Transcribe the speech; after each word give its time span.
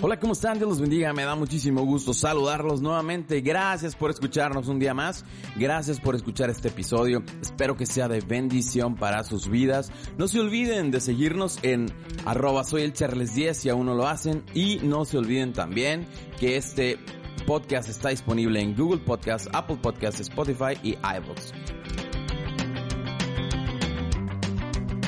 Hola, 0.00 0.18
¿cómo 0.18 0.34
están? 0.34 0.58
Dios 0.58 0.68
los 0.68 0.80
bendiga. 0.80 1.12
Me 1.14 1.24
da 1.24 1.34
muchísimo 1.34 1.82
gusto 1.82 2.12
saludarlos 2.12 2.82
nuevamente. 2.82 3.40
Gracias 3.40 3.96
por 3.96 4.10
escucharnos 4.10 4.68
un 4.68 4.78
día 4.78 4.92
más. 4.92 5.24
Gracias 5.56 5.98
por 5.98 6.14
escuchar 6.14 6.50
este 6.50 6.68
episodio. 6.68 7.22
Espero 7.40 7.76
que 7.76 7.86
sea 7.86 8.06
de 8.08 8.20
bendición 8.20 8.96
para 8.96 9.24
sus 9.24 9.48
vidas. 9.48 9.90
No 10.18 10.28
se 10.28 10.40
olviden 10.40 10.90
de 10.90 11.00
seguirnos 11.00 11.58
en 11.62 11.86
arroba 12.26 12.64
soy 12.64 12.82
el 12.82 12.92
Charles 12.92 13.34
10 13.34 13.56
si 13.56 13.68
aún 13.70 13.86
no 13.86 13.94
lo 13.94 14.06
hacen. 14.06 14.44
Y 14.52 14.78
no 14.82 15.04
se 15.06 15.16
olviden 15.16 15.52
también 15.52 16.06
que 16.38 16.56
este 16.56 16.98
podcast 17.46 17.88
está 17.88 18.10
disponible 18.10 18.60
en 18.60 18.76
Google 18.76 19.00
Podcast, 19.00 19.48
Apple 19.52 19.78
Podcast, 19.80 20.20
Spotify 20.20 20.78
y 20.82 20.90
iVoox. 20.92 21.52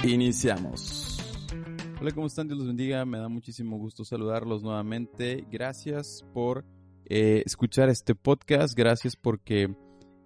Iniciamos. 0.04 1.05
Hola, 2.06 2.14
¿cómo 2.14 2.28
están? 2.28 2.46
Dios 2.46 2.58
los 2.58 2.68
bendiga. 2.68 3.04
Me 3.04 3.18
da 3.18 3.28
muchísimo 3.28 3.78
gusto 3.78 4.04
saludarlos 4.04 4.62
nuevamente. 4.62 5.44
Gracias 5.50 6.24
por 6.32 6.64
eh, 7.04 7.42
escuchar 7.44 7.88
este 7.88 8.14
podcast. 8.14 8.78
Gracias 8.78 9.16
porque 9.16 9.74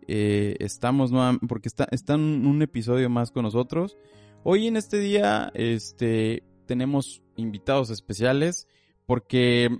eh, 0.06 0.56
estamos 0.60 1.10
porque 1.48 1.68
está, 1.68 1.88
están 1.90 2.20
un 2.20 2.60
episodio 2.60 3.08
más 3.08 3.30
con 3.30 3.44
nosotros. 3.44 3.96
Hoy 4.44 4.66
en 4.66 4.76
este 4.76 4.98
día, 4.98 5.50
este, 5.54 6.42
tenemos 6.66 7.22
invitados 7.36 7.88
especiales 7.88 8.68
porque 9.06 9.70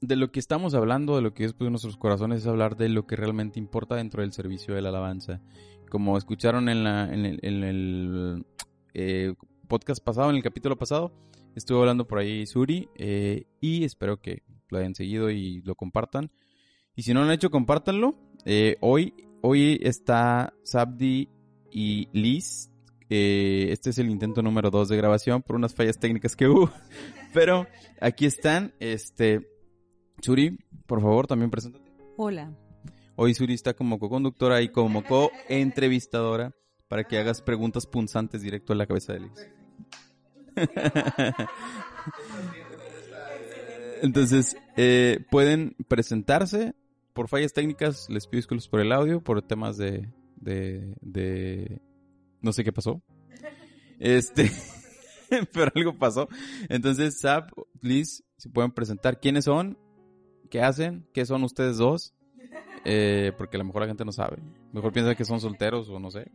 de 0.00 0.14
lo 0.14 0.30
que 0.30 0.38
estamos 0.38 0.74
hablando, 0.74 1.16
de 1.16 1.22
lo 1.22 1.34
que 1.34 1.46
es 1.46 1.52
pues, 1.52 1.68
nuestros 1.68 1.96
corazones, 1.96 2.42
es 2.42 2.46
hablar 2.46 2.76
de 2.76 2.90
lo 2.90 3.08
que 3.08 3.16
realmente 3.16 3.58
importa 3.58 3.96
dentro 3.96 4.22
del 4.22 4.32
servicio 4.32 4.72
de 4.72 4.82
la 4.82 4.90
alabanza. 4.90 5.42
Como 5.90 6.16
escucharon 6.16 6.68
en, 6.68 6.84
la, 6.84 7.12
en 7.12 7.24
el 7.64 8.46
eh, 8.94 9.34
podcast 9.66 10.00
pasado, 10.04 10.30
en 10.30 10.36
el 10.36 10.44
capítulo 10.44 10.78
pasado, 10.78 11.12
estuvo 11.54 11.80
hablando 11.80 12.06
por 12.06 12.18
ahí 12.18 12.46
Suri 12.46 12.88
eh, 12.96 13.46
y 13.60 13.84
espero 13.84 14.20
que 14.20 14.42
lo 14.68 14.78
hayan 14.78 14.94
seguido 14.94 15.30
y 15.30 15.62
lo 15.62 15.74
compartan. 15.74 16.30
Y 16.94 17.02
si 17.02 17.14
no 17.14 17.20
lo 17.20 17.26
han 17.26 17.32
hecho, 17.32 17.50
compártanlo. 17.50 18.14
Eh, 18.44 18.76
hoy, 18.80 19.14
hoy 19.42 19.78
está 19.82 20.54
Sabdi 20.64 21.28
y 21.70 22.08
Liz. 22.12 22.70
Eh, 23.08 23.68
este 23.70 23.90
es 23.90 23.98
el 23.98 24.08
intento 24.10 24.42
número 24.42 24.70
2 24.70 24.88
de 24.88 24.96
grabación 24.96 25.42
por 25.42 25.56
unas 25.56 25.74
fallas 25.74 25.98
técnicas 25.98 26.36
que 26.36 26.48
hubo. 26.48 26.70
Pero 27.34 27.66
aquí 28.00 28.26
están. 28.26 28.72
Este, 28.80 29.48
Suri, 30.20 30.58
por 30.86 31.00
favor, 31.00 31.26
también 31.26 31.50
preséntate. 31.50 31.90
Hola. 32.16 32.54
Hoy 33.16 33.34
Suri 33.34 33.54
está 33.54 33.74
como 33.74 33.98
co-conductora 33.98 34.62
y 34.62 34.70
como 34.70 35.04
co-entrevistadora 35.04 36.54
para 36.88 37.04
que 37.04 37.18
hagas 37.18 37.42
preguntas 37.42 37.86
punzantes 37.86 38.42
directo 38.42 38.72
a 38.72 38.76
la 38.76 38.86
cabeza 38.86 39.12
de 39.12 39.20
Liz. 39.20 39.59
Entonces, 44.02 44.56
eh, 44.76 45.24
pueden 45.30 45.76
presentarse. 45.88 46.74
Por 47.12 47.28
fallas 47.28 47.52
técnicas, 47.52 48.08
les 48.08 48.26
pido 48.26 48.38
disculpas 48.38 48.68
por 48.68 48.80
el 48.80 48.92
audio, 48.92 49.20
por 49.20 49.42
temas 49.42 49.76
de, 49.76 50.08
de, 50.40 51.80
no 52.40 52.52
sé 52.52 52.64
qué 52.64 52.72
pasó. 52.72 53.02
Este, 53.98 54.50
pero 55.52 55.72
algo 55.74 55.98
pasó. 55.98 56.28
Entonces, 56.68 57.20
Zap, 57.20 57.50
Liz, 57.80 58.22
si 58.36 58.48
pueden 58.48 58.70
presentar 58.70 59.20
quiénes 59.20 59.44
son, 59.44 59.76
qué 60.50 60.62
hacen, 60.62 61.06
qué 61.12 61.26
son 61.26 61.42
ustedes 61.42 61.78
dos, 61.78 62.14
eh, 62.84 63.32
porque 63.36 63.56
a 63.56 63.58
lo 63.58 63.64
mejor 63.64 63.82
la 63.82 63.88
gente 63.88 64.04
no 64.04 64.12
sabe. 64.12 64.38
Mejor 64.72 64.92
piensa 64.92 65.14
que 65.14 65.24
son 65.24 65.40
solteros 65.40 65.88
o 65.88 65.98
no 65.98 66.10
sé. 66.10 66.30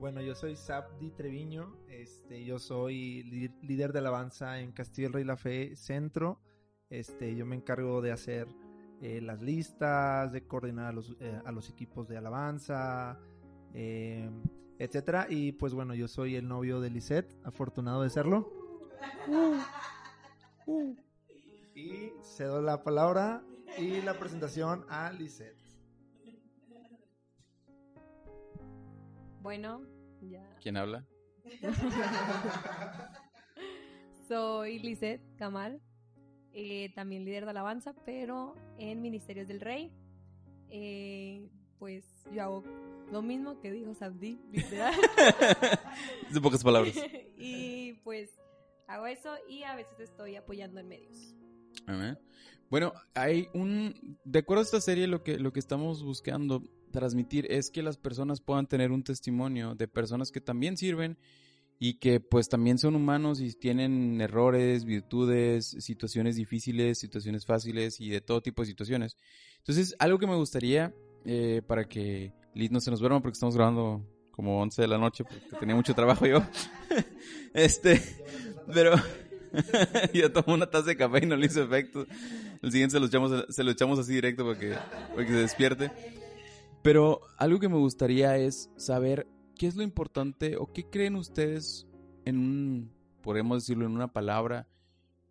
Bueno, 0.00 0.22
yo 0.22 0.34
soy 0.34 0.56
Sabdi 0.56 1.10
Treviño, 1.10 1.76
este, 1.86 2.42
yo 2.42 2.58
soy 2.58 3.22
líder 3.60 3.92
de 3.92 3.98
alabanza 3.98 4.58
en 4.58 4.72
Castillo 4.72 5.08
del 5.08 5.12
Rey 5.12 5.24
La 5.24 5.36
Fe 5.36 5.76
Centro. 5.76 6.40
Este, 6.88 7.36
yo 7.36 7.44
me 7.44 7.54
encargo 7.54 8.00
de 8.00 8.10
hacer 8.10 8.48
eh, 9.02 9.20
las 9.20 9.42
listas, 9.42 10.32
de 10.32 10.46
coordinar 10.46 10.86
a 10.86 10.92
los, 10.92 11.14
eh, 11.20 11.38
a 11.44 11.52
los 11.52 11.68
equipos 11.68 12.08
de 12.08 12.16
alabanza, 12.16 13.20
eh, 13.74 14.30
etcétera. 14.78 15.26
Y 15.28 15.52
pues 15.52 15.74
bueno, 15.74 15.94
yo 15.94 16.08
soy 16.08 16.34
el 16.34 16.48
novio 16.48 16.80
de 16.80 16.88
Lisette, 16.88 17.36
afortunado 17.44 18.00
de 18.02 18.08
serlo. 18.08 18.50
Y 21.74 22.12
cedo 22.22 22.62
la 22.62 22.82
palabra 22.82 23.42
y 23.76 24.00
la 24.00 24.18
presentación 24.18 24.86
a 24.88 25.12
Lisette. 25.12 25.60
Bueno, 29.42 29.80
ya. 30.28 30.56
¿Quién 30.62 30.76
habla? 30.76 31.06
Soy 34.28 34.78
Lisette 34.78 35.22
Kamal, 35.36 35.80
eh, 36.52 36.92
también 36.94 37.24
líder 37.24 37.44
de 37.44 37.50
alabanza, 37.50 37.94
pero 38.04 38.54
en 38.78 39.00
Ministerios 39.02 39.48
del 39.48 39.60
Rey. 39.60 39.92
Eh, 40.68 41.48
pues 41.78 42.04
yo 42.32 42.42
hago 42.42 42.64
lo 43.10 43.22
mismo 43.22 43.58
que 43.60 43.72
dijo 43.72 43.94
Sabdi, 43.94 44.38
literal. 44.52 44.94
De 46.30 46.40
pocas 46.40 46.62
palabras. 46.62 46.94
y 47.36 47.94
pues 48.04 48.30
hago 48.86 49.06
eso 49.06 49.34
y 49.48 49.62
a 49.64 49.74
veces 49.74 49.98
estoy 49.98 50.36
apoyando 50.36 50.80
en 50.80 50.88
medios. 50.88 51.34
Bueno, 52.68 52.92
hay 53.14 53.48
un... 53.52 54.16
De 54.24 54.38
acuerdo 54.38 54.60
a 54.60 54.64
esta 54.64 54.80
serie, 54.80 55.08
lo 55.08 55.24
que, 55.24 55.38
lo 55.38 55.52
que 55.52 55.58
estamos 55.58 56.04
buscando 56.04 56.62
transmitir 56.90 57.46
es 57.50 57.70
que 57.70 57.82
las 57.82 57.96
personas 57.96 58.40
puedan 58.40 58.66
tener 58.66 58.92
un 58.92 59.02
testimonio 59.02 59.74
de 59.74 59.88
personas 59.88 60.30
que 60.30 60.40
también 60.40 60.76
sirven 60.76 61.16
y 61.78 61.94
que 61.94 62.20
pues 62.20 62.48
también 62.48 62.78
son 62.78 62.94
humanos 62.94 63.40
y 63.40 63.52
tienen 63.54 64.20
errores, 64.20 64.84
virtudes, 64.84 65.76
situaciones 65.78 66.36
difíciles, 66.36 66.98
situaciones 66.98 67.46
fáciles 67.46 68.00
y 68.00 68.10
de 68.10 68.20
todo 68.20 68.42
tipo 68.42 68.62
de 68.62 68.66
situaciones. 68.66 69.16
Entonces, 69.58 69.96
algo 69.98 70.18
que 70.18 70.26
me 70.26 70.36
gustaría 70.36 70.94
eh, 71.24 71.62
para 71.66 71.84
que 71.84 72.32
Liz 72.54 72.70
no 72.70 72.80
se 72.80 72.90
nos 72.90 73.00
duerma 73.00 73.20
porque 73.22 73.34
estamos 73.34 73.54
grabando 73.56 74.06
como 74.30 74.60
11 74.60 74.82
de 74.82 74.88
la 74.88 74.98
noche 74.98 75.24
porque 75.24 75.56
tenía 75.58 75.74
mucho 75.74 75.94
trabajo 75.94 76.26
yo. 76.26 76.42
este, 77.54 78.00
pero 78.72 78.94
yo 80.12 80.30
tomo 80.32 80.54
una 80.54 80.68
taza 80.68 80.88
de 80.88 80.96
café 80.96 81.20
y 81.22 81.26
no 81.26 81.36
le 81.36 81.46
hizo 81.46 81.62
efecto. 81.62 82.06
El 82.62 82.72
siguiente 82.72 82.92
se 82.92 83.00
lo 83.00 83.06
echamos, 83.06 83.46
se 83.48 83.64
lo 83.64 83.70
echamos 83.70 83.98
así 83.98 84.12
directo 84.12 84.44
para 84.44 84.58
que, 84.58 84.74
para 85.14 85.26
que 85.26 85.32
se 85.32 85.38
despierte. 85.38 85.90
Pero 86.82 87.20
algo 87.36 87.58
que 87.58 87.68
me 87.68 87.76
gustaría 87.76 88.36
es 88.36 88.70
saber 88.76 89.26
qué 89.56 89.66
es 89.66 89.76
lo 89.76 89.82
importante 89.82 90.56
o 90.56 90.72
qué 90.72 90.88
creen 90.88 91.16
ustedes 91.16 91.86
en 92.24 92.38
un, 92.38 92.92
podemos 93.22 93.62
decirlo 93.62 93.84
en 93.86 93.92
una 93.92 94.12
palabra, 94.12 94.66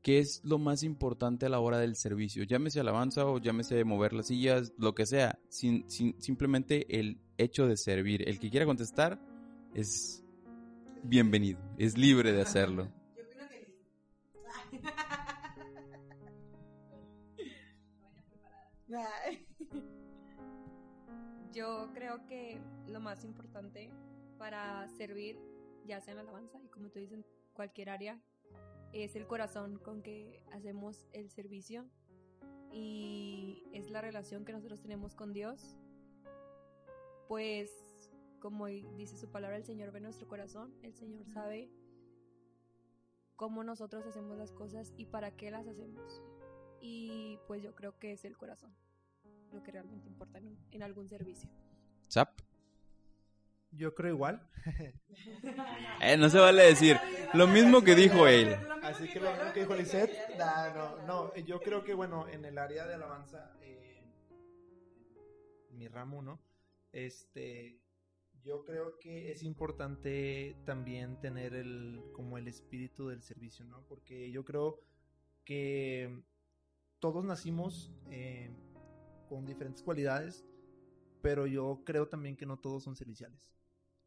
qué 0.03 0.19
es 0.19 0.41
lo 0.43 0.59
más 0.59 0.83
importante 0.83 1.47
a 1.47 1.49
la 1.49 1.59
hora 1.59 1.79
del 1.79 1.95
servicio. 1.95 2.43
Llámese 2.43 2.79
alabanza 2.79 3.25
o 3.25 3.39
llámese 3.39 3.83
mover 3.83 4.13
las 4.13 4.27
sillas, 4.27 4.73
lo 4.77 4.93
que 4.93 5.07
sea. 5.07 5.39
Sin, 5.49 5.89
simplemente 5.89 6.99
el 6.99 7.19
hecho 7.37 7.67
de 7.67 7.77
servir. 7.77 8.27
El 8.29 8.39
que 8.39 8.51
quiera 8.51 8.65
contestar 8.65 9.19
es 9.73 10.23
bienvenido, 11.03 11.59
es 11.77 11.97
libre 11.97 12.31
de 12.31 12.41
hacerlo. 12.41 12.91
Yo 18.87 18.97
creo 21.93 22.25
que 22.27 22.61
lo 22.87 22.99
más 22.99 23.23
importante 23.23 23.91
para 24.37 24.87
servir, 24.89 25.39
ya 25.85 25.99
sea 26.01 26.11
en 26.11 26.17
la 26.17 26.21
alabanza 26.23 26.59
y 26.63 26.67
como 26.69 26.89
tú 26.89 26.99
dices, 26.99 27.17
en 27.17 27.25
cualquier 27.53 27.89
área, 27.89 28.19
es 28.93 29.15
el 29.15 29.27
corazón 29.27 29.77
con 29.77 30.01
que 30.01 30.43
hacemos 30.51 31.07
el 31.11 31.29
servicio 31.29 31.85
y 32.71 33.63
es 33.73 33.89
la 33.89 34.01
relación 34.01 34.45
que 34.45 34.53
nosotros 34.53 34.81
tenemos 34.81 35.15
con 35.15 35.33
Dios. 35.33 35.77
Pues, 37.27 37.71
como 38.39 38.67
dice 38.67 39.17
su 39.17 39.29
palabra, 39.29 39.57
el 39.57 39.65
Señor 39.65 39.91
ve 39.91 40.01
nuestro 40.01 40.27
corazón, 40.27 40.73
el 40.81 40.95
Señor 40.95 41.25
sabe 41.25 41.69
cómo 43.35 43.63
nosotros 43.63 44.05
hacemos 44.05 44.37
las 44.37 44.51
cosas 44.51 44.93
y 44.97 45.05
para 45.05 45.31
qué 45.31 45.51
las 45.51 45.67
hacemos. 45.67 46.21
Y 46.81 47.37
pues 47.47 47.61
yo 47.61 47.75
creo 47.75 47.99
que 47.99 48.13
es 48.13 48.23
el 48.23 48.37
corazón 48.37 48.73
lo 49.53 49.63
que 49.63 49.71
realmente 49.71 50.07
importa 50.07 50.39
en, 50.71 50.83
algún 50.83 51.07
servicio. 51.07 51.49
¿Zap? 52.09 52.41
Yo 53.71 53.93
creo 53.93 54.13
igual. 54.13 54.49
eh, 56.01 56.17
no 56.17 56.29
se 56.29 56.39
vale 56.39 56.63
decir 56.63 56.97
lo 57.33 57.47
mismo 57.47 57.83
que 57.83 57.95
dijo 57.95 58.27
él. 58.27 58.55
Así 58.83 59.07
que 59.07 59.19
lo 59.19 59.31
mismo 59.31 59.53
que 59.53 59.59
dijo 59.61 59.75
Lisette. 59.75 60.11
no, 60.75 61.05
no, 61.05 61.35
yo 61.35 61.59
creo 61.59 61.83
que 61.83 61.93
bueno, 61.93 62.27
en 62.27 62.45
el 62.45 62.57
área 62.57 62.87
de 62.87 62.95
alabanza, 62.95 63.55
eh, 63.61 64.03
mi 65.71 65.87
ramo, 65.87 66.21
¿no? 66.21 66.41
Este, 66.91 67.79
yo 68.43 68.63
creo 68.63 68.97
que 68.97 69.31
es 69.31 69.43
importante 69.43 70.55
también 70.65 71.19
tener 71.19 71.53
el, 71.53 72.01
como 72.13 72.37
el 72.37 72.47
espíritu 72.47 73.09
del 73.09 73.21
servicio, 73.21 73.65
¿no? 73.65 73.83
Porque 73.87 74.31
yo 74.31 74.43
creo 74.43 74.79
que 75.45 76.23
todos 76.99 77.23
nacimos 77.23 77.91
eh, 78.09 78.51
con 79.29 79.45
diferentes 79.45 79.83
cualidades, 79.83 80.43
pero 81.21 81.45
yo 81.47 81.81
creo 81.85 82.07
también 82.07 82.35
que 82.35 82.45
no 82.45 82.57
todos 82.57 82.83
son 82.83 82.95
celestiales. 82.95 83.53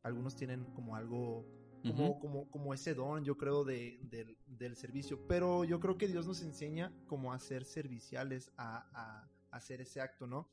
Algunos 0.02 0.34
tienen 0.34 0.64
como 0.74 0.96
algo 0.96 1.46
como, 1.82 2.10
Ujú. 2.10 2.18
como, 2.20 2.50
como 2.50 2.74
ese 2.74 2.94
don, 2.94 3.24
yo 3.24 3.36
creo, 3.36 3.64
de, 3.64 3.98
del- 4.04 4.36
del 4.46 4.76
servicio. 4.76 5.26
Pero 5.26 5.64
yo 5.64 5.80
creo 5.80 5.98
que 5.98 6.06
Dios 6.08 6.26
nos 6.26 6.40
enseña 6.42 6.92
como 7.06 7.32
a 7.32 7.38
ser 7.40 7.64
serviciales, 7.64 8.52
a, 8.56 8.88
a- 8.92 9.28
a 9.50 9.56
hacer 9.56 9.80
ese 9.80 10.00
acto, 10.00 10.26
¿no? 10.26 10.48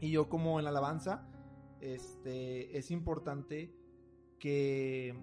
Y 0.00 0.10
yo 0.10 0.28
como 0.28 0.58
en 0.58 0.64
la 0.64 0.70
alabanza, 0.70 1.26
este, 1.80 2.76
es 2.78 2.90
importante 2.90 3.74
que, 4.38 5.14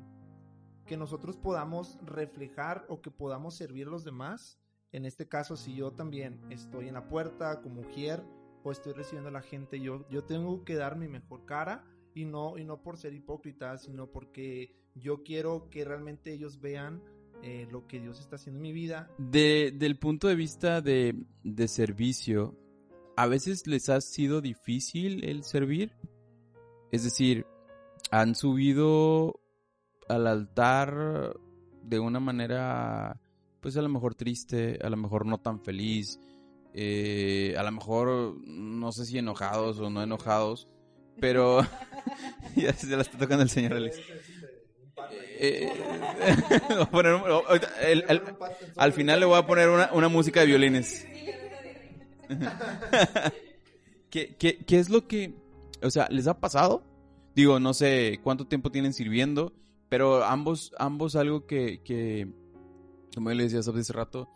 que 0.86 0.95
nosotros 0.98 1.38
podamos 1.38 1.98
reflejar 2.04 2.86
o 2.88 3.01
que 3.01 3.12
podamos 3.12 3.56
servir 3.56 3.88
a 3.88 3.92
los 3.92 4.04
demás. 4.04 4.60
En 4.92 5.06
este 5.06 5.27
caso, 5.27 5.56
si 5.57 5.75
yo 5.75 5.92
también 5.92 6.39
estoy 6.51 6.88
en 6.88 6.94
la 6.94 7.07
puerta 7.07 7.62
como 7.62 7.81
mujer 7.81 8.24
o 8.63 8.72
estoy 8.72 8.94
recibiendo 8.94 9.30
a 9.30 9.34
la 9.34 9.42
gente, 9.42 9.80
yo, 9.80 10.08
yo 10.10 10.24
tengo 10.24 10.63
que 10.63 10.75
dar 10.75 10.98
mi 10.98 11.08
mejor 11.08 11.46
cara 11.46 11.84
y 12.13 12.25
no, 12.25 12.58
y 12.58 12.63
no 12.63 12.81
por 12.81 12.98
ser 12.98 13.13
hipócrita, 13.13 13.78
sino 13.78 14.08
porque 14.08 14.75
yo 14.96 15.24
quiero 15.24 15.69
que 15.69 15.86
realmente 15.86 16.34
ellos 16.34 16.60
vean 16.60 17.02
eh, 17.44 17.68
lo 17.72 17.88
que 17.88 18.00
Dios 18.00 18.19
está 18.19 18.36
haciendo 18.36 18.58
en 18.60 18.63
mi 18.63 18.74
vida. 18.74 19.10
De, 19.18 19.74
del 19.75 19.98
punto 19.98 20.28
de 20.28 20.36
vista 20.36 20.81
de, 20.81 21.16
de 21.44 21.68
servicio, 21.68 22.56
¿a 23.16 23.28
veces 23.28 23.66
les 23.68 23.90
ha 23.90 24.02
sido 24.02 24.42
difícil 24.42 25.24
el 25.24 25.44
servir? 25.44 25.94
Es 26.92 27.04
decir, 27.04 27.46
¿han 28.12 28.36
subido 28.36 29.40
al 30.08 30.28
altar 30.28 31.34
de 31.84 32.00
una 32.00 32.19
manera, 32.19 33.19
pues 33.60 33.78
a 33.78 33.81
lo 33.81 33.90
mejor 33.90 34.16
triste, 34.16 34.78
a 34.84 34.90
lo 34.90 34.98
mejor 34.98 35.25
no 35.25 35.40
tan 35.40 35.62
feliz, 35.62 36.19
eh, 36.73 37.56
a 37.57 37.63
lo 37.63 37.71
mejor 37.71 38.35
no 38.45 38.91
sé 38.91 39.06
si 39.06 39.18
enojados 39.18 39.79
o 39.79 39.89
no 39.89 40.01
enojados, 40.03 40.68
pero 41.19 41.62
ya 42.56 42.73
se 42.73 42.88
la 42.95 43.01
está 43.01 43.18
tocando 43.18 43.44
el 43.44 43.50
señor 43.50 43.73
Alex. 43.73 44.00
Eh, 45.44 45.69
voy 46.69 46.81
a 46.81 46.85
poner 46.91 47.13
un- 47.15 47.21
ahorita- 47.23 47.81
el- 47.89 48.06
el- 48.07 48.21
al 48.77 48.94
final 48.94 49.19
le 49.19 49.25
voy 49.25 49.38
a 49.39 49.45
poner 49.47 49.69
una, 49.69 49.91
una 49.94 50.07
música 50.09 50.41
de 50.41 50.45
violines. 50.47 51.06
¿Qué, 54.09 54.35
qué, 54.38 54.57
qué 54.65 54.79
es 54.79 54.89
lo 54.89 55.07
que, 55.07 55.33
o 55.81 55.89
sea, 55.89 56.07
les 56.09 56.27
ha 56.27 56.39
pasado? 56.39 56.83
Digo, 57.35 57.59
no 57.59 57.74
sé 57.74 58.19
cuánto 58.24 58.45
tiempo 58.47 58.71
tienen 58.71 58.94
sirviendo, 58.94 59.53
pero 59.89 60.24
ambos, 60.24 60.74
ambos 60.77 61.15
algo 61.15 61.45
que, 61.47 61.81
que 61.83 62.27
como 63.15 63.29
yo 63.31 63.35
le 63.35 63.44
decía 63.44 63.59
hace 63.59 63.94
rato, 63.94 64.29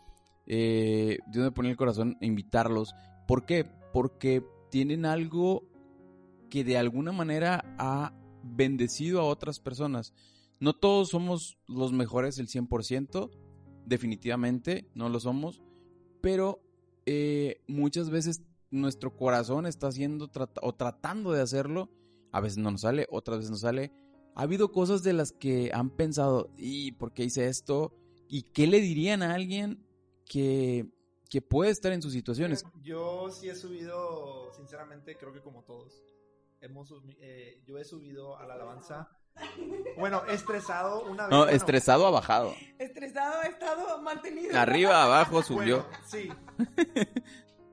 eh, 0.46 1.18
Dios 1.28 1.44
me 1.44 1.52
pone 1.52 1.70
el 1.70 1.76
corazón 1.76 2.16
invitarlos. 2.20 2.94
¿Por 3.26 3.44
qué? 3.46 3.64
Porque 3.92 4.44
tienen 4.70 5.04
algo 5.04 5.68
que 6.50 6.64
de 6.64 6.78
alguna 6.78 7.12
manera 7.12 7.64
ha 7.78 8.12
bendecido 8.42 9.20
a 9.20 9.24
otras 9.24 9.60
personas. 9.60 10.14
No 10.60 10.74
todos 10.74 11.10
somos 11.10 11.58
los 11.66 11.92
mejores 11.92 12.38
el 12.38 12.48
100%, 12.48 13.30
definitivamente 13.84 14.88
no 14.94 15.08
lo 15.08 15.20
somos, 15.20 15.62
pero 16.20 16.62
eh, 17.04 17.62
muchas 17.66 18.10
veces 18.10 18.42
nuestro 18.70 19.16
corazón 19.16 19.66
está 19.66 19.88
haciendo 19.88 20.30
o 20.62 20.74
tratando 20.74 21.32
de 21.32 21.42
hacerlo, 21.42 21.90
a 22.32 22.40
veces 22.40 22.58
no 22.58 22.70
nos 22.70 22.82
sale, 22.82 23.06
otras 23.10 23.38
veces 23.38 23.50
nos 23.50 23.60
sale. 23.60 23.92
Ha 24.34 24.42
habido 24.42 24.70
cosas 24.72 25.02
de 25.02 25.12
las 25.12 25.32
que 25.32 25.70
han 25.72 25.90
pensado, 25.90 26.50
¿y 26.56 26.92
por 26.92 27.12
qué 27.12 27.24
hice 27.24 27.48
esto? 27.48 27.94
¿Y 28.28 28.42
qué 28.42 28.66
le 28.66 28.80
dirían 28.80 29.22
a 29.22 29.34
alguien 29.34 29.85
que, 30.28 30.86
que 31.30 31.40
puede 31.40 31.70
estar 31.70 31.92
en 31.92 32.02
sus 32.02 32.12
situaciones? 32.12 32.64
Yo 32.82 33.30
sí 33.30 33.48
he 33.48 33.54
subido, 33.54 34.52
sinceramente, 34.54 35.16
creo 35.16 35.32
que 35.32 35.40
como 35.40 35.62
todos. 35.64 36.02
Hemos, 36.60 36.92
eh, 37.20 37.62
yo 37.66 37.78
he 37.78 37.84
subido 37.84 38.36
a 38.38 38.46
la 38.46 38.54
alabanza. 38.54 39.08
Bueno, 39.98 40.24
estresado 40.26 41.02
una 41.04 41.24
vez. 41.24 41.30
No, 41.30 41.38
bueno, 41.40 41.52
estresado 41.52 42.06
ha 42.06 42.10
bajado. 42.10 42.54
Estresado, 42.78 43.40
ha 43.40 43.46
estado 43.46 44.00
mantenido. 44.02 44.58
Arriba, 44.58 45.02
abajo, 45.04 45.42
subió. 45.42 45.82
Bueno, 45.82 45.98
sí. 46.06 46.28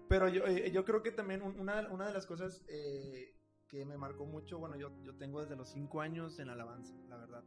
Pero 0.09 0.27
yo, 0.27 0.45
eh, 0.45 0.71
yo 0.71 0.83
creo 0.85 1.01
que 1.01 1.11
también 1.11 1.41
un- 1.41 1.59
una, 1.59 1.87
una 1.89 2.05
de 2.07 2.13
las 2.13 2.25
cosas 2.25 2.63
eh, 2.67 3.33
que 3.67 3.85
me 3.85 3.97
marcó 3.97 4.25
mucho, 4.25 4.59
bueno, 4.59 4.75
yo, 4.75 4.91
yo 5.03 5.15
tengo 5.15 5.41
desde 5.41 5.55
los 5.55 5.69
cinco 5.69 6.01
años 6.01 6.37
en 6.39 6.49
alabanza, 6.49 6.93
la 7.09 7.17
verdad. 7.17 7.43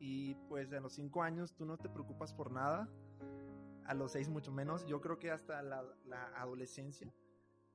Y 0.00 0.34
pues 0.48 0.72
a 0.72 0.80
los 0.80 0.94
cinco 0.94 1.22
años 1.22 1.54
tú 1.54 1.64
no 1.64 1.78
te 1.78 1.88
preocupas 1.88 2.34
por 2.34 2.50
nada, 2.50 2.88
a 3.90 3.94
los 3.94 4.12
seis 4.12 4.28
mucho 4.28 4.52
menos. 4.52 4.86
Yo 4.86 5.00
creo 5.00 5.18
que 5.18 5.32
hasta 5.32 5.62
la, 5.62 5.82
adolescencia 6.36 7.12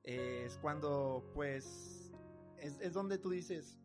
eh, 0.02 0.44
es 0.46 0.56
cuando 0.56 1.30
pues 1.34 2.10
es, 2.56 2.80
es 2.80 2.94
donde 2.94 3.18
tú 3.18 3.28
dices, 3.28 3.78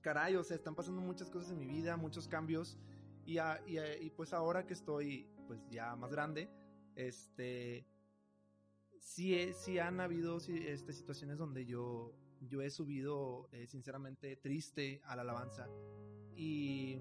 caray, 0.00 0.36
o 0.36 0.44
sea, 0.44 0.56
están 0.56 0.76
pasando 0.76 1.00
muchas 1.00 1.30
cosas 1.30 1.50
en 1.50 1.58
mi 1.58 1.66
vida, 1.66 1.96
muchos 1.96 2.28
cambios. 2.28 2.78
Y, 3.26 3.38
a- 3.38 3.60
y, 3.66 4.08
pues 4.10 4.32
ahora 4.32 4.66
que 4.66 4.72
estoy 4.72 5.28
pues 5.48 5.60
ya 5.68 5.96
más 5.96 6.12
grande, 6.12 6.48
este, 6.94 7.84
sí, 9.00 9.52
sí 9.52 9.80
han 9.80 10.00
habido 10.00 10.38
este, 10.38 10.92
situaciones 10.92 11.38
donde 11.38 11.66
yo, 11.66 12.14
yo 12.40 12.62
he 12.62 12.70
subido 12.70 13.48
eh, 13.50 13.66
sinceramente 13.66 14.36
triste 14.36 15.02
a 15.04 15.16
la 15.16 15.22
alabanza. 15.22 15.68
Y, 16.36 17.00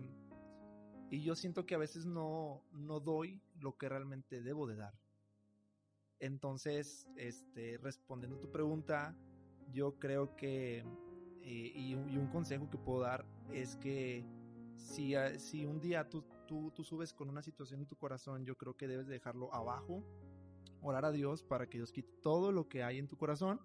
y 1.10 1.22
yo 1.24 1.36
siento 1.36 1.66
que 1.66 1.76
a 1.76 1.78
veces 1.78 2.06
no, 2.06 2.64
no 2.72 3.00
doy 3.00 3.42
lo 3.60 3.78
que 3.78 3.90
realmente 3.90 4.42
debo 4.42 4.68
de 4.68 4.76
dar. 4.76 4.94
Entonces, 6.20 7.08
este, 7.16 7.78
respondiendo 7.78 8.38
a 8.38 8.42
tu 8.42 8.52
pregunta, 8.52 9.16
yo 9.72 10.00
creo 10.00 10.36
que, 10.36 10.80
eh, 10.80 11.72
y, 11.76 11.94
un, 11.94 12.10
y 12.10 12.18
un 12.18 12.28
consejo 12.28 12.70
que 12.70 12.78
puedo 12.78 13.02
dar 13.02 13.26
es 13.52 13.76
que 13.78 14.26
si, 14.76 15.16
ah, 15.16 15.38
si 15.40 15.66
un 15.66 15.80
día 15.80 16.10
tú, 16.10 16.24
tú, 16.48 16.72
tú 16.72 16.84
subes 16.84 17.14
con 17.14 17.30
una 17.30 17.42
situación 17.42 17.82
en 17.82 17.88
tu 17.88 17.96
corazón, 17.96 18.46
yo 18.46 18.56
creo 18.56 18.76
que 18.76 18.88
debes 18.88 19.08
de 19.08 19.14
dejarlo 19.14 19.54
abajo, 19.54 20.04
orar 20.82 21.06
a 21.06 21.12
Dios 21.12 21.44
para 21.44 21.68
que 21.68 21.78
Dios 21.78 21.92
quite 21.92 22.12
todo 22.22 22.52
lo 22.52 22.68
que 22.68 22.84
hay 22.84 22.98
en 22.98 23.08
tu 23.08 23.18
corazón 23.18 23.62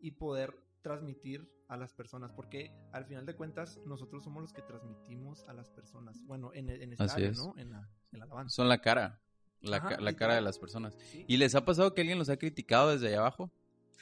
y 0.00 0.12
poder 0.12 0.56
transmitir 0.82 1.48
a 1.68 1.76
las 1.76 1.92
personas, 1.94 2.32
porque 2.32 2.72
al 2.92 3.04
final 3.06 3.26
de 3.26 3.34
cuentas 3.36 3.78
nosotros 3.86 4.24
somos 4.24 4.42
los 4.42 4.52
que 4.52 4.62
transmitimos 4.62 5.44
a 5.48 5.52
las 5.52 5.70
personas, 5.70 6.20
bueno, 6.26 6.52
en, 6.54 6.68
en 6.70 6.92
esta 6.92 7.04
área, 7.04 7.28
es. 7.30 7.38
¿no? 7.38 7.54
En 7.56 7.70
la, 7.70 7.88
en 8.12 8.18
la 8.18 8.24
alabanza. 8.24 8.54
Son 8.54 8.68
la 8.68 8.80
cara, 8.80 9.20
la, 9.60 9.76
Ajá, 9.76 9.88
ca- 9.90 10.00
la 10.00 10.14
cara 10.14 10.34
de 10.34 10.40
las 10.40 10.58
personas. 10.58 10.94
Sí. 11.10 11.24
¿Y 11.28 11.36
les 11.36 11.54
ha 11.54 11.64
pasado 11.64 11.94
que 11.94 12.00
alguien 12.00 12.18
los 12.18 12.28
ha 12.30 12.36
criticado 12.36 12.90
desde 12.90 13.08
allá 13.08 13.18
abajo? 13.20 13.50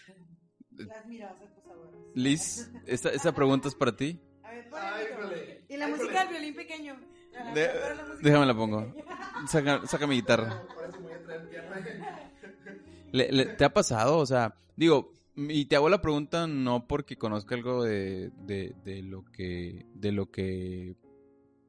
Las 0.77 1.07
miradas. 1.07 1.37
Liz, 2.15 2.71
esta, 2.87 3.11
esta 3.11 3.33
pregunta 3.33 3.69
es 3.69 3.75
para 3.75 3.95
ti. 3.95 4.21
A 4.43 4.51
ver, 4.51 4.65
Ay, 4.65 4.67
ponle, 4.71 5.05
híjole. 5.37 5.65
Y 5.69 5.77
la 5.77 5.87
Ay, 5.87 5.93
música 5.93 6.21
del 6.21 6.29
violín 6.31 6.55
pequeño. 6.57 6.97
De- 7.55 7.67
la 7.67 8.17
déjame 8.23 8.47
la 8.47 8.55
pongo. 8.55 8.95
Saca, 9.47 9.87
saca 9.87 10.07
mi 10.07 10.17
guitarra. 10.17 10.65
Le- 13.13 13.31
le- 13.33 13.47
¿Te 13.47 13.65
ha 13.65 13.73
pasado? 13.73 14.19
O 14.19 14.27
sea, 14.27 14.55
digo, 14.77 15.13
y 15.39 15.67
te 15.67 15.77
hago 15.77 15.89
la 15.89 16.03
pregunta 16.03 16.49
no 16.49 16.89
porque 16.89 17.17
conozca 17.17 17.55
algo 17.55 17.85
de, 17.85 18.31
de, 18.31 19.03
lo 19.03 19.25
que 19.25 19.87
de 19.95 20.11
lo 20.11 20.31
que 20.33 20.97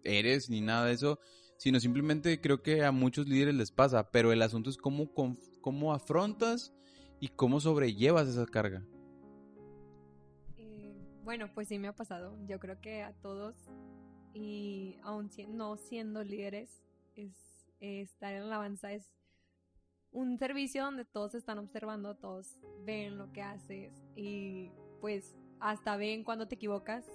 eres 0.04 0.50
ni 0.50 0.62
nada 0.62 0.86
de 0.86 0.94
eso, 0.94 1.20
sino 1.58 1.80
simplemente 1.80 2.42
creo 2.42 2.64
que 2.64 2.84
a 2.84 2.92
muchos 2.92 3.28
líderes 3.28 3.54
les 3.54 3.72
pasa, 3.72 4.10
pero 4.10 4.32
el 4.32 4.42
asunto 4.42 4.72
es 4.72 4.78
cómo, 4.78 5.12
cómo 5.62 5.94
afrontas 5.94 6.74
y 7.20 7.28
cómo 7.28 7.60
sobrellevas 7.60 8.28
esa 8.28 8.48
carga. 8.48 8.84
Eh, 10.58 10.96
bueno, 11.24 11.54
pues 11.54 11.68
sí 11.68 11.78
me 11.78 11.90
ha 11.90 11.96
pasado. 11.96 12.36
Yo 12.48 12.60
creo 12.60 12.82
que 12.82 13.04
a 13.04 13.14
todos, 13.14 13.56
y 14.34 14.98
aún 15.04 15.30
no 15.50 15.78
siendo 15.78 16.24
líderes, 16.24 16.82
es, 17.16 17.68
eh, 17.82 18.02
estar 18.02 18.34
en 18.34 18.42
la 18.42 18.56
alabanza 18.56 18.94
es 18.94 19.19
un 20.12 20.38
servicio 20.38 20.84
donde 20.84 21.06
todos 21.06 21.36
están 21.36 21.60
observando, 21.60 22.16
todos 22.16 22.58
ven 22.84 23.18
lo 23.18 23.32
que 23.32 23.42
haces 23.42 23.94
y 24.16 24.72
pues 25.02 25.36
hasta 25.60 25.98
ven 25.98 26.24
cuando 26.24 26.48
te 26.48 26.56
equivocas. 26.56 27.06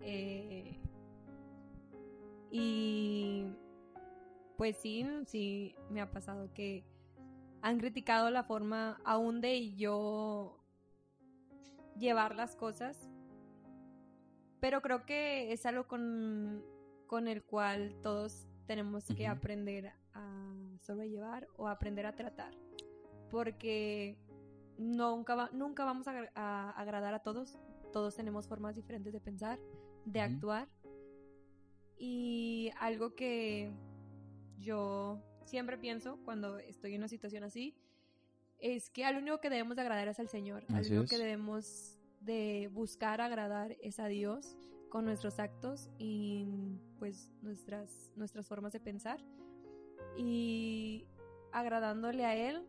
Eh, 0.00 0.78
y 2.50 3.46
pues 4.56 4.76
sí, 4.76 5.06
sí 5.26 5.74
me 5.90 6.00
ha 6.00 6.10
pasado 6.10 6.52
que 6.52 6.84
han 7.62 7.78
criticado 7.78 8.30
la 8.30 8.44
forma 8.44 9.00
aún 9.04 9.40
de 9.40 9.74
yo 9.74 10.58
llevar 11.98 12.34
las 12.34 12.56
cosas. 12.56 13.08
Pero 14.60 14.80
creo 14.80 15.06
que 15.06 15.52
es 15.52 15.66
algo 15.66 15.88
con, 15.88 16.62
con 17.06 17.26
el 17.26 17.42
cual 17.42 17.96
todos 18.02 18.46
tenemos 18.66 19.06
que 19.06 19.24
Ujú. 19.24 19.32
aprender 19.32 19.92
a 20.14 20.54
sobrellevar 20.80 21.46
o 21.56 21.68
aprender 21.68 22.06
a 22.06 22.14
tratar. 22.14 22.54
Porque 23.30 24.16
nunca, 24.78 25.34
va- 25.34 25.50
nunca 25.52 25.84
vamos 25.84 26.06
a, 26.08 26.10
agra- 26.12 26.32
a 26.34 26.70
agradar 26.70 27.14
a 27.14 27.20
todos. 27.20 27.58
Todos 27.92 28.14
tenemos 28.16 28.46
formas 28.48 28.74
diferentes 28.76 29.12
de 29.12 29.20
pensar, 29.20 29.58
de 30.04 30.20
actuar. 30.20 30.68
Y 31.98 32.70
algo 32.80 33.14
que 33.14 33.72
yo 34.58 35.22
siempre 35.44 35.78
pienso 35.78 36.18
cuando 36.24 36.58
estoy 36.58 36.94
en 36.94 37.00
una 37.00 37.08
situación 37.08 37.44
así 37.44 37.76
es 38.58 38.90
que 38.90 39.04
al 39.04 39.16
único 39.16 39.40
que 39.40 39.50
debemos 39.50 39.76
de 39.76 39.82
agradar 39.82 40.08
es 40.08 40.18
al 40.20 40.28
Señor. 40.28 40.64
Al 40.68 40.84
único 40.86 41.02
es. 41.04 41.10
que 41.10 41.18
debemos 41.18 41.98
de 42.20 42.70
buscar 42.72 43.20
agradar 43.20 43.76
es 43.82 43.98
a 43.98 44.06
Dios 44.06 44.56
con 44.88 45.04
nuestros 45.04 45.38
actos 45.40 45.90
y 45.98 46.46
pues 46.98 47.30
nuestras, 47.42 48.12
nuestras 48.16 48.46
formas 48.46 48.72
de 48.72 48.80
pensar. 48.80 49.20
Y 50.16 51.06
agradándole 51.52 52.24
a 52.24 52.36
Él, 52.36 52.66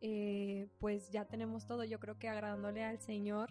eh, 0.00 0.68
pues 0.78 1.10
ya 1.10 1.26
tenemos 1.26 1.66
todo. 1.66 1.84
Yo 1.84 1.98
creo 2.00 2.18
que 2.18 2.28
agradándole 2.28 2.84
al 2.84 3.00
Señor, 3.00 3.50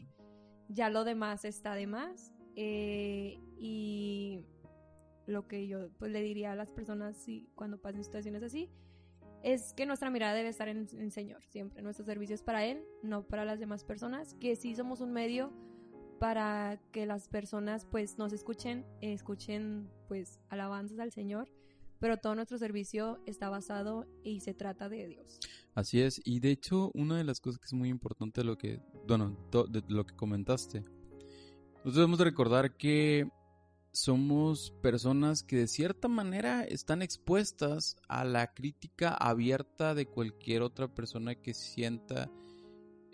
ya 0.67 0.89
lo 0.89 1.03
demás 1.03 1.45
está 1.45 1.75
de 1.75 1.87
más. 1.87 2.33
Eh, 2.55 3.39
y 3.57 4.43
lo 5.25 5.47
que 5.47 5.67
yo 5.67 5.89
pues 5.97 6.11
le 6.11 6.21
diría 6.21 6.51
a 6.51 6.55
las 6.55 6.71
personas 6.71 7.15
si, 7.15 7.49
cuando 7.55 7.79
pasen 7.79 8.03
situaciones 8.03 8.43
así 8.43 8.69
es 9.43 9.73
que 9.73 9.85
nuestra 9.85 10.09
mirada 10.09 10.33
debe 10.33 10.49
estar 10.49 10.67
en 10.67 10.87
el 10.97 11.11
Señor 11.11 11.45
siempre. 11.45 11.81
Nuestro 11.81 12.05
servicio 12.05 12.35
es 12.35 12.43
para 12.43 12.65
Él, 12.65 12.83
no 13.03 13.23
para 13.23 13.45
las 13.45 13.59
demás 13.59 13.83
personas. 13.83 14.33
Que 14.35 14.55
sí 14.55 14.75
somos 14.75 15.01
un 15.01 15.11
medio 15.11 15.53
para 16.19 16.79
que 16.91 17.05
las 17.05 17.29
personas 17.29 17.85
pues 17.85 18.17
nos 18.17 18.33
escuchen, 18.33 18.85
escuchen 19.01 19.89
pues 20.07 20.39
alabanzas 20.49 20.99
al 20.99 21.11
Señor, 21.11 21.49
pero 21.99 22.17
todo 22.17 22.35
nuestro 22.35 22.57
servicio 22.57 23.19
está 23.25 23.49
basado 23.49 24.07
y 24.23 24.39
se 24.41 24.53
trata 24.53 24.89
de 24.89 25.07
Dios. 25.07 25.39
Así 25.75 26.01
es, 26.01 26.21
y 26.23 26.39
de 26.39 26.51
hecho 26.51 26.91
una 26.93 27.17
de 27.17 27.23
las 27.23 27.39
cosas 27.39 27.59
que 27.59 27.67
es 27.67 27.73
muy 27.73 27.89
importante 27.89 28.41
de 28.41 28.45
lo 28.45 28.57
que, 28.57 28.81
bueno, 29.07 29.37
de 29.69 29.83
lo 29.87 30.05
que 30.05 30.15
comentaste, 30.15 30.81
nosotros 30.81 31.95
debemos 31.95 32.19
recordar 32.19 32.75
que 32.75 33.29
somos 33.91 34.71
personas 34.81 35.43
que 35.43 35.57
de 35.57 35.67
cierta 35.67 36.07
manera 36.07 36.63
están 36.63 37.01
expuestas 37.01 37.95
a 38.07 38.23
la 38.23 38.53
crítica 38.53 39.13
abierta 39.13 39.95
de 39.95 40.05
cualquier 40.05 40.61
otra 40.61 40.93
persona 40.93 41.35
que 41.35 41.53
sienta 41.53 42.29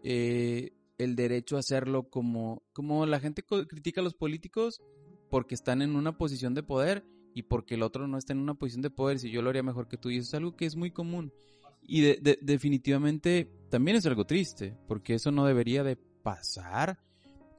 eh, 0.04 0.74
el 0.98 1.15
derecho 1.15 1.56
a 1.56 1.60
hacerlo 1.60 2.10
como, 2.10 2.63
como 2.74 3.06
la 3.06 3.20
gente 3.20 3.44
critica 3.44 4.01
a 4.01 4.04
los 4.04 4.15
políticos 4.15 4.82
porque 5.30 5.56
están 5.56 5.82
en 5.82 5.96
una 5.96 6.18
posición 6.18 6.54
de 6.54 6.63
poder 6.63 7.06
y 7.36 7.44
porque 7.44 7.75
el 7.75 7.84
otro 7.84 8.08
no 8.08 8.18
está 8.18 8.34
en 8.34 8.39
una 8.39 8.56
posición 8.56 8.82
de 8.82 8.89
poder, 8.89 9.20
si 9.20 9.30
yo 9.30 9.44
lo 9.44 9.51
haría 9.51 9.62
mejor 9.62 9.88
que 9.88 9.98
tú, 9.98 10.10
y 10.10 10.18
eso 10.18 10.30
es 10.30 10.34
algo 10.34 10.56
que 10.56 10.65
es 10.65 10.75
muy 10.75 10.89
común. 10.89 11.32
Y 11.84 12.01
definitivamente 12.01 13.51
también 13.70 13.98
es 13.98 14.06
algo 14.08 14.25
triste, 14.25 14.75
porque 14.88 15.13
eso 15.13 15.30
no 15.30 15.46
debería 15.46 15.84
de 15.84 15.98
pasar, 15.98 16.98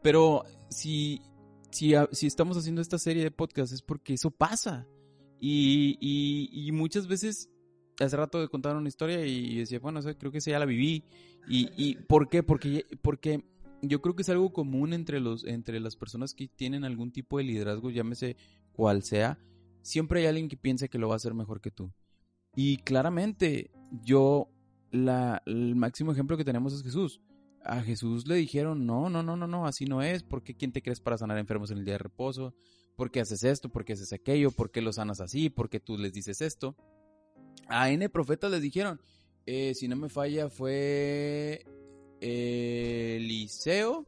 pero 0.02 0.42
si 0.68 1.23
si, 1.71 2.26
estamos 2.26 2.56
haciendo 2.56 2.80
esta 2.80 2.99
serie 2.99 3.23
de 3.23 3.30
podcasts 3.30 3.75
es 3.75 3.83
porque 3.83 4.14
eso 4.14 4.30
pasa. 4.30 4.87
Y, 5.38 6.71
muchas 6.73 7.06
veces, 7.06 7.50
hace 8.00 8.16
rato 8.16 8.49
contaron 8.49 8.78
una 8.78 8.88
historia 8.88 9.25
y 9.26 9.59
decía, 9.59 9.78
bueno, 9.78 10.00
creo 10.18 10.33
que 10.33 10.38
esa 10.38 10.52
ya 10.52 10.59
la 10.59 10.64
viví. 10.64 11.04
Y, 11.49 11.68
y 11.76 11.97
¿por 11.97 12.28
qué? 12.28 12.42
Porque, 12.42 12.87
porque 13.02 13.45
yo 13.83 14.00
creo 14.00 14.16
que 14.16 14.23
es 14.23 14.28
algo 14.28 14.52
común 14.52 14.92
entre, 14.92 15.21
los, 15.21 15.45
entre 15.45 15.80
las 15.80 15.97
personas 15.97 16.35
que 16.35 16.49
tienen 16.49 16.85
algún 16.85 17.12
tipo 17.12 17.38
de 17.38 17.45
liderazgo, 17.45 17.90
llámese 17.90 18.37
cual 18.73 19.02
sea. 19.02 19.38
Siempre 19.87 20.21
hay 20.21 20.26
alguien 20.26 20.49
que 20.49 20.57
piensa 20.57 20.88
que 20.88 20.99
lo 20.99 21.09
va 21.09 21.14
a 21.14 21.16
hacer 21.16 21.35
mejor 21.35 21.61
que 21.61 21.71
tú. 21.71 21.93
Y 22.55 22.78
claramente, 22.78 23.71
yo, 24.02 24.49
la, 24.90 25.43
el 25.47 25.76
máximo 25.76 26.12
ejemplo 26.12 26.37
que 26.37 26.45
tenemos 26.45 26.73
es 26.73 26.83
Jesús 26.83 27.21
a 27.66 27.83
Jesús 27.83 28.26
le 28.26 28.37
dijeron, 28.37 28.87
no, 28.87 29.11
no, 29.11 29.23
no, 29.23 29.37
no, 29.37 29.47
no, 29.47 29.66
así 29.66 29.85
no 29.87 30.02
es, 30.02 30.23
¿por 30.23 30.43
qué 30.43 30.57
quién 30.57 30.73
te 30.73 30.83
crees 30.83 31.00
para 31.00 31.19
sanar 31.19 31.37
enfermos 31.38 31.71
en 31.71 31.78
el 31.78 31.85
día 31.85 31.95
de 31.95 31.99
reposo? 31.99 32.55
¿Por 32.97 33.11
qué 33.11 33.21
haces 33.21 33.43
esto? 33.43 33.69
¿Por 33.69 33.85
qué 33.85 33.95
haces 33.95 34.12
aquello? 34.12 34.50
¿Por 34.52 34.71
qué 34.71 34.81
los 34.81 34.97
sanas 34.97 35.21
así? 35.21 35.50
¿Por 35.50 35.69
qué 35.69 35.81
tú 35.81 35.99
les 35.99 36.12
dices 36.12 36.40
esto? 36.40 36.76
A 37.69 37.90
N 37.90 38.09
profetas 38.09 38.50
les 38.50 38.62
dijeron, 38.62 39.00
eh, 39.45 39.75
si 39.75 39.88
no 39.88 39.97
me 39.97 40.09
falla 40.09 40.49
fue 40.49 41.64
Eliseo, 42.21 44.07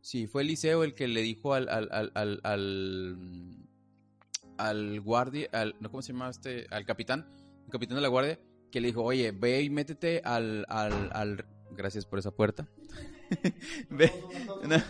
sí, 0.00 0.26
fue 0.26 0.42
Eliseo 0.42 0.84
el 0.84 0.94
que 0.94 1.08
le 1.08 1.22
dijo 1.22 1.52
al, 1.52 1.68
al, 1.68 2.12
al, 2.14 3.65
al, 4.58 5.00
guardia, 5.00 5.48
al, 5.52 5.74
no, 5.80 5.90
¿cómo 5.90 6.02
se 6.02 6.12
llama 6.12 6.30
este? 6.30 6.66
Al 6.70 6.84
capitán, 6.84 7.26
el 7.64 7.70
capitán 7.70 7.96
de 7.96 8.02
la 8.02 8.08
guardia, 8.08 8.38
que 8.70 8.80
le 8.80 8.88
dijo, 8.88 9.02
oye, 9.02 9.32
ve 9.32 9.62
y 9.62 9.70
métete 9.70 10.20
al, 10.24 10.66
al, 10.68 11.46
Gracias 11.70 12.06
por 12.06 12.18
esa 12.18 12.30
puerta. 12.30 12.68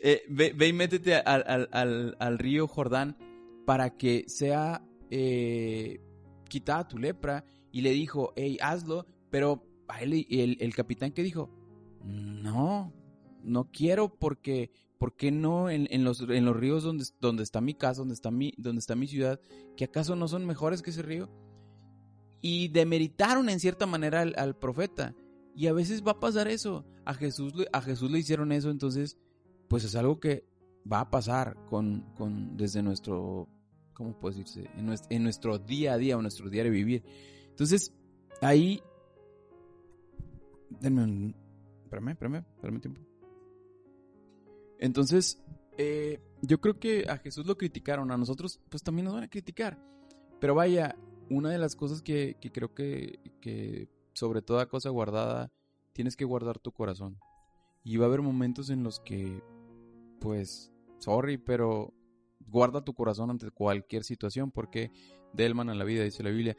Eh, 0.00 0.22
ve, 0.28 0.52
ve, 0.54 0.68
y 0.68 0.72
métete 0.72 1.16
al, 1.16 1.68
al, 1.72 2.16
al, 2.18 2.38
río 2.38 2.68
Jordán 2.68 3.16
para 3.64 3.96
que 3.96 4.24
sea 4.28 4.82
eh, 5.10 6.00
quitada 6.48 6.86
tu 6.86 6.98
lepra. 6.98 7.44
Y 7.72 7.80
le 7.80 7.90
dijo, 7.90 8.32
hey, 8.36 8.58
hazlo. 8.60 9.06
Pero 9.30 9.64
el, 10.00 10.56
el 10.60 10.74
capitán 10.74 11.12
que 11.12 11.22
dijo, 11.22 11.50
no, 12.04 12.92
no 13.42 13.70
quiero 13.70 14.08
porque, 14.08 14.70
¿por 14.98 15.14
qué 15.14 15.30
no 15.30 15.70
en, 15.70 16.04
los, 16.04 16.20
en 16.20 16.44
los 16.44 16.56
ríos 16.56 16.82
donde, 16.82 17.04
donde 17.20 17.42
está 17.42 17.60
mi 17.60 17.74
casa, 17.74 18.00
donde 18.00 18.14
está 18.14 18.30
mi, 18.30 18.54
donde 18.56 18.80
está 18.80 18.96
mi 18.96 19.06
ciudad, 19.06 19.40
que 19.76 19.84
acaso 19.84 20.16
no 20.16 20.28
son 20.28 20.46
mejores 20.46 20.82
que 20.82 20.90
ese 20.90 21.02
río? 21.02 21.28
Y 22.40 22.68
demeritaron 22.68 23.48
en 23.48 23.60
cierta 23.60 23.86
manera 23.86 24.22
al, 24.22 24.56
profeta. 24.56 25.14
Y 25.54 25.66
a 25.66 25.72
veces 25.72 26.06
va 26.06 26.12
a 26.12 26.20
pasar 26.20 26.48
eso. 26.48 26.84
A 27.04 27.14
Jesús, 27.14 27.54
a 27.72 27.80
Jesús 27.80 28.10
le 28.10 28.18
hicieron 28.18 28.52
eso, 28.52 28.70
entonces, 28.70 29.16
pues 29.68 29.84
es 29.84 29.94
algo 29.96 30.20
que 30.20 30.44
va 30.90 31.00
a 31.00 31.10
pasar 31.10 31.56
con, 31.66 32.02
con 32.14 32.56
desde 32.56 32.82
nuestro, 32.82 33.48
¿cómo 33.94 34.18
puedo 34.18 34.36
decirse? 34.36 34.70
En 34.76 34.86
nuestro, 34.86 35.08
en 35.10 35.22
nuestro 35.22 35.58
día 35.58 35.94
a 35.94 35.98
día 35.98 36.16
o 36.16 36.22
nuestro 36.22 36.50
diario 36.50 36.72
vivir. 36.72 37.04
Entonces, 37.48 37.92
ahí, 38.42 38.82
denme 40.68 41.04
un, 41.04 41.34
espérame, 41.84 42.10
espérame, 42.10 42.44
espérame 42.56 42.80
tiempo. 42.80 43.00
Entonces, 44.78 45.42
eh, 45.78 46.20
yo 46.42 46.60
creo 46.60 46.78
que 46.78 47.06
a 47.08 47.18
Jesús 47.18 47.46
lo 47.46 47.56
criticaron, 47.56 48.10
a 48.10 48.16
nosotros 48.16 48.60
pues 48.68 48.82
también 48.82 49.06
nos 49.06 49.14
van 49.14 49.24
a 49.24 49.30
criticar. 49.30 49.78
Pero 50.40 50.54
vaya, 50.54 50.96
una 51.30 51.50
de 51.50 51.58
las 51.58 51.76
cosas 51.76 52.02
que, 52.02 52.36
que 52.40 52.52
creo 52.52 52.74
que, 52.74 53.20
que 53.40 53.88
sobre 54.12 54.42
toda 54.42 54.66
cosa 54.66 54.90
guardada, 54.90 55.52
tienes 55.92 56.16
que 56.16 56.24
guardar 56.24 56.58
tu 56.58 56.72
corazón. 56.72 57.18
Y 57.84 57.96
va 57.96 58.06
a 58.06 58.08
haber 58.08 58.22
momentos 58.22 58.70
en 58.70 58.82
los 58.82 59.00
que, 59.00 59.42
pues, 60.20 60.72
sorry, 60.98 61.38
pero 61.38 61.94
guarda 62.40 62.84
tu 62.84 62.94
corazón 62.94 63.30
ante 63.30 63.50
cualquier 63.50 64.04
situación, 64.04 64.50
porque 64.50 64.90
Delman 65.32 65.70
a 65.70 65.74
la 65.74 65.84
vida, 65.84 66.04
dice 66.04 66.22
la 66.22 66.30
Biblia. 66.30 66.56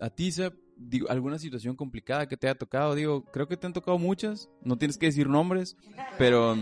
A 0.00 0.10
ti, 0.10 0.30
se, 0.30 0.52
digo, 0.78 1.08
alguna 1.10 1.38
situación 1.38 1.76
complicada 1.76 2.28
que 2.28 2.36
te 2.36 2.46
haya 2.46 2.58
tocado, 2.58 2.94
digo, 2.94 3.24
creo 3.32 3.48
que 3.48 3.56
te 3.56 3.66
han 3.66 3.72
tocado 3.72 3.98
muchas, 3.98 4.48
no 4.62 4.78
tienes 4.78 4.96
que 4.96 5.06
decir 5.06 5.28
nombres, 5.28 5.76
pero, 6.16 6.56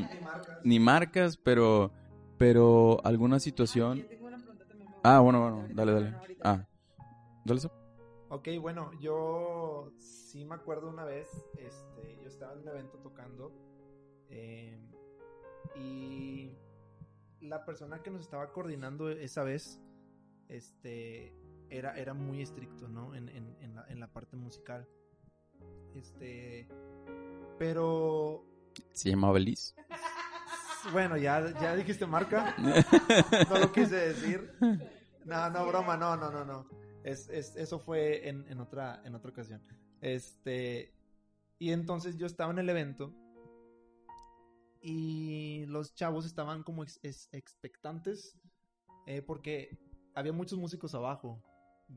ni 0.64 0.80
marcas, 0.80 1.37
pero, 1.37 1.92
pero 2.38 3.00
alguna 3.04 3.38
situación. 3.38 4.06
Ah, 5.02 5.20
bueno, 5.20 5.40
bueno, 5.40 5.68
dale, 5.75 5.92
dale. 5.92 6.14
Ah, 6.42 6.66
dale 7.44 7.58
eso. 7.58 7.70
Ok, 8.28 8.49
bueno, 8.61 8.90
yo 9.00 9.92
sí 9.99 10.44
me 10.44 10.56
acuerdo 10.56 10.88
una 10.88 11.04
vez, 11.04 11.28
este, 11.58 12.18
yo 12.20 12.28
estaba 12.28 12.54
en 12.54 12.61
un 12.61 12.68
evento 12.68 12.99
tocando 12.99 13.52
em, 14.28 14.90
y 15.76 16.56
la 17.40 17.64
persona 17.64 18.02
que 18.02 18.11
nos 18.11 18.23
estaba 18.23 18.52
coordinando 18.52 19.11
esa 19.11 19.44
vez, 19.44 19.80
este, 20.49 21.32
era, 21.70 21.96
era 21.96 22.14
muy 22.14 22.42
estricto, 22.42 22.88
¿no? 22.88 23.14
En, 23.14 24.00
la, 24.00 24.12
parte 24.12 24.37
musical. 24.37 24.87
Este, 25.94 26.68
pero... 27.58 28.44
¿Se 28.92 29.11
llamaba 29.11 29.38
Liz? 29.38 29.75
Bueno, 30.92 31.16
ya, 31.16 31.52
ya 31.61 31.75
dijiste 31.75 32.06
marca. 32.06 32.54
No 33.50 33.58
lo 33.58 33.73
quise 33.73 33.96
decir. 33.96 34.52
No, 35.25 35.50
no, 35.50 35.66
broma, 35.66 35.96
no, 35.96 36.16
no, 36.16 36.30
no, 36.30 36.44
no. 36.44 36.68
Es, 37.02 37.28
eso 37.28 37.78
fue 37.78 38.28
en, 38.28 38.46
en, 38.49 38.61
otra, 38.61 39.02
en 39.04 39.14
otra 39.14 39.30
ocasión. 39.30 39.62
Este, 40.00 40.94
y 41.58 41.73
entonces 41.73 42.16
yo 42.16 42.26
estaba 42.26 42.52
en 42.52 42.58
el 42.58 42.68
evento 42.68 43.14
y 44.80 45.66
los 45.66 45.94
chavos 45.94 46.26
estaban 46.26 46.62
como 46.62 46.85
expectantes 46.85 48.38
eh, 49.06 49.23
porque 49.23 49.78
había 50.14 50.32
muchos 50.32 50.58
músicos 50.58 50.94
abajo. 50.94 51.42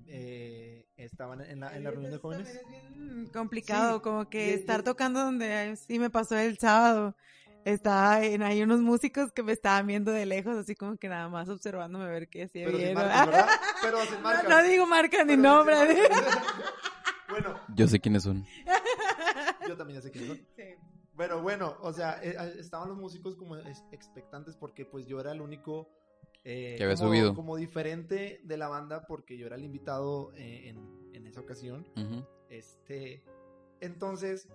Eh, 0.08 0.88
estaban 0.98 1.42
en 1.42 1.60
la, 1.62 1.76
en 1.76 1.84
la 1.84 1.92
reunión 1.92 2.12
de 2.12 2.18
jóvenes. 2.18 2.48
Es 2.48 2.68
bien 2.68 3.28
complicado, 3.34 4.02
como 4.02 4.30
que 4.30 4.54
estar 4.54 4.84
tocando 4.84 5.20
donde 5.20 5.76
sí 5.76 6.00
me 6.00 6.10
pasó 6.10 6.38
el 6.38 6.58
sábado. 6.58 7.16
Estaba 7.66 8.24
en, 8.24 8.42
hay 8.42 8.62
unos 8.64 8.80
músicos 8.80 9.32
que 9.32 9.44
me 9.44 9.52
estaban 9.52 9.86
viendo 9.88 10.12
de 10.12 10.26
lejos, 10.26 10.56
así 10.56 10.76
como 10.76 10.98
que 10.98 11.10
nada 11.10 11.28
más 11.28 11.50
observándome 11.50 12.06
a 12.06 12.08
ver 12.10 12.30
qué 12.30 12.44
hacía 12.44 12.68
bien. 12.70 12.98
Pero 13.82 14.00
No, 14.50 14.64
digo 14.64 14.86
marca 14.86 15.24
ni 15.24 15.38
nombre. 15.38 15.76
Bueno. 17.30 17.60
Yo 17.76 17.88
sé 17.88 18.00
quiénes 18.00 18.24
son. 18.24 18.44
Yo 19.68 19.78
también 19.78 20.00
ya 20.00 20.02
sé 20.02 20.10
quiénes 20.10 20.30
son. 20.30 20.48
Pero 21.16 21.44
bueno, 21.44 21.78
o 21.82 21.94
sea, 21.94 22.20
eh, 22.24 22.36
eh, 22.40 22.56
estaban 22.58 22.90
los 22.90 22.98
músicos 22.98 23.36
como 23.36 23.56
expectantes 23.92 24.56
porque 24.56 24.84
pues 24.86 25.06
yo 25.06 25.20
era 25.20 25.32
el 25.32 25.42
único 25.42 25.90
eh, 26.50 26.76
que 26.78 26.84
había 26.84 26.96
como, 26.96 27.10
subido. 27.10 27.36
como 27.36 27.56
diferente 27.58 28.42
de 28.44 28.58
la 28.58 28.68
banda 28.68 29.06
porque 29.06 29.38
yo 29.38 29.46
era 29.46 29.56
el 29.56 29.64
invitado 29.64 30.32
en, 30.34 30.80
en, 31.14 31.28
esa 31.28 31.42
ocasión. 31.42 31.88
Este, 32.50 33.24
entonces, 33.82 34.50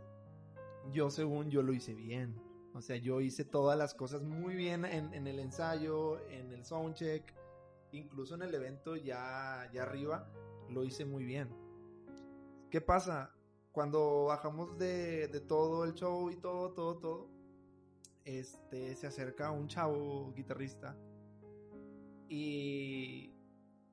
yo 0.93 1.09
según 1.11 1.51
yo 1.51 1.63
lo 1.63 1.73
hice 1.73 1.95
bien. 1.95 2.35
O 2.73 2.81
sea, 2.81 2.97
yo 2.97 3.21
hice 3.21 3.45
todas 3.45 3.79
las 3.79 3.95
cosas 3.95 4.25
muy 4.25 4.57
bien 4.57 4.85
en, 4.85 5.15
en 5.15 5.29
el 5.29 5.39
ensayo, 5.39 6.19
en 6.31 6.51
el 6.51 6.65
soundcheck, 6.65 7.33
incluso 7.93 8.35
en 8.35 8.43
el 8.43 8.53
evento 8.53 8.97
ya, 8.97 9.71
ya 9.73 9.85
arriba, 9.85 10.29
lo 10.71 10.83
hice 10.83 11.05
muy 11.05 11.25
bien. 11.25 11.49
¿Qué 12.71 12.81
pasa? 12.81 13.33
Cuando 13.71 14.25
bajamos 14.25 14.77
de, 14.79 15.29
de 15.29 15.41
todo 15.41 15.85
el 15.85 15.95
show 15.95 16.29
y 16.29 16.37
todo, 16.39 16.73
todo, 16.73 16.97
todo, 16.99 17.29
este, 18.25 18.97
se 18.97 19.07
acerca 19.07 19.53
un 19.53 19.69
chavo 19.69 20.33
guitarrista 20.35 20.97
y 22.35 23.31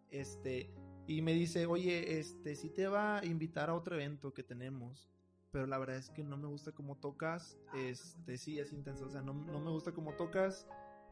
este 0.10 0.74
y 1.06 1.22
me 1.22 1.34
dice, 1.34 1.66
oye, 1.66 2.20
este, 2.20 2.56
si 2.56 2.70
te 2.70 2.88
va 2.88 3.20
a 3.20 3.26
invitar 3.26 3.70
a 3.70 3.76
otro 3.76 3.96
evento 3.96 4.34
que 4.34 4.44
tenemos, 4.44 5.10
pero 5.52 5.68
la 5.68 5.78
verdad 5.78 5.98
es 5.98 6.10
que 6.10 6.24
no 6.24 6.38
me 6.38 6.48
gusta 6.48 6.72
cómo 6.72 6.96
tocas, 6.96 7.58
este, 7.76 8.38
sí, 8.38 8.60
es 8.60 8.72
intenso, 8.72 9.06
o 9.06 9.10
sea, 9.10 9.22
no, 9.22 9.34
no 9.34 9.60
me 9.60 9.72
gusta 9.72 9.92
cómo 9.92 10.14
tocas, 10.14 10.66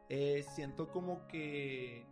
eh, 0.07 0.43
siento 0.55 0.89
como 0.89 1.27
que, 1.27 2.05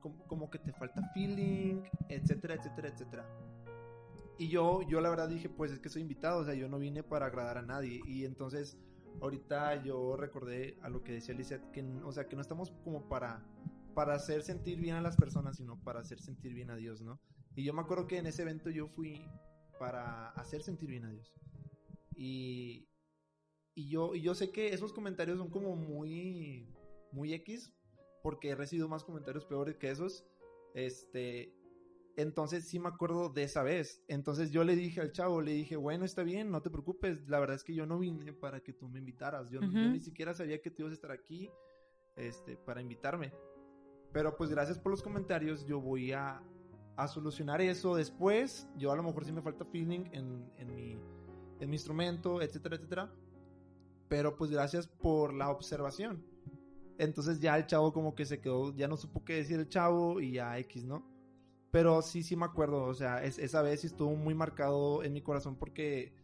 como, 0.00 0.26
como, 0.26 0.50
que 0.50 0.58
te 0.58 0.72
falta 0.72 1.02
feeling, 1.14 1.82
etcétera, 2.08 2.54
etcétera, 2.54 2.88
etcétera. 2.88 3.26
Y 4.38 4.48
yo, 4.48 4.82
yo 4.82 5.00
la 5.00 5.08
verdad 5.08 5.28
dije, 5.28 5.48
pues 5.48 5.72
es 5.72 5.80
que 5.80 5.88
soy 5.88 6.02
invitado, 6.02 6.40
o 6.40 6.44
sea, 6.44 6.54
yo 6.54 6.68
no 6.68 6.78
vine 6.78 7.02
para 7.02 7.26
agradar 7.26 7.58
a 7.58 7.62
nadie, 7.62 8.00
y 8.06 8.26
entonces, 8.26 8.76
ahorita 9.22 9.82
yo 9.82 10.16
recordé 10.16 10.78
a 10.82 10.90
lo 10.90 11.02
que 11.02 11.12
decía 11.12 11.34
Lizette, 11.34 11.70
que, 11.70 11.82
o 12.04 12.12
sea, 12.12 12.28
que 12.28 12.36
no 12.36 12.42
estamos 12.42 12.70
como 12.84 13.08
para 13.08 13.42
para 13.96 14.12
hacer 14.12 14.42
sentir 14.42 14.78
bien 14.78 14.94
a 14.94 15.00
las 15.00 15.16
personas, 15.16 15.56
sino 15.56 15.82
para 15.82 16.00
hacer 16.00 16.20
sentir 16.20 16.52
bien 16.52 16.70
a 16.70 16.76
Dios, 16.76 17.00
¿no? 17.00 17.18
Y 17.54 17.64
yo 17.64 17.72
me 17.72 17.80
acuerdo 17.80 18.06
que 18.06 18.18
en 18.18 18.26
ese 18.26 18.42
evento 18.42 18.68
yo 18.68 18.88
fui 18.88 19.26
para 19.78 20.28
hacer 20.32 20.62
sentir 20.62 20.90
bien 20.90 21.06
a 21.06 21.10
Dios. 21.10 21.32
Y, 22.14 22.90
y 23.74 23.88
yo, 23.88 24.14
y 24.14 24.20
yo 24.20 24.34
sé 24.34 24.50
que 24.50 24.74
esos 24.74 24.92
comentarios 24.92 25.38
son 25.38 25.48
como 25.48 25.76
muy, 25.76 26.68
muy 27.10 27.32
X, 27.32 27.72
porque 28.22 28.50
he 28.50 28.54
recibido 28.54 28.86
más 28.86 29.02
comentarios 29.02 29.46
peores 29.46 29.78
que 29.78 29.90
esos. 29.90 30.26
Este, 30.74 31.54
entonces 32.18 32.68
sí 32.68 32.78
me 32.78 32.88
acuerdo 32.88 33.30
de 33.30 33.44
esa 33.44 33.62
vez. 33.62 34.04
Entonces 34.08 34.50
yo 34.50 34.62
le 34.62 34.76
dije 34.76 35.00
al 35.00 35.12
chavo, 35.12 35.40
le 35.40 35.52
dije, 35.52 35.76
bueno, 35.76 36.04
está 36.04 36.22
bien, 36.22 36.50
no 36.50 36.60
te 36.60 36.68
preocupes. 36.68 37.26
La 37.28 37.40
verdad 37.40 37.56
es 37.56 37.64
que 37.64 37.74
yo 37.74 37.86
no 37.86 37.98
vine 37.98 38.34
para 38.34 38.60
que 38.60 38.74
tú 38.74 38.90
me 38.90 38.98
invitaras. 38.98 39.48
Yo, 39.48 39.60
uh 39.60 39.62
-huh. 39.62 39.84
yo 39.84 39.90
ni 39.90 40.00
siquiera 40.00 40.34
sabía 40.34 40.60
que 40.60 40.70
tú 40.70 40.82
ibas 40.82 40.90
a 40.90 40.96
estar 40.96 41.12
aquí 41.12 41.48
este, 42.14 42.58
para 42.58 42.82
invitarme. 42.82 43.32
Pero 44.16 44.34
pues 44.34 44.48
gracias 44.48 44.78
por 44.78 44.92
los 44.92 45.02
comentarios, 45.02 45.66
yo 45.66 45.78
voy 45.78 46.12
a, 46.12 46.40
a 46.96 47.06
solucionar 47.06 47.60
eso 47.60 47.94
después. 47.94 48.66
Yo 48.74 48.90
a 48.90 48.96
lo 48.96 49.02
mejor 49.02 49.26
sí 49.26 49.30
me 49.30 49.42
falta 49.42 49.66
feeling 49.66 50.06
en, 50.10 50.50
en, 50.56 50.74
mi, 50.74 50.98
en 51.60 51.68
mi 51.68 51.76
instrumento, 51.76 52.40
etcétera, 52.40 52.76
etcétera. 52.76 53.12
Pero 54.08 54.34
pues 54.34 54.50
gracias 54.50 54.86
por 54.86 55.34
la 55.34 55.50
observación. 55.50 56.24
Entonces 56.96 57.40
ya 57.40 57.58
el 57.58 57.66
chavo 57.66 57.92
como 57.92 58.14
que 58.14 58.24
se 58.24 58.40
quedó, 58.40 58.74
ya 58.74 58.88
no 58.88 58.96
supo 58.96 59.22
qué 59.22 59.34
decir 59.34 59.60
el 59.60 59.68
chavo 59.68 60.18
y 60.18 60.32
ya 60.32 60.56
X, 60.60 60.86
¿no? 60.86 61.06
Pero 61.70 62.00
sí, 62.00 62.22
sí 62.22 62.36
me 62.36 62.46
acuerdo, 62.46 62.84
o 62.84 62.94
sea, 62.94 63.22
es, 63.22 63.38
esa 63.38 63.60
vez 63.60 63.82
sí 63.82 63.88
estuvo 63.88 64.16
muy 64.16 64.34
marcado 64.34 65.02
en 65.02 65.12
mi 65.12 65.20
corazón 65.20 65.56
porque 65.56 66.14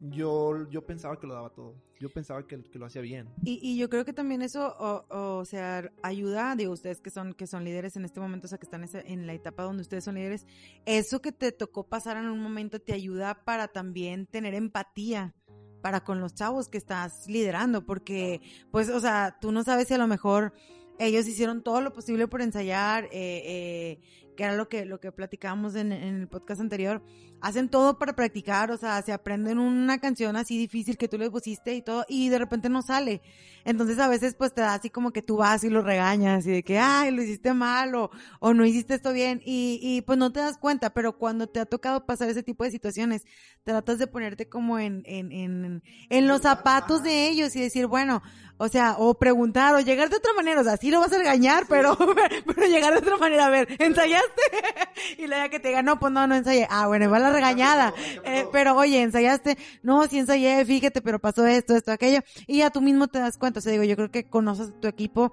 yo, 0.00 0.68
yo 0.70 0.86
pensaba 0.86 1.18
que 1.18 1.26
lo 1.26 1.34
daba 1.34 1.50
todo. 1.50 1.74
Yo 1.98 2.08
pensaba 2.08 2.46
que, 2.46 2.62
que 2.62 2.78
lo 2.78 2.86
hacía 2.86 3.02
bien. 3.02 3.28
Y, 3.42 3.58
y, 3.60 3.76
yo 3.76 3.88
creo 3.90 4.04
que 4.04 4.12
también 4.12 4.40
eso, 4.42 4.74
o, 4.78 5.04
o, 5.08 5.44
sea, 5.44 5.90
ayuda, 6.02 6.54
digo, 6.54 6.72
ustedes 6.72 7.00
que 7.00 7.10
son, 7.10 7.34
que 7.34 7.48
son 7.48 7.64
líderes 7.64 7.96
en 7.96 8.04
este 8.04 8.20
momento, 8.20 8.46
o 8.46 8.48
sea, 8.48 8.58
que 8.58 8.66
están 8.66 8.88
en 8.92 9.26
la 9.26 9.34
etapa 9.34 9.64
donde 9.64 9.82
ustedes 9.82 10.04
son 10.04 10.14
líderes, 10.14 10.46
eso 10.86 11.20
que 11.20 11.32
te 11.32 11.50
tocó 11.50 11.88
pasar 11.88 12.16
en 12.16 12.26
un 12.26 12.40
momento 12.40 12.80
te 12.80 12.92
ayuda 12.92 13.42
para 13.44 13.66
también 13.66 14.26
tener 14.26 14.54
empatía 14.54 15.34
para 15.82 16.04
con 16.04 16.20
los 16.20 16.34
chavos 16.34 16.68
que 16.68 16.78
estás 16.78 17.26
liderando, 17.26 17.84
porque, 17.84 18.40
pues, 18.70 18.88
o 18.90 19.00
sea, 19.00 19.36
tú 19.40 19.50
no 19.50 19.64
sabes 19.64 19.88
si 19.88 19.94
a 19.94 19.98
lo 19.98 20.06
mejor 20.06 20.52
ellos 20.98 21.26
hicieron 21.26 21.62
todo 21.62 21.80
lo 21.80 21.92
posible 21.92 22.28
por 22.28 22.42
ensayar, 22.42 23.04
eh, 23.06 23.10
eh, 23.12 24.00
que 24.36 24.44
era 24.44 24.56
lo 24.56 24.68
que, 24.68 24.84
lo 24.84 25.00
que 25.00 25.12
platicábamos 25.12 25.74
en, 25.74 25.92
en, 25.92 26.16
el 26.16 26.28
podcast 26.28 26.60
anterior, 26.60 27.02
hacen 27.40 27.68
todo 27.68 27.98
para 27.98 28.14
practicar, 28.14 28.70
o 28.70 28.76
sea, 28.76 29.00
se 29.02 29.12
aprenden 29.12 29.58
una 29.58 29.98
canción 29.98 30.36
así 30.36 30.58
difícil 30.58 30.96
que 30.96 31.08
tú 31.08 31.18
les 31.18 31.30
pusiste 31.30 31.74
y 31.74 31.82
todo, 31.82 32.04
y 32.08 32.28
de 32.28 32.38
repente 32.38 32.68
no 32.68 32.82
sale. 32.82 33.22
Entonces 33.64 33.98
a 33.98 34.08
veces 34.08 34.34
pues 34.34 34.54
te 34.54 34.62
da 34.62 34.74
así 34.74 34.90
como 34.90 35.10
que 35.10 35.22
tú 35.22 35.36
vas 35.36 35.62
y 35.64 35.68
lo 35.68 35.82
regañas 35.82 36.46
y 36.46 36.50
de 36.50 36.62
que, 36.62 36.78
ay, 36.78 37.10
lo 37.10 37.22
hiciste 37.22 37.52
mal 37.52 37.94
o, 37.94 38.10
o 38.40 38.54
no 38.54 38.64
hiciste 38.64 38.94
esto 38.94 39.12
bien 39.12 39.42
y, 39.44 39.78
y 39.82 40.02
pues 40.02 40.18
no 40.18 40.32
te 40.32 40.40
das 40.40 40.58
cuenta, 40.58 40.90
pero 40.94 41.18
cuando 41.18 41.48
te 41.48 41.60
ha 41.60 41.66
tocado 41.66 42.06
pasar 42.06 42.30
ese 42.30 42.42
tipo 42.42 42.64
de 42.64 42.70
situaciones, 42.70 43.24
tratas 43.64 43.98
de 43.98 44.06
ponerte 44.06 44.48
como 44.48 44.78
en, 44.78 45.02
en, 45.04 45.32
en, 45.32 45.82
en 46.08 46.28
los 46.28 46.42
zapatos 46.42 47.02
de 47.02 47.28
ellos 47.28 47.54
y 47.56 47.60
decir, 47.60 47.86
bueno, 47.86 48.22
o 48.60 48.68
sea, 48.68 48.96
o 48.98 49.14
preguntar, 49.18 49.74
o 49.74 49.80
llegar 49.80 50.10
de 50.10 50.16
otra 50.16 50.32
manera, 50.32 50.60
o 50.60 50.64
sea, 50.64 50.76
sí 50.76 50.90
lo 50.90 50.98
vas 50.98 51.12
a 51.12 51.18
regañar, 51.18 51.66
pero, 51.68 51.96
pero 52.46 52.66
llegar 52.66 52.92
de 52.92 52.98
otra 52.98 53.16
manera, 53.16 53.46
a 53.46 53.50
ver, 53.50 53.68
¿ensayaste? 53.78 54.42
y 55.18 55.26
la 55.28 55.38
ya 55.38 55.48
que 55.48 55.60
te 55.60 55.68
diga, 55.68 55.82
no, 55.82 56.00
pues 56.00 56.12
no, 56.12 56.26
no 56.26 56.34
ensayé. 56.34 56.66
Ah, 56.68 56.88
bueno, 56.88 57.08
va 57.08 57.18
regañada. 57.32 57.94
Eh, 58.24 58.46
pero 58.52 58.76
oye, 58.76 59.02
¿ensayaste? 59.02 59.56
No, 59.82 60.06
sí 60.06 60.18
ensayé, 60.18 60.64
fíjate, 60.64 61.00
pero 61.02 61.18
pasó 61.18 61.46
esto, 61.46 61.74
esto, 61.76 61.92
aquello. 61.92 62.20
Y 62.46 62.58
ya 62.58 62.70
tú 62.70 62.80
mismo 62.80 63.08
te 63.08 63.18
das 63.18 63.36
cuenta, 63.38 63.58
o 63.58 63.62
sea, 63.62 63.72
digo, 63.72 63.84
yo 63.84 63.96
creo 63.96 64.10
que 64.10 64.24
conoces 64.24 64.68
a 64.70 64.80
tu 64.80 64.88
equipo 64.88 65.32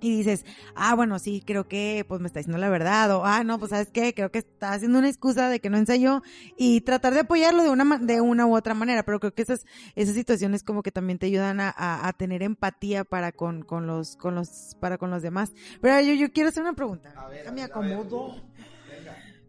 y 0.00 0.18
dices, 0.18 0.44
ah, 0.76 0.94
bueno, 0.94 1.18
sí, 1.18 1.42
creo 1.44 1.66
que 1.66 2.04
pues 2.06 2.20
me 2.20 2.28
está 2.28 2.38
diciendo 2.38 2.58
la 2.58 2.68
verdad, 2.68 3.10
o 3.16 3.24
ah, 3.24 3.42
no, 3.42 3.58
pues 3.58 3.70
sabes 3.70 3.88
qué, 3.92 4.14
creo 4.14 4.30
que 4.30 4.38
está 4.38 4.72
haciendo 4.72 5.00
una 5.00 5.08
excusa 5.08 5.48
de 5.48 5.58
que 5.58 5.70
no 5.70 5.76
ensayó 5.76 6.22
y 6.56 6.82
tratar 6.82 7.14
de 7.14 7.20
apoyarlo 7.20 7.64
de 7.64 7.70
una 7.70 7.98
de 7.98 8.20
una 8.20 8.46
u 8.46 8.54
otra 8.56 8.74
manera, 8.74 9.02
pero 9.02 9.18
creo 9.18 9.34
que 9.34 9.42
esas 9.42 9.64
esas 9.96 10.14
situaciones 10.14 10.62
como 10.62 10.84
que 10.84 10.92
también 10.92 11.18
te 11.18 11.26
ayudan 11.26 11.58
a, 11.58 11.74
a, 11.76 12.06
a 12.06 12.12
tener 12.12 12.44
empatía 12.44 13.02
para 13.04 13.32
con, 13.32 13.62
con 13.64 13.88
los 13.88 14.14
con 14.16 14.36
los 14.36 14.76
para 14.80 14.98
con 14.98 15.10
los 15.10 15.22
demás. 15.22 15.52
Pero 15.80 16.00
yo 16.00 16.14
yo 16.14 16.32
quiero 16.32 16.50
hacer 16.50 16.62
una 16.62 16.74
pregunta. 16.74 17.12
A 17.16 17.26
ver, 17.26 17.38
Déjame 17.40 17.62
a 17.62 17.64
ver, 17.66 17.70
acomodo. 17.72 18.30
a 18.30 18.34
ver, 18.34 18.42
venga. 18.56 18.57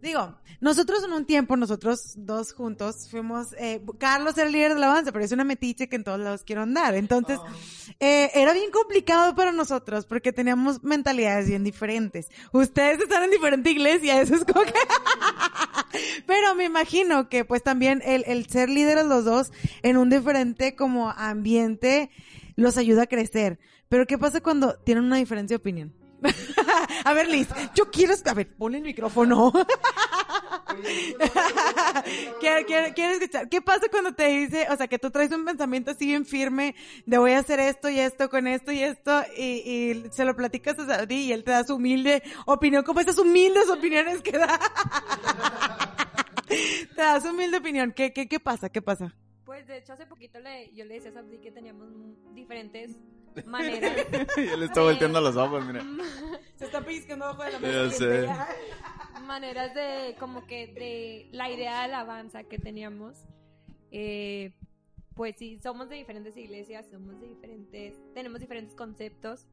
Digo, 0.02 0.34
nosotros 0.62 1.04
en 1.04 1.12
un 1.12 1.26
tiempo, 1.26 1.58
nosotros 1.58 2.14
dos 2.16 2.54
juntos, 2.54 3.10
fuimos, 3.10 3.54
eh, 3.60 3.82
Carlos 3.98 4.38
era 4.38 4.48
el 4.48 4.54
líder 4.54 4.74
de 4.74 4.80
la 4.80 4.86
alabanza, 4.88 5.12
pero 5.12 5.26
es 5.26 5.32
una 5.34 5.44
metiche 5.44 5.90
que 5.90 5.98
en 5.98 6.04
todos 6.06 6.20
lados 6.20 6.44
quiero 6.46 6.62
andar. 6.62 6.96
Entonces, 6.96 7.38
Oh. 7.40 7.48
eh, 8.00 8.32
era 8.34 8.54
bien 8.54 8.72
complicado 8.72 9.36
para 9.36 9.52
nosotros 9.52 10.06
porque 10.06 10.32
teníamos 10.32 10.84
mentalidades 10.84 11.48
bien 11.48 11.64
diferentes. 11.66 12.28
Ustedes 12.54 13.00
están 13.02 13.24
en 13.24 13.32
diferente 13.32 13.72
iglesia, 13.72 14.22
eso 14.22 14.36
es 14.36 14.46
como 14.46 14.64
que... 14.64 14.74
pero 16.26 16.56
me 16.56 16.66
imagino 16.66 17.30
que 17.30 17.46
pues 17.46 17.64
también 17.64 18.02
el, 18.06 18.24
el 18.28 18.46
ser 18.48 18.70
líderes 18.70 19.06
los 19.06 19.26
dos 19.26 19.52
en 19.84 19.98
un 19.98 20.10
diferente 20.10 20.76
como 20.76 21.10
ambiente 21.10 22.10
los 22.56 22.78
ayuda 22.78 23.04
a 23.04 23.08
crecer. 23.08 23.60
Pero 23.90 24.06
¿qué 24.06 24.18
pasa 24.18 24.42
cuando 24.42 24.76
tienen 24.76 25.04
una 25.06 25.18
diferencia 25.18 25.56
de 25.56 25.60
opinión? 25.62 25.94
a 27.06 27.14
ver, 27.14 27.30
Liz, 27.30 27.48
yo 27.76 27.90
quiero, 27.92 28.14
a 28.26 28.34
ver, 28.34 28.54
ponle 28.56 28.78
el 28.80 28.84
micrófono. 28.84 29.52
quiero, 32.40 33.14
escuchar. 33.14 33.50
¿Qué 33.50 33.62
pasa 33.62 33.88
cuando 33.90 34.14
te 34.14 34.28
dice, 34.28 34.68
o 34.70 34.76
sea, 34.76 34.88
que 34.88 35.00
tú 35.00 35.12
traes 35.12 35.32
un 35.32 35.46
pensamiento 35.46 35.92
así 35.92 36.06
bien 36.06 36.26
firme 36.26 36.76
de 37.06 37.18
voy 37.18 37.32
a 37.32 37.40
hacer 37.40 37.60
esto 37.60 37.90
y 37.90 38.00
esto 38.00 38.30
con 38.30 38.48
esto 38.48 38.72
y 38.72 38.84
esto 38.84 39.24
y, 39.38 39.44
y 39.44 40.04
se 40.12 40.26
lo 40.26 40.36
platicas 40.36 40.78
a 40.80 40.86
Saudi 40.86 41.26
y 41.26 41.32
él 41.32 41.44
te 41.44 41.52
da 41.52 41.64
su 41.64 41.76
humilde 41.76 42.24
opinión, 42.46 42.84
como 42.84 43.00
esas 43.00 43.18
humildes 43.18 43.70
opiniones 43.70 44.22
que 44.22 44.38
da. 44.38 44.60
te 46.48 47.02
da 47.02 47.22
su 47.22 47.30
humilde 47.30 47.58
opinión. 47.58 47.94
¿Qué, 47.94 48.14
qué, 48.14 48.28
qué 48.28 48.40
pasa? 48.40 48.70
¿Qué 48.70 48.82
pasa? 48.82 49.16
Pues 49.46 49.66
de 49.68 49.78
hecho 49.78 49.94
hace 49.94 50.06
poquito 50.06 50.40
le, 50.40 50.72
yo 50.74 50.86
le 50.86 50.96
decía 50.96 51.12
a 51.12 51.14
Sabdi 51.14 51.40
que 51.40 51.52
teníamos 51.52 51.90
diferentes 52.34 52.96
maneras. 53.46 53.92
y 54.38 54.42
él 54.42 54.64
está 54.64 54.82
volteando 54.82 55.22
los 55.22 55.36
ojos, 55.36 55.66
mira. 55.66 55.84
Se 56.56 56.66
está 56.66 56.82
pellizcando 56.82 57.26
abajo 57.26 57.44
de 57.44 57.52
la 57.52 57.60
Ya 57.60 57.84
mesa. 57.84 57.98
sé. 57.98 58.28
maneras 59.26 59.74
de 59.74 60.16
como 60.20 60.46
que 60.46 60.68
de 60.68 61.30
la 61.32 61.50
idea 61.50 61.78
de 61.80 61.84
alabanza 61.86 62.44
que 62.44 62.58
teníamos 62.60 63.26
eh, 63.92 64.54
pues 65.16 65.36
sí 65.38 65.60
somos 65.62 65.90
de 65.90 65.96
diferentes 65.98 66.36
iglesias 66.38 66.88
somos 66.90 67.20
de 67.20 67.28
diferentes 67.28 67.96
tenemos 68.14 68.40
diferentes 68.40 68.76
conceptos 68.76 69.46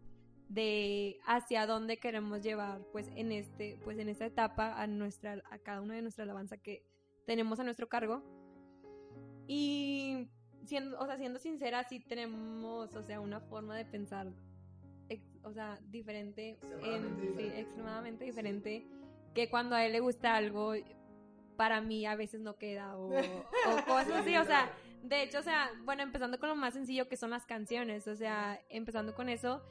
de 0.48 1.18
hacia 1.26 1.66
dónde 1.66 1.98
queremos 1.98 2.42
llevar 2.42 2.80
pues 2.92 3.08
en 3.16 3.32
este 3.32 3.78
pues 3.84 3.98
en 3.98 4.08
esta 4.08 4.26
etapa 4.26 4.80
a 4.80 4.86
nuestra 4.86 5.42
a 5.50 5.58
cada 5.58 5.80
una 5.80 5.94
de 5.94 6.02
nuestra 6.02 6.24
alabanza 6.24 6.56
que 6.56 6.84
tenemos 7.26 7.58
a 7.60 7.64
nuestro 7.64 7.88
cargo 7.88 8.22
y 9.48 10.28
siendo 10.66 10.98
o 11.00 11.06
sea 11.06 11.16
siendo 11.16 11.38
sincera 11.38 11.84
sí 11.84 12.00
tenemos 12.00 12.94
o 12.94 13.02
sea 13.02 13.20
una 13.20 13.40
forma 13.40 13.76
de 13.76 13.84
pensar 13.84 14.28
ex- 15.08 15.38
o 15.42 15.52
sea 15.52 15.78
diferente 15.88 16.58
en, 16.82 17.04
Extremadamente 17.04 17.20
sí, 17.20 17.26
diferente. 17.26 17.60
extremadamente 17.60 18.24
diferente 18.24 18.86
que 19.34 19.48
cuando 19.50 19.76
a 19.76 19.84
él 19.84 19.92
le 19.92 20.00
gusta 20.00 20.34
algo, 20.34 20.72
para 21.56 21.80
mí 21.82 22.06
a 22.06 22.16
veces 22.16 22.40
no 22.40 22.56
queda 22.56 22.96
o, 22.96 23.08
o 23.08 23.10
cosas 23.86 24.10
así, 24.12 24.34
o 24.36 24.44
sea, 24.44 24.70
de 25.02 25.22
hecho, 25.22 25.40
o 25.40 25.42
sea, 25.42 25.70
bueno, 25.84 26.02
empezando 26.02 26.38
con 26.38 26.48
lo 26.48 26.56
más 26.56 26.72
sencillo 26.74 27.06
que 27.08 27.16
son 27.18 27.30
las 27.30 27.44
canciones, 27.46 28.08
o 28.08 28.16
sea, 28.16 28.58
empezando 28.70 29.14
con 29.14 29.28
eso, 29.28 29.62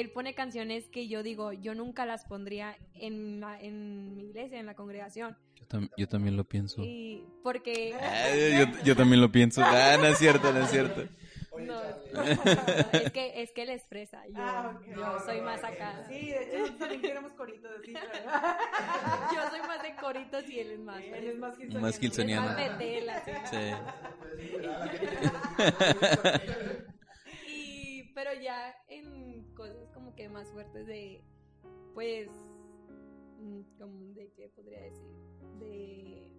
él 0.00 0.10
pone 0.10 0.34
canciones 0.34 0.88
que 0.88 1.06
yo 1.06 1.22
digo, 1.22 1.52
yo 1.52 1.74
nunca 1.74 2.06
las 2.06 2.24
pondría 2.24 2.76
en, 2.94 3.40
la- 3.40 3.60
en 3.60 4.16
mi 4.16 4.24
iglesia, 4.24 4.58
en 4.58 4.66
la 4.66 4.74
congregación, 4.74 5.36
Yo, 5.56 5.66
tam- 5.68 5.90
yo 5.96 6.08
también 6.08 6.36
lo 6.36 6.44
pienso. 6.44 6.82
y 6.82 7.24
porque... 7.42 7.94
Ay, 8.00 8.58
yo, 8.58 8.66
yo 8.84 8.96
también 8.96 9.20
lo 9.20 9.30
pienso. 9.30 9.62
Ah, 9.64 9.96
no 10.00 10.06
es 10.06 10.18
cierto, 10.18 10.52
no 10.52 10.60
es 10.64 10.70
cierto. 10.70 11.02
No, 11.58 11.80
es 12.92 13.12
que, 13.12 13.42
es 13.42 13.52
que 13.52 13.62
él 13.62 13.70
es 13.70 13.84
fresa. 13.86 14.26
Yo, 14.26 14.34
Ah, 14.36 14.74
ok. 14.74 14.86
yo 14.96 15.18
soy 15.24 15.40
más 15.42 15.62
acá. 15.62 16.04
Sí, 16.08 16.28
de 16.30 16.42
hecho, 16.44 16.58
nosotros 16.58 16.78
también 16.78 17.00
queremos 17.02 17.32
coritos 17.34 17.70
así. 17.78 17.92
Yo 19.34 19.50
soy 19.50 19.60
más 19.60 19.82
de 19.82 19.94
coritos 19.96 20.48
y 20.48 20.58
él 20.60 20.70
es 20.72 20.80
más. 20.80 21.02
Él 21.02 21.24
es 21.28 21.38
más 21.38 21.56
gilsoniano. 21.56 21.80
Más 21.86 21.98
gilsoniano. 21.98 22.46
más 22.48 22.58
así. 22.58 22.86
Sí. 23.50 23.72
Pero 28.14 28.32
ya 28.34 28.74
en 28.88 29.54
cosas 29.54 29.88
como 29.94 30.14
que 30.14 30.28
más 30.28 30.50
fuertes 30.50 30.86
de, 30.86 31.24
pues, 31.94 32.28
mm, 33.38 33.60
como 33.78 34.12
de 34.14 34.30
qué 34.32 34.48
podría 34.50 34.80
decir, 34.82 35.10
de, 35.58 36.32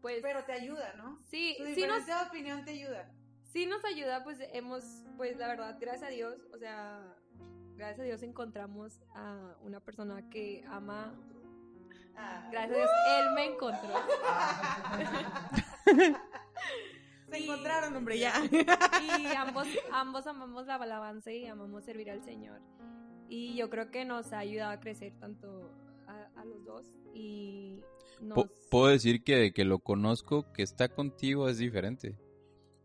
pues, 0.00 0.20
Pero 0.22 0.44
te 0.44 0.52
ayuda, 0.52 0.94
¿no? 0.96 1.18
sí, 1.24 1.54
Tu 1.58 1.64
sí 1.64 1.68
nos, 1.70 1.76
diferencia 1.76 2.22
de 2.22 2.28
opinión 2.28 2.64
te 2.64 2.70
ayuda. 2.72 3.12
sí 3.44 3.66
nos 3.66 3.84
ayuda, 3.84 4.24
pues 4.24 4.38
hemos, 4.52 5.04
pues 5.16 5.36
la 5.36 5.48
verdad, 5.48 5.76
gracias 5.78 6.04
a 6.04 6.12
Dios, 6.12 6.40
o 6.54 6.58
sea, 6.58 7.16
gracias 7.76 8.00
a 8.00 8.04
Dios 8.04 8.22
encontramos 8.22 9.00
a 9.14 9.56
una 9.62 9.80
persona 9.80 10.28
que 10.30 10.64
ama, 10.68 11.14
gracias 12.50 12.72
a 12.72 12.78
Dios, 12.78 12.90
él 13.18 13.34
me 13.34 13.44
encontró. 13.46 13.94
Se 17.30 17.38
Y- 17.38 17.44
encontraron, 17.44 17.94
hombre, 17.96 18.18
ya. 18.18 18.32
y 18.50 19.26
ambos, 19.36 19.66
ambos 19.92 20.26
amamos 20.26 20.66
la 20.66 20.74
alabanza 20.76 21.30
y 21.32 21.46
amamos 21.46 21.84
servir 21.84 22.10
al 22.10 22.22
Señor. 22.24 22.60
Y 23.28 23.54
yo 23.56 23.70
creo 23.70 23.90
que 23.90 24.04
nos 24.04 24.32
ha 24.32 24.38
ayudado 24.38 24.72
a 24.72 24.80
crecer 24.80 25.12
tanto 25.20 25.70
a, 26.08 26.40
a 26.40 26.44
los 26.44 26.64
dos 26.64 26.86
y 27.14 27.80
nos... 28.20 28.46
Puedo 28.70 28.88
decir 28.88 29.22
que 29.22 29.36
de 29.36 29.52
que 29.52 29.64
lo 29.64 29.78
conozco, 29.78 30.52
que 30.52 30.62
está 30.64 30.88
contigo 30.88 31.48
es 31.48 31.58
diferente. 31.58 32.16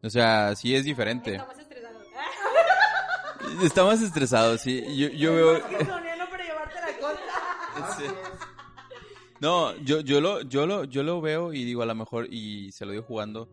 O 0.04 0.10
sea, 0.10 0.56
sí 0.56 0.76
es 0.76 0.86
diferente. 0.86 1.32
Estamos 1.36 1.58
estresados. 1.58 2.04
Está 3.64 3.84
más 3.86 4.02
estresado, 4.02 4.58
sí. 4.58 4.84
Yo, 4.98 5.08
yo 5.10 5.34
veo... 5.34 5.62
Gilsoniano 5.68 6.30
para 6.30 6.44
llevarte 6.44 6.76
la 6.76 7.00
contra. 7.00 7.96
Sí. 7.98 8.06
No, 9.42 9.76
yo, 9.78 10.00
yo 10.00 10.22
lo, 10.22 10.42
yo 10.42 10.66
lo, 10.66 10.86
yo 10.86 11.04
lo 11.04 11.22
veo 11.22 11.54
y 11.54 11.64
digo 11.66 11.82
a 11.82 11.86
lo 11.86 11.94
mejor, 11.96 12.28
y 12.34 12.72
se 12.72 12.86
lo 12.86 12.92
digo 12.94 13.04
jugando, 13.04 13.50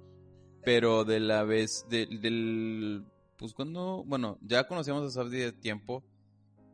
pero 0.64 1.04
de 1.04 1.20
la 1.20 1.42
vez, 1.44 1.86
de- 1.88 2.06
del, 2.06 3.04
pues 3.36 3.52
cuando, 3.54 4.04
bueno, 4.06 4.38
ya 4.42 4.66
conocíamos 4.66 5.04
a 5.06 5.10
Sabdi 5.10 5.38
de 5.38 5.52
tiempo, 5.52 6.04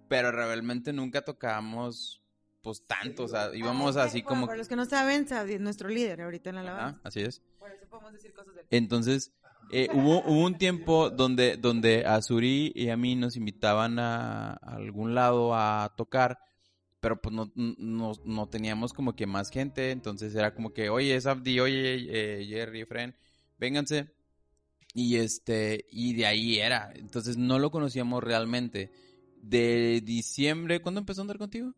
pero 0.09 0.31
realmente 0.33 0.93
nunca 0.93 1.23
tocábamos, 1.23 2.23
pues 2.63 2.83
tanto, 2.87 3.25
o 3.25 3.29
sea, 3.29 3.55
íbamos 3.55 3.97
Ah, 3.97 4.01
que, 4.03 4.07
así 4.07 4.23
bueno, 4.23 4.29
como... 4.29 4.47
Para 4.47 4.59
los 4.59 4.69
que 4.69 4.77
no 4.77 4.85
saben, 4.85 5.27
Sabdi 5.29 5.55
es 5.55 5.61
nuestro 5.61 5.89
líder 5.89 6.23
ahorita 6.23 6.51
en 6.51 6.57
la 6.57 6.61
alabanza. 6.63 7.01
así 7.05 7.21
es. 7.21 7.43
Por 7.59 7.71
eso 7.71 7.87
podemos 7.89 8.13
decir 8.13 8.33
cosas 8.33 8.55
de. 8.55 8.67
Entonces, 8.71 9.33
eh, 9.71 9.89
hubo, 9.93 10.23
hubo 10.25 10.45
un 10.47 10.57
tiempo 10.57 11.11
donde, 11.11 11.57
donde 11.57 12.05
a 12.07 12.21
Suri 12.23 12.73
y 12.75 12.89
a 12.89 12.97
mí 12.97 13.15
nos 13.17 13.37
invitaban 13.37 13.99
a, 13.99 14.53
a 14.55 14.77
algún 14.77 15.15
lado 15.15 15.55
a 15.55 15.93
tocar, 15.97 16.39
pero 17.01 17.21
pues 17.21 17.35
no, 17.35 17.53
no, 17.55 18.13
no 18.25 18.49
teníamos 18.49 18.93
como 18.93 19.15
que 19.15 19.27
más 19.27 19.51
gente, 19.51 19.91
entonces 19.91 20.35
era 20.35 20.55
como 20.55 20.73
que, 20.73 20.89
oye, 20.91 21.15
es 21.15 21.27
Abdi, 21.27 21.61
oye, 21.61 22.07
eh, 22.41 22.47
Jerry, 22.47 22.85
Fren, 22.87 23.15
vénganse. 23.59 24.11
Y 24.95 25.17
este, 25.17 25.85
y 25.91 26.15
de 26.15 26.27
ahí 26.27 26.59
era. 26.59 26.91
Entonces 26.95 27.37
no 27.37 27.59
lo 27.59 27.71
conocíamos 27.71 28.23
realmente. 28.25 28.91
De 29.43 30.01
diciembre, 30.05 30.81
¿cuándo 30.81 30.99
empezó 31.01 31.21
a 31.21 31.23
andar 31.23 31.39
contigo? 31.39 31.75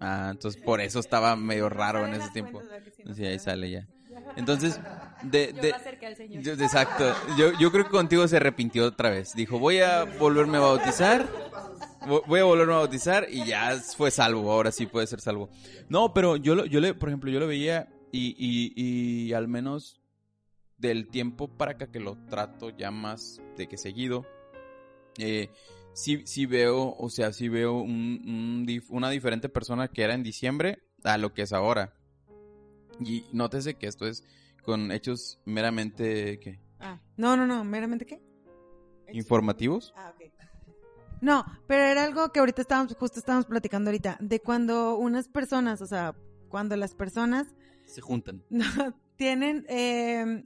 Ah, 0.00 0.28
entonces 0.32 0.60
por 0.62 0.80
eso 0.80 0.98
estaba 1.00 1.36
medio 1.36 1.68
raro 1.68 2.06
en 2.06 2.14
ese 2.14 2.28
tiempo. 2.30 2.52
cuentas, 2.58 2.70
¿verdad 2.84 2.92
que 3.06 3.14
sí, 3.14 3.24
ahí 3.24 3.38
sale 3.38 3.70
ya. 3.70 3.88
Entonces, 4.36 4.78
de, 5.22 5.52
Yo 5.54 5.60
de- 5.62 5.72
acerqué 5.72 6.06
al 6.06 6.16
Señor. 6.16 6.42
yo- 6.42 6.52
exacto. 6.52 7.14
Yo, 7.38 7.52
yo 7.58 7.70
creo 7.70 7.84
que 7.84 7.90
contigo 7.90 8.26
se 8.28 8.36
arrepintió 8.36 8.86
otra 8.86 9.10
vez. 9.10 9.34
Dijo, 9.34 9.58
voy 9.58 9.78
a 9.78 10.04
volverme 10.04 10.56
a 10.58 10.60
bautizar. 10.60 11.26
vo- 12.02 12.22
Voy 12.26 12.40
a 12.40 12.44
volverme 12.44 12.74
a 12.74 12.78
bautizar 12.78 13.26
y 13.30 13.44
ya 13.46 13.74
fue 13.96 14.10
salvo. 14.10 14.50
Ahora 14.52 14.72
sí 14.72 14.86
puede 14.86 15.06
ser 15.06 15.20
salvo. 15.20 15.48
No, 15.88 16.12
pero 16.12 16.36
yo, 16.36 16.54
lo, 16.54 16.66
yo 16.66 16.80
le, 16.80 16.92
por 16.94 17.08
ejemplo, 17.08 17.30
yo 17.30 17.40
lo 17.40 17.46
veía 17.46 17.88
y, 18.12 18.34
y, 18.38 19.26
y 19.28 19.32
al 19.32 19.48
menos 19.48 20.00
del 20.78 21.08
tiempo 21.08 21.48
para 21.48 21.72
acá 21.72 21.90
que 21.90 22.00
lo 22.00 22.16
trato 22.28 22.70
ya 22.70 22.90
más 22.90 23.40
de 23.56 23.66
que 23.66 23.76
seguido. 23.78 24.26
Eh, 25.18 25.50
sí, 25.94 26.22
sí 26.26 26.46
veo, 26.46 26.94
o 26.96 27.08
sea, 27.08 27.32
sí 27.32 27.48
veo 27.48 27.74
un- 27.74 28.66
una 28.90 29.10
diferente 29.10 29.48
persona 29.48 29.88
que 29.88 30.02
era 30.02 30.14
en 30.14 30.22
diciembre 30.22 30.82
a 31.04 31.16
lo 31.18 31.32
que 31.32 31.42
es 31.42 31.52
ahora. 31.52 31.94
Y 33.00 33.24
nótese 33.32 33.74
que 33.74 33.86
esto 33.86 34.06
es 34.06 34.24
con 34.64 34.90
hechos 34.90 35.38
meramente 35.44 36.38
¿qué? 36.40 36.60
Ah, 36.80 37.00
no, 37.16 37.36
no, 37.36 37.46
no, 37.46 37.62
meramente 37.64 38.04
qué? 38.06 38.20
informativos. 39.12 39.92
Ah, 39.96 40.12
ok. 40.14 40.32
No, 41.20 41.44
pero 41.66 41.82
era 41.82 42.04
algo 42.04 42.30
que 42.32 42.40
ahorita 42.40 42.60
estábamos, 42.60 42.94
justo 42.98 43.18
estábamos 43.18 43.46
platicando 43.46 43.88
ahorita, 43.90 44.18
de 44.20 44.40
cuando 44.40 44.96
unas 44.96 45.28
personas, 45.28 45.80
o 45.80 45.86
sea, 45.86 46.14
cuando 46.48 46.76
las 46.76 46.94
personas 46.94 47.46
Se 47.86 48.00
juntan. 48.00 48.44
no, 48.50 48.64
tienen, 49.16 49.64
eh, 49.68 50.44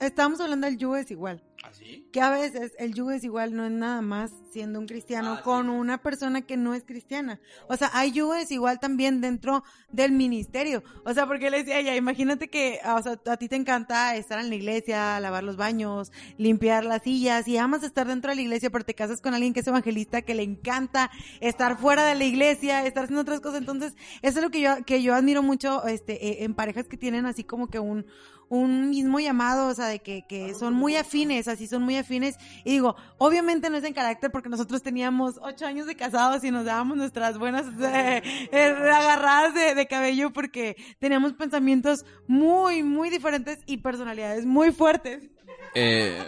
estábamos 0.00 0.40
hablando 0.40 0.66
del 0.66 0.78
yugo 0.78 0.96
es 0.96 1.10
igual, 1.10 1.44
¿Así? 1.62 2.08
que 2.12 2.20
a 2.20 2.30
veces 2.30 2.72
el 2.78 2.94
yugo 2.94 3.10
es 3.10 3.24
igual 3.24 3.54
no 3.54 3.64
es 3.64 3.72
nada 3.72 4.00
más 4.00 4.30
siendo 4.52 4.78
un 4.78 4.86
cristiano 4.86 5.32
Ah, 5.32 5.36
sí. 5.38 5.42
con 5.42 5.68
una 5.68 5.98
persona 5.98 6.42
que 6.42 6.56
no 6.56 6.74
es 6.74 6.84
cristiana. 6.84 7.40
O 7.68 7.76
sea, 7.76 7.90
hay 7.92 8.12
yugo 8.12 8.34
es 8.34 8.50
igual 8.50 8.78
también 8.78 9.20
dentro 9.20 9.64
del 9.90 10.12
ministerio. 10.12 10.82
O 11.04 11.12
sea, 11.12 11.26
porque 11.26 11.50
le 11.50 11.58
decía 11.58 11.78
ella, 11.78 11.96
imagínate 11.96 12.48
que 12.48 12.78
o 12.84 13.02
sea, 13.02 13.20
a 13.26 13.36
ti 13.36 13.48
te 13.48 13.56
encanta 13.56 14.14
estar 14.16 14.38
en 14.38 14.48
la 14.48 14.54
iglesia, 14.54 15.18
lavar 15.20 15.42
los 15.44 15.56
baños, 15.56 16.12
limpiar 16.38 16.84
las 16.84 17.02
sillas 17.02 17.48
y 17.48 17.56
amas 17.56 17.82
estar 17.82 18.06
dentro 18.06 18.30
de 18.30 18.36
la 18.36 18.42
iglesia, 18.42 18.70
pero 18.70 18.84
te 18.84 18.94
casas 18.94 19.20
con 19.20 19.34
alguien 19.34 19.52
que 19.52 19.60
es 19.60 19.66
evangelista, 19.66 20.22
que 20.22 20.34
le 20.34 20.42
encanta 20.44 21.10
estar 21.40 21.78
fuera 21.78 22.04
de 22.06 22.14
la 22.14 22.24
iglesia, 22.24 22.86
estar 22.86 23.04
haciendo 23.04 23.22
otras 23.22 23.40
cosas. 23.40 23.58
Entonces, 23.60 23.94
eso 24.22 24.38
es 24.38 24.44
lo 24.44 24.50
que 24.50 24.60
yo, 24.60 24.84
que 24.84 25.02
yo 25.02 25.14
admiro 25.14 25.42
mucho 25.42 25.84
este, 25.86 26.28
eh, 26.28 26.44
en 26.44 26.54
parejas 26.54 26.86
que 26.86 26.96
tienen 26.96 27.26
así 27.26 27.44
como 27.44 27.68
que 27.68 27.78
un, 27.78 28.06
un 28.48 28.90
mismo 28.90 29.18
llamado, 29.18 29.68
o 29.68 29.74
sea, 29.74 29.86
de 29.86 29.98
que, 29.98 30.24
que 30.28 30.54
son 30.54 30.72
muy 30.74 30.94
afines, 30.96 31.45
así 31.48 31.66
son 31.66 31.82
muy 31.82 31.96
afines. 31.96 32.36
Y 32.64 32.72
digo, 32.72 32.96
obviamente 33.18 33.70
no 33.70 33.76
es 33.76 33.84
en 33.84 33.94
carácter 33.94 34.30
porque 34.30 34.48
nosotros 34.48 34.82
teníamos 34.82 35.38
ocho 35.42 35.66
años 35.66 35.86
de 35.86 35.96
casados 35.96 36.44
y 36.44 36.50
nos 36.50 36.64
dábamos 36.64 36.96
nuestras 36.96 37.38
buenas 37.38 37.66
eh, 37.80 38.22
eh, 38.52 38.74
agarradas 38.92 39.54
de, 39.54 39.74
de 39.74 39.86
cabello 39.86 40.32
porque 40.32 40.76
teníamos 40.98 41.32
pensamientos 41.34 42.04
muy, 42.26 42.82
muy 42.82 43.10
diferentes 43.10 43.58
y 43.66 43.78
personalidades 43.78 44.46
muy 44.46 44.72
fuertes. 44.72 45.30
Eh, 45.74 46.18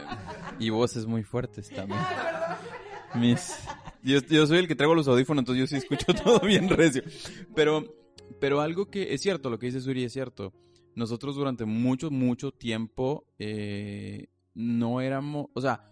y 0.58 0.70
voces 0.70 1.06
muy 1.06 1.22
fuertes 1.22 1.70
también. 1.70 2.00
Mis, 3.14 3.58
yo, 4.02 4.20
yo 4.20 4.46
soy 4.46 4.58
el 4.58 4.68
que 4.68 4.74
traigo 4.74 4.94
los 4.94 5.08
audífonos, 5.08 5.42
entonces 5.42 5.60
yo 5.60 5.66
sí 5.66 5.76
escucho 5.76 6.12
todo 6.24 6.40
bien 6.40 6.68
recio. 6.68 7.02
Pero, 7.54 7.84
pero 8.40 8.60
algo 8.60 8.90
que 8.90 9.14
es 9.14 9.22
cierto, 9.22 9.50
lo 9.50 9.58
que 9.58 9.66
dice 9.66 9.80
Suri 9.80 10.04
es 10.04 10.12
cierto. 10.12 10.52
Nosotros 10.94 11.36
durante 11.36 11.64
mucho, 11.64 12.10
mucho 12.10 12.50
tiempo 12.50 13.24
eh, 13.38 14.28
no 14.58 15.00
éramos, 15.00 15.46
o 15.54 15.60
sea, 15.60 15.84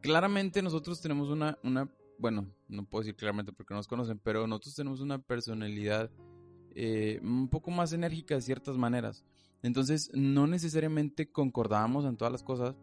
claramente 0.00 0.62
nosotros 0.62 1.00
tenemos 1.00 1.28
una, 1.28 1.58
una, 1.64 1.90
bueno, 2.20 2.46
no 2.68 2.84
puedo 2.84 3.02
decir 3.02 3.16
claramente 3.16 3.52
porque 3.52 3.74
no 3.74 3.78
nos 3.78 3.88
conocen, 3.88 4.20
pero 4.20 4.46
nosotros 4.46 4.76
tenemos 4.76 5.00
una 5.00 5.18
personalidad 5.18 6.08
eh, 6.76 7.18
un 7.20 7.48
poco 7.48 7.72
más 7.72 7.92
enérgica 7.92 8.36
de 8.36 8.42
ciertas 8.42 8.76
maneras. 8.76 9.24
Entonces, 9.64 10.12
no 10.14 10.46
necesariamente 10.46 11.32
concordábamos 11.32 12.04
en 12.04 12.16
todas 12.16 12.30
las 12.30 12.44
cosas 12.44 12.76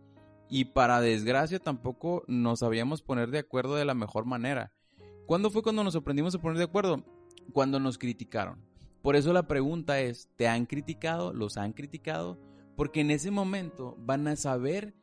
y 0.49 0.65
para 0.65 0.99
desgracia 0.99 1.57
tampoco 1.57 2.25
nos 2.27 2.59
sabíamos 2.59 3.01
poner 3.01 3.31
de 3.31 3.39
acuerdo 3.39 3.75
de 3.75 3.85
la 3.85 3.93
mejor 3.93 4.25
manera. 4.25 4.73
¿Cuándo 5.25 5.49
fue 5.49 5.63
cuando 5.63 5.85
nos 5.85 5.95
aprendimos 5.95 6.35
a 6.35 6.41
poner 6.41 6.57
de 6.57 6.65
acuerdo? 6.65 7.05
Cuando 7.53 7.79
nos 7.79 7.97
criticaron. 7.97 8.59
Por 9.01 9.15
eso 9.15 9.31
la 9.31 9.47
pregunta 9.47 10.01
es, 10.01 10.27
¿te 10.35 10.49
han 10.49 10.65
criticado? 10.65 11.31
¿Los 11.31 11.55
han 11.55 11.71
criticado? 11.71 12.37
Porque 12.75 12.99
en 12.99 13.11
ese 13.11 13.31
momento 13.31 13.95
van 13.99 14.27
a 14.27 14.35
saber 14.35 14.93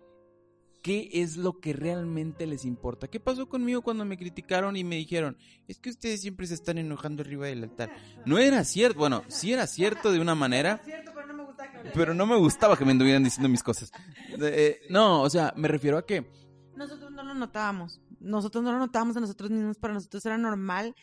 qué 0.83 1.09
es 1.13 1.37
lo 1.37 1.61
que 1.61 1.73
realmente 1.73 2.47
les 2.47 2.65
importa. 2.65 3.09
¿Qué 3.09 3.21
pasó 3.21 3.49
conmigo 3.49 3.83
cuando 3.83 4.05
me 4.05 4.17
criticaron 4.17 4.77
y 4.77 4.85
me 4.85 4.97
dijeron, 4.97 5.37
es 5.69 5.79
que 5.79 5.91
ustedes 5.91 6.21
siempre 6.21 6.47
se 6.47 6.55
están 6.55 6.79
enojando 6.79 7.23
arriba 7.23 7.47
del 7.47 7.65
altar? 7.65 7.91
No 8.25 8.39
era 8.39 8.65
cierto, 8.65 8.99
bueno, 8.99 9.23
sí 9.29 9.53
era 9.53 9.67
cierto 9.67 10.13
de 10.13 10.21
una 10.21 10.35
manera, 10.35 10.81
cierto, 10.85 11.13
pero 11.15 11.27
no 11.27 11.35
me 11.35 11.45
gusta 11.45 11.71
que 11.71 11.91
pero 11.95 12.15
no 12.15 12.27
me 12.27 12.37
gustaba 12.37 12.77
que 12.77 12.85
me 12.85 12.93
anduvieran 12.93 13.25
diciendo 13.25 13.49
mis 13.49 13.63
cosas. 13.63 13.93
Eh, 14.41 14.81
no, 14.91 15.23
o 15.23 15.31
sea, 15.31 15.53
me 15.57 15.69
refiero 15.69 15.99
a 15.99 16.07
que 16.07 16.27
Nosotros 16.75 17.11
no 17.11 17.23
lo 17.23 17.35
notábamos. 17.35 18.01
Nosotros 18.21 18.63
no 18.63 18.73
lo 18.73 18.79
notábamos 18.79 19.17
a 19.17 19.21
nosotros 19.21 19.51
mismos, 19.51 19.79
para 19.79 19.95
nosotros 19.95 20.25
era 20.27 20.37
normal, 20.37 20.95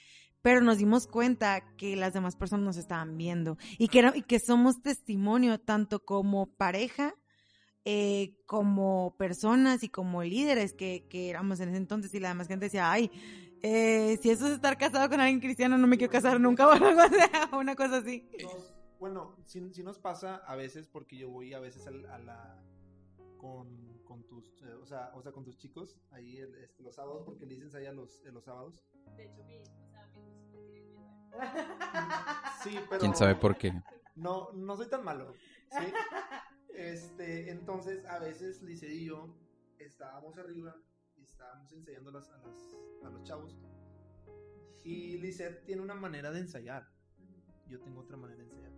pero 0.42 0.62
nos 0.62 0.78
dimos 0.78 1.08
cuenta 1.08 1.76
que 1.78 1.96
las 1.96 2.14
demás 2.14 2.36
personas 2.36 2.66
nos 2.66 2.78
estaban 2.78 3.18
viendo 3.18 3.58
y 3.78 3.88
que, 3.88 4.00
era, 4.00 4.14
y 4.16 4.22
que 4.22 4.40
somos 4.40 4.82
testimonio 4.82 5.60
tanto 5.60 6.06
como 6.06 6.46
pareja, 6.46 7.16
eh, 7.90 8.34
como 8.46 9.16
personas 9.18 9.82
y 9.82 9.88
como 9.88 10.22
líderes 10.22 10.74
que, 10.74 11.06
que 11.08 11.30
éramos 11.30 11.62
en 11.62 11.70
ese 11.70 11.78
entonces 11.78 12.14
y 12.14 12.20
la 12.20 12.28
demás 12.28 12.48
gente 12.50 12.66
decía, 12.66 12.92
ay, 12.92 13.10
eh, 13.62 14.20
si 14.22 14.30
eso 14.30 14.46
es 14.48 14.54
estar 14.56 14.78
casado 14.78 15.08
con 15.10 15.22
alguien 15.22 15.40
cristiano, 15.40 15.78
no 15.78 15.88
me 15.88 15.98
quiero 15.98 16.12
casar 16.12 16.38
nunca 16.38 16.68
o 16.68 16.72
algo 16.72 17.00
así, 17.00 17.16
una 17.54 17.76
cosa 17.78 17.98
así. 18.00 18.28
Nos- 18.44 18.74
bueno, 19.00 19.38
sí, 19.46 19.62
sí 19.74 19.84
nos 19.84 20.00
pasa 20.00 20.36
a 20.46 20.58
veces 20.58 20.86
porque 20.88 21.16
yo 21.18 21.30
voy 21.30 21.54
a 21.54 21.60
veces 21.62 21.88
al- 21.88 22.06
a, 22.08 22.18
la 22.20 22.62
con, 23.38 24.02
con 24.04 24.24
tus, 24.28 24.62
eh, 24.64 24.74
o, 24.82 24.86
sea, 24.86 25.12
o 25.14 25.22
sea, 25.22 25.32
con 25.32 25.46
tus 25.46 25.56
chicos 25.58 25.98
ahí 26.12 26.38
el- 26.40 26.56
este, 26.56 26.84
los 26.84 26.96
sábados, 26.96 27.24
porque 27.26 27.46
le 27.46 27.56
dicen 27.56 27.74
allá 27.74 27.94
los, 27.94 28.20
eh, 28.26 28.32
los 28.34 28.44
sábados. 28.44 28.82
De 29.16 29.24
hecho, 29.28 29.44
mi, 29.46 29.56
o 29.60 29.66
sea, 29.92 30.08
mi. 30.14 30.22
Sí, 32.64 32.78
pero... 32.90 33.00
¿Quién 33.00 33.16
sabe 33.16 33.36
por 33.36 33.56
qué? 33.56 33.72
No, 34.16 34.52
no 34.54 34.76
soy 34.76 34.90
tan 34.90 35.06
malo, 35.06 35.34
¿sí? 35.72 35.86
Este, 36.78 37.50
entonces, 37.50 38.06
a 38.06 38.20
veces 38.20 38.62
Lice 38.62 38.88
y 38.94 39.06
yo 39.06 39.36
estábamos 39.80 40.38
arriba 40.38 40.76
y 41.16 41.24
estábamos 41.24 41.72
ensayando 41.74 42.12
a, 42.12 42.14
las- 42.14 42.30
a 42.30 42.38
las- 42.38 42.70
a 43.04 43.10
los 43.10 43.24
chavos. 43.24 43.58
Y 44.84 45.18
Lisette 45.18 45.66
tiene 45.66 45.82
una 45.82 45.96
manera 45.96 46.32
de 46.32 46.40
ensayar. 46.40 46.88
Yo 47.68 47.80
tengo 47.82 48.02
otra 48.02 48.16
manera 48.16 48.38
de 48.44 48.50
ensayar. 48.50 48.72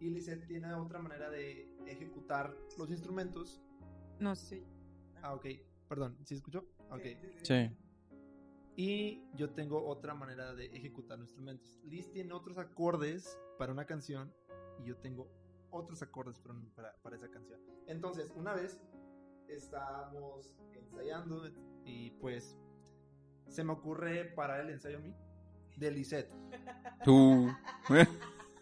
Y 0.00 0.10
Lisette 0.10 0.46
tiene 0.46 0.72
otra 0.74 0.98
manera 1.00 1.30
de 1.30 1.74
ejecutar 1.86 2.54
los 2.76 2.90
instrumentos. 2.90 3.62
No 4.20 4.36
sé. 4.36 4.62
Ah, 5.22 5.34
ok. 5.34 5.46
Perdón, 5.88 6.18
¿sí 6.24 6.34
escuchó? 6.34 6.66
Ok. 6.90 7.04
Sí. 7.42 7.70
Y 8.76 9.24
yo 9.34 9.50
tengo 9.50 9.82
otra 9.86 10.14
manera 10.14 10.54
de 10.54 10.66
ejecutar 10.66 11.18
los 11.18 11.28
instrumentos. 11.28 11.80
Liz 11.84 12.10
tiene 12.12 12.32
otros 12.34 12.58
acordes 12.58 13.38
para 13.58 13.72
una 13.72 13.86
canción 13.86 14.32
y 14.78 14.84
yo 14.84 14.96
tengo 14.98 15.30
otros 15.72 16.00
acordes 16.02 16.38
para, 16.38 16.54
un- 16.54 16.70
para, 16.70 16.94
para 17.02 17.16
esa 17.16 17.28
canción. 17.30 17.60
Entonces, 17.86 18.30
una 18.36 18.54
vez 18.54 18.80
estábamos 19.48 20.52
ensayando 20.72 21.42
y 21.84 22.10
pues 22.12 22.56
se 23.48 23.64
me 23.64 23.72
ocurre 23.72 24.24
parar 24.24 24.60
el 24.60 24.70
ensayo 24.70 24.98
a 24.98 25.00
mí 25.00 25.14
de 25.76 25.90
Lisette. 25.90 26.30
Tú. 27.04 27.48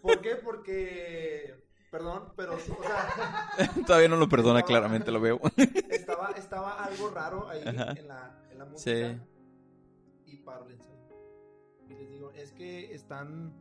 ¿Por 0.01 0.21
qué? 0.21 0.35
Porque, 0.35 1.63
perdón, 1.91 2.33
pero, 2.35 2.55
o 2.55 2.59
sea, 2.59 3.49
Todavía 3.85 4.07
no 4.09 4.15
lo 4.17 4.27
perdona, 4.27 4.63
claramente 4.63 5.11
lo 5.11 5.19
veo. 5.21 5.39
estaba, 5.89 6.31
estaba 6.31 6.83
algo 6.83 7.09
raro 7.11 7.47
ahí 7.49 7.61
en 7.65 7.75
la, 8.07 8.45
en 8.49 8.57
la 8.57 8.65
música. 8.65 9.13
Sí. 9.13 9.21
Y 10.25 10.37
paro 10.37 10.65
el 10.65 10.71
ensayo. 10.73 10.97
Y 11.87 11.93
les 11.93 12.09
digo, 12.09 12.31
es 12.31 12.51
que 12.53 12.93
están, 12.95 13.53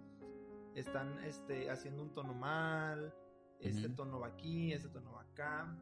están 0.74 1.18
este, 1.24 1.68
haciendo 1.70 2.02
un 2.02 2.12
tono 2.14 2.32
mal, 2.32 3.12
este 3.60 3.86
Ujú. 3.86 3.96
tono 3.96 4.20
va 4.20 4.28
aquí, 4.28 4.72
este 4.72 4.88
tono 4.88 5.12
va 5.12 5.22
acá. 5.22 5.76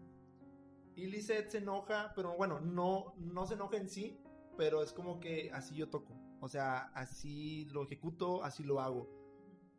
Y 0.95 1.07
Lisette 1.07 1.51
se 1.51 1.59
enoja, 1.59 2.13
pero 2.15 2.37
bueno, 2.37 2.61
no, 2.61 3.15
no 3.19 3.47
se 3.47 3.55
enoja 3.55 3.77
en 3.77 3.89
sí, 3.89 4.21
pero 4.57 4.83
es 4.83 4.93
como 4.93 5.21
que 5.21 5.51
así 5.53 5.77
yo 5.77 5.89
toco. 5.89 6.19
O 6.41 6.49
sea, 6.49 6.91
así 6.95 7.67
lo 7.67 7.85
ejecuto, 7.85 8.43
así 8.43 8.65
lo 8.65 8.81
hago. 8.81 9.09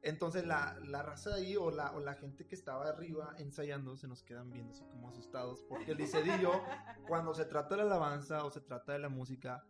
Entonces 0.02 0.46
la, 0.46 0.80
la 0.86 1.04
raza 1.04 1.32
de 1.32 1.42
ahí 1.42 1.58
o 1.58 1.72
la, 1.72 1.92
o 1.92 2.00
la 2.00 2.14
gente 2.14 2.48
que 2.48 2.56
estaba 2.56 2.88
arriba 2.88 3.36
ensayando 3.38 3.98
se 3.98 4.08
nos 4.08 4.24
quedan 4.24 4.50
viendo 4.50 4.72
así 4.72 4.86
como 4.86 5.10
asustados. 5.10 5.62
Porque 5.68 5.94
Lisette 5.94 6.28
y 6.40 6.42
yo, 6.42 6.52
cuando 7.08 7.34
se 7.34 7.46
trata 7.46 7.76
de 7.76 7.84
la 7.84 7.88
alabanza 7.88 8.46
o 8.46 8.50
se 8.50 8.62
trata 8.62 8.94
de 8.94 9.00
la 9.00 9.10
música, 9.10 9.66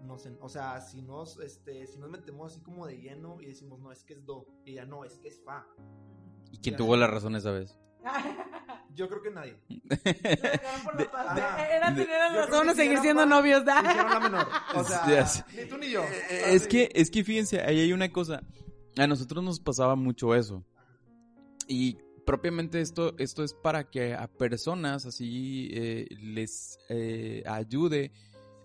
no 0.00 0.18
sé, 0.18 0.34
o 0.40 0.48
sea, 0.48 0.80
si 0.80 1.02
nos, 1.02 1.38
este, 1.40 1.86
si 1.86 1.98
nos 1.98 2.08
metemos 2.08 2.52
así 2.52 2.62
como 2.62 2.86
de 2.86 2.98
lleno 2.98 3.38
y 3.40 3.46
decimos, 3.46 3.80
no, 3.80 3.92
es 3.92 4.02
que 4.02 4.14
es 4.14 4.24
do, 4.24 4.46
y 4.64 4.72
ella 4.72 4.86
no, 4.86 5.04
es 5.04 5.18
que 5.18 5.28
es 5.28 5.42
fa. 5.44 5.66
¿Y 6.50 6.58
quién 6.58 6.76
tuvo 6.76 6.96
la 6.96 7.06
razón 7.06 7.36
esa 7.36 7.50
vez? 7.50 7.76
Yo 8.94 9.08
creo 9.08 9.22
que 9.22 9.30
nadie. 9.30 9.56
Ajá. 11.14 11.66
Era 11.76 11.90
de- 11.90 12.04
tener 12.04 12.18
la 12.32 12.46
razón 12.46 12.74
seguir 12.74 12.96
si 12.98 13.02
siendo 13.04 13.22
era 13.22 13.30
novios, 13.30 13.64
la 13.64 14.20
menor. 14.20 14.48
O 14.74 14.84
sea, 14.84 15.08
Ya 15.08 15.26
sé. 15.26 15.44
ni 15.56 15.68
tú 15.68 15.78
ni 15.78 15.90
yo. 15.90 16.02
Eh, 16.02 16.42
Es 16.48 16.66
que, 16.66 16.90
es 16.94 17.10
que 17.10 17.24
fíjense, 17.24 17.60
ahí 17.62 17.80
hay 17.80 17.92
una 17.92 18.10
cosa. 18.10 18.42
A 18.98 19.06
nosotros 19.06 19.42
nos 19.44 19.60
pasaba 19.60 19.94
mucho 19.96 20.34
eso. 20.34 20.64
Y 21.68 21.96
propiamente 22.26 22.80
esto, 22.80 23.14
esto 23.18 23.44
es 23.44 23.54
para 23.54 23.88
que 23.90 24.14
a 24.14 24.26
personas 24.26 25.06
así 25.06 25.70
eh, 25.72 26.06
les 26.20 26.78
eh, 26.88 27.42
ayude 27.46 28.12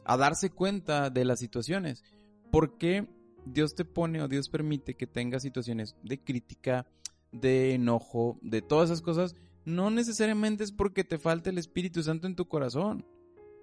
a 0.04 0.17
darse 0.17 0.50
cuenta 0.50 1.10
de 1.12 1.24
las 1.24 1.39
situaciones. 1.39 2.04
Porque 2.52 3.08
Dios 3.45 3.76
te 3.76 3.86
pone 3.86 4.21
o 4.21 4.28
Dios 4.28 4.50
permite 4.50 4.95
que 4.95 5.08
tengas 5.08 5.43
situaciones 5.43 5.95
de 6.04 6.19
crítica, 6.19 6.88
de 7.39 7.74
enojo, 7.74 8.39
de 8.41 8.62
todas 8.62 8.89
esas 8.89 9.02
cosas. 9.02 9.36
No 9.65 9.89
necesariamente 9.89 10.63
es 10.63 10.71
porque 10.71 11.04
te 11.04 11.17
falte 11.17 11.50
el 11.50 11.58
Espíritu 11.58 12.04
Santo 12.04 12.28
en 12.28 12.36
tu 12.36 12.48
corazón. 12.48 13.06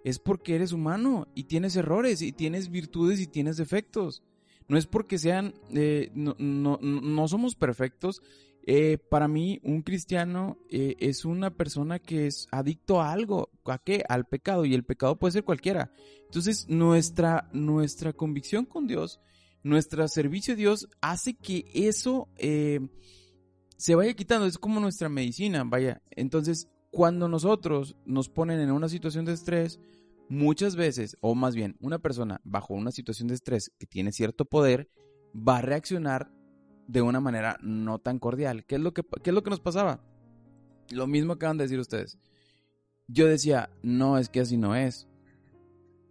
Es 0.05 0.19
porque 0.19 0.57
eres 0.57 0.73
humano 0.73 1.29
y 1.35 1.45
tienes 1.45 1.77
errores 1.77 2.23
y 2.23 2.33
tienes 2.33 2.71
virtudes 2.71 3.21
y 3.21 3.27
tienes 3.27 3.57
defectos. 3.57 4.23
No 4.69 4.77
es 4.77 4.87
porque 4.87 5.19
sean, 5.19 5.55
eh, 5.75 6.11
no, 6.15 6.35
no, 6.39 6.79
no 6.81 7.29
somos 7.29 7.55
perfectos. 7.55 8.21
Eh, 8.65 8.99
para 8.99 9.27
mí, 9.27 9.61
un 9.65 9.83
cristiano 9.83 10.59
eh, 10.71 10.95
es 10.99 11.25
una 11.25 11.57
persona 11.57 11.99
que 11.99 12.27
es 12.27 12.49
adicto 12.51 13.01
a 13.01 13.13
algo. 13.13 13.51
¿A 13.65 13.79
qué? 13.79 14.05
Al 14.09 14.27
pecado. 14.27 14.65
Y 14.65 14.75
el 14.75 14.85
pecado 14.85 15.19
puede 15.19 15.33
ser 15.33 15.45
cualquiera. 15.45 15.93
Entonces, 16.25 16.67
nuestra, 16.69 17.49
nuestra 17.53 18.13
convicción 18.13 18.65
con 18.65 18.87
Dios, 18.87 19.21
nuestro 19.63 20.07
servicio 20.09 20.55
a 20.55 20.57
Dios, 20.57 20.89
hace 21.01 21.35
que 21.35 21.65
eso 21.75 22.29
se 23.83 23.97
vaya 23.97 24.15
quitando. 24.15 24.47
Es 24.47 24.59
como 24.59 24.79
nuestra 24.79 25.09
medicina, 25.09 25.65
vaya. 25.65 26.03
Entonces, 26.13 26.69
cuando 26.93 27.27
nosotros 27.27 27.97
nos 28.07 28.29
ponen 28.29 28.61
en 28.61 28.71
una 28.71 28.89
situación 28.89 29.25
de 29.25 29.33
estrés, 29.33 29.81
muchas 30.29 30.77
veces, 30.77 31.17
o 31.21 31.35
más 31.35 31.57
bien, 31.57 31.77
una 31.81 31.99
persona 31.99 32.41
bajo 32.45 32.75
una 32.75 32.93
situación 32.93 33.27
de 33.27 33.35
estrés 33.35 33.73
que 33.81 33.87
tiene 33.87 34.13
cierto 34.13 34.45
poder, 34.45 34.89
va 35.37 35.59
a 35.59 35.63
reaccionar 35.63 36.31
de 36.87 37.03
una 37.03 37.19
manera 37.19 37.59
no 37.61 37.99
tan 37.99 38.21
cordial. 38.21 38.65
¿Qué 38.67 38.77
es 38.77 38.81
lo 38.81 38.95
que, 38.95 39.03
qué 39.21 39.31
es 39.31 39.35
lo 39.35 39.43
que 39.43 39.51
nos 39.51 39.59
pasaba? 39.61 40.01
Lo 40.93 41.09
mismo 41.09 41.33
acaban 41.33 41.57
de 41.59 41.65
decir 41.65 41.81
ustedes. 41.81 42.19
Yo 43.09 43.27
decía, 43.27 43.69
no, 43.83 44.17
es 44.17 44.29
que 44.29 44.41
así 44.41 44.57
no 44.57 44.77
es. 44.77 45.09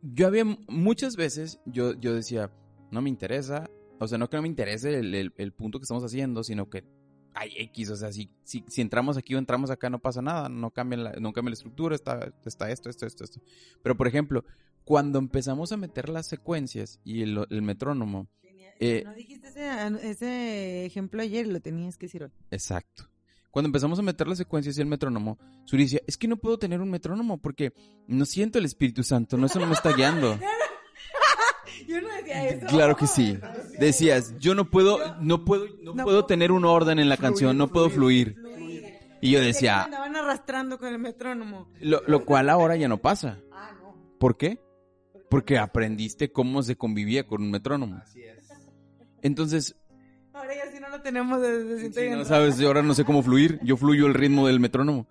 Yo 0.02 0.28
había 0.28 0.44
muchas 0.68 1.16
veces, 1.16 1.62
yo, 1.66 1.94
yo 1.94 2.14
decía, 2.14 2.52
no 2.92 3.02
me 3.02 3.10
interesa, 3.10 3.70
o 3.98 4.08
sea, 4.10 4.18
no 4.18 4.30
que 4.30 4.36
no 4.36 4.42
me 4.42 4.50
interese 4.50 5.00
el, 5.00 5.16
el- 5.16 5.34
el 5.38 5.54
punto 5.54 5.80
que 5.80 5.84
estamos 5.84 6.04
haciendo, 6.04 6.44
sino 6.44 6.70
que 6.70 6.84
hay 7.34 7.52
X, 7.56 7.90
o 7.90 7.96
sea, 7.96 8.12
si, 8.12 8.30
si, 8.44 8.64
si 8.68 8.82
entramos 8.82 9.18
aquí 9.18 9.36
o 9.36 9.38
entramos 9.38 9.70
acá 9.72 9.90
no 9.90 10.00
pasa 10.00 10.22
nada, 10.22 10.50
no 10.50 10.72
cambia 10.72 10.98
la, 10.98 11.12
no 11.14 11.34
cambia 11.34 11.52
la 11.52 11.56
estructura, 11.56 11.96
está, 11.96 12.34
está 12.46 12.70
esto, 12.72 12.90
esto, 12.90 13.06
esto, 13.06 13.24
esto. 13.24 13.42
Pero, 13.82 13.96
por 13.96 14.08
ejemplo, 14.08 14.44
cuando 14.84 15.20
empezamos 15.20 15.72
a 15.72 15.78
meter 15.78 16.10
las 16.10 16.28
secuencias 16.28 17.00
y 17.04 17.22
el, 17.22 17.46
el 17.50 17.62
metrónomo, 17.62 18.28
Eh, 18.84 19.04
no 19.06 19.14
dijiste 19.14 19.48
ese, 19.50 20.10
ese 20.10 20.86
ejemplo 20.88 21.22
ayer, 21.22 21.46
lo 21.48 21.60
tenías 21.60 21.98
que 21.98 22.08
decir 22.08 22.24
hoy. 22.24 22.32
Exacto. 22.50 23.08
Cuando 23.52 23.68
empezamos 23.68 24.00
a 24.00 24.02
meter 24.02 24.28
las 24.28 24.40
secuencias 24.40 24.78
y 24.78 24.82
el 24.82 24.88
metrónomo, 24.88 25.38
Suri 25.66 25.84
decía, 25.84 26.00
es 26.08 26.18
que 26.18 26.28
no 26.28 26.38
puedo 26.38 26.58
tener 26.58 26.82
un 26.82 26.90
metrónomo 26.90 27.38
porque 27.38 27.74
no 28.08 28.26
siento 28.26 28.58
el 28.58 28.66
Espíritu 28.66 29.04
Santo, 29.04 29.38
no, 29.38 29.46
eso 29.46 29.60
no 29.60 29.68
me 29.68 29.74
está 29.74 29.94
guiando. 29.94 30.40
Yo 31.88 32.02
no 32.02 32.08
decía 32.16 32.48
eso. 32.50 32.66
Claro 32.68 32.96
que 32.96 33.08
sí. 33.08 33.38
Decías, 33.80 34.38
yo 34.40 34.56
no 34.56 34.70
puedo, 34.70 35.00
no 35.22 35.44
puedo, 35.46 35.66
no, 35.82 35.94
No 35.94 36.04
puedo 36.04 36.26
tener 36.26 36.52
un 36.52 36.66
orden 36.66 37.00
en 37.00 37.10
la 37.10 37.18
canción, 37.18 37.58
no 37.58 37.68
puedo 37.70 37.90
fluir. 37.90 38.36
Y 39.22 39.32
yo 39.32 39.40
Me 39.40 39.46
decía, 39.48 39.84
andaban 39.84 40.16
arrastrando 40.16 40.80
con 40.80 40.88
el 40.90 40.98
metrónomo. 41.00 41.70
lo, 41.80 42.02
lo 42.08 42.26
cual 42.26 42.50
ahora 42.50 42.76
ya 42.76 42.88
no 42.88 42.98
pasa. 43.00 43.40
Ah, 43.52 43.72
no. 43.80 43.96
¿Por 44.18 44.36
qué? 44.36 44.60
Porque 45.30 45.58
aprendiste 45.60 46.32
cómo 46.32 46.64
se 46.64 46.76
convivía 46.76 47.26
con 47.28 47.42
un 47.44 47.52
metrónomo. 47.52 47.98
Así 48.04 48.24
es. 48.24 48.40
Entonces, 49.22 49.76
Ahora 50.34 50.56
ya 50.56 50.72
sí 50.72 50.80
no 50.80 50.90
lo 50.90 51.02
tenemos 51.02 51.40
desde 51.42 51.76
Sí, 51.76 51.82
siete 51.94 52.16
no 52.16 52.26
sabes, 52.26 52.58
yo 52.58 52.68
ahora 52.68 52.82
no 52.82 52.94
sé 52.96 53.04
cómo 53.06 53.22
fluir, 53.22 53.60
yo 53.64 53.78
fluyo 53.78 54.08
el 54.08 54.14
ritmo 54.16 54.48
del 54.48 54.60
metrónomo. 54.60 55.06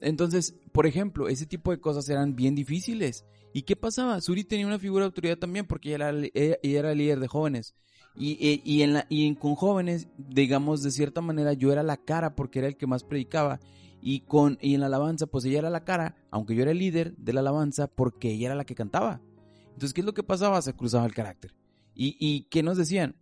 Entonces, 0.00 0.54
por 0.72 0.86
ejemplo, 0.86 1.28
ese 1.28 1.44
tipo 1.46 1.72
de 1.72 1.78
cosas 1.80 2.08
eran 2.08 2.34
bien 2.34 2.54
difíciles. 2.54 3.26
¿Y 3.52 3.62
qué 3.62 3.76
pasaba? 3.76 4.20
Suri 4.20 4.44
tenía 4.44 4.66
una 4.66 4.78
figura 4.78 5.02
de 5.04 5.06
autoridad 5.06 5.38
también 5.38 5.66
porque 5.66 5.94
ella 5.94 6.08
era, 6.08 6.28
ella- 6.62 6.94
líder 6.94 7.20
de 7.20 7.28
jóvenes. 7.28 7.74
Y, 8.16 8.60
y- 8.64 8.82
en 8.82 8.92
la, 8.94 9.06
y 9.08 9.34
con 9.36 9.54
jóvenes, 9.54 10.08
digamos, 10.18 10.82
de 10.82 10.90
cierta 10.90 11.20
manera, 11.20 11.52
yo 11.52 11.72
era 11.72 11.82
la 11.82 11.96
cara 11.96 12.34
porque 12.34 12.58
era 12.60 12.68
el 12.68 12.76
que 12.76 12.86
más 12.86 13.04
predicaba. 13.04 13.60
Y, 14.00 14.20
con, 14.20 14.58
y 14.60 14.74
en 14.74 14.80
la 14.80 14.86
alabanza, 14.86 15.26
pues 15.26 15.44
ella 15.44 15.60
era 15.60 15.70
la 15.70 15.84
cara, 15.84 16.16
aunque 16.30 16.54
yo 16.56 16.62
era 16.62 16.72
el 16.72 16.78
líder 16.78 17.14
de 17.16 17.32
la 17.32 17.40
alabanza 17.40 17.86
porque 17.86 18.30
ella 18.32 18.46
era 18.46 18.54
la 18.56 18.64
que 18.64 18.74
cantaba. 18.74 19.20
Entonces, 19.66 19.94
¿qué 19.94 20.00
es 20.00 20.04
lo 20.06 20.12
que 20.14 20.22
pasaba? 20.24 20.60
Se 20.60 20.74
cruzaba 20.74 21.06
el 21.06 21.14
carácter. 21.14 21.54
¿Y, 21.94 22.16
y 22.18 22.44
qué 22.50 22.62
nos 22.62 22.76
decían? 22.76 23.14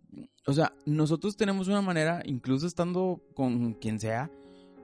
O 0.47 0.53
sea, 0.53 0.73
nosotros 0.85 1.37
tenemos 1.37 1.67
una 1.67 1.81
manera, 1.81 2.23
incluso 2.25 2.65
estando 2.65 3.21
con 3.35 3.73
quien 3.75 3.99
sea, 3.99 4.31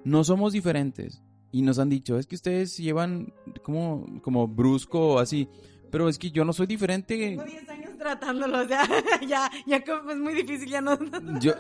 no 0.04 0.24
somos 0.24 0.54
diferentes. 0.54 1.22
Y 1.52 1.62
nos 1.62 1.80
han 1.80 1.90
dicho, 1.90 2.18
es 2.18 2.28
que 2.28 2.36
ustedes 2.36 2.78
llevan 2.78 3.34
como, 3.64 4.06
como 4.22 4.48
brusco 4.48 5.14
o 5.14 5.20
así. 5.20 5.48
Pero 5.90 6.10
es 6.10 6.18
que 6.18 6.32
yo 6.32 6.44
no 6.44 6.54
soy 6.54 6.68
diferente. 6.68 7.18
Tengo 7.18 7.44
10 7.44 7.70
años 7.70 7.98
tratándolo, 7.98 8.62
o 8.64 8.68
sea, 8.68 8.86
ya, 9.28 9.50
ya 9.66 9.84
como 9.84 10.12
es 10.12 10.18
muy 10.18 10.34
difícil, 10.34 10.70
ya 10.70 10.82
no. 10.82 10.98
Yo, 11.40 11.54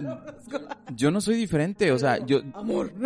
yo 0.96 1.12
no 1.12 1.22
soy 1.22 1.36
diferente, 1.36 1.92
o 1.92 2.00
sea, 2.00 2.24
yo... 2.26 2.42
Amor. 2.54 2.94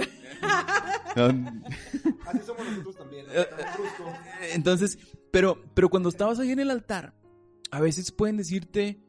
Así 2.26 2.40
somos 2.46 2.66
nosotros 2.66 2.96
también. 2.96 3.26
Tan 3.28 3.74
brusco. 3.78 4.06
Entonces, 4.54 4.98
pero, 5.32 5.62
pero 5.74 5.90
cuando 5.90 6.10
estabas 6.10 6.40
ahí 6.40 6.52
en 6.52 6.60
el 6.60 6.72
altar, 6.72 7.14
a 7.72 7.80
veces 7.80 8.12
pueden 8.12 8.38
decirte 8.38 9.02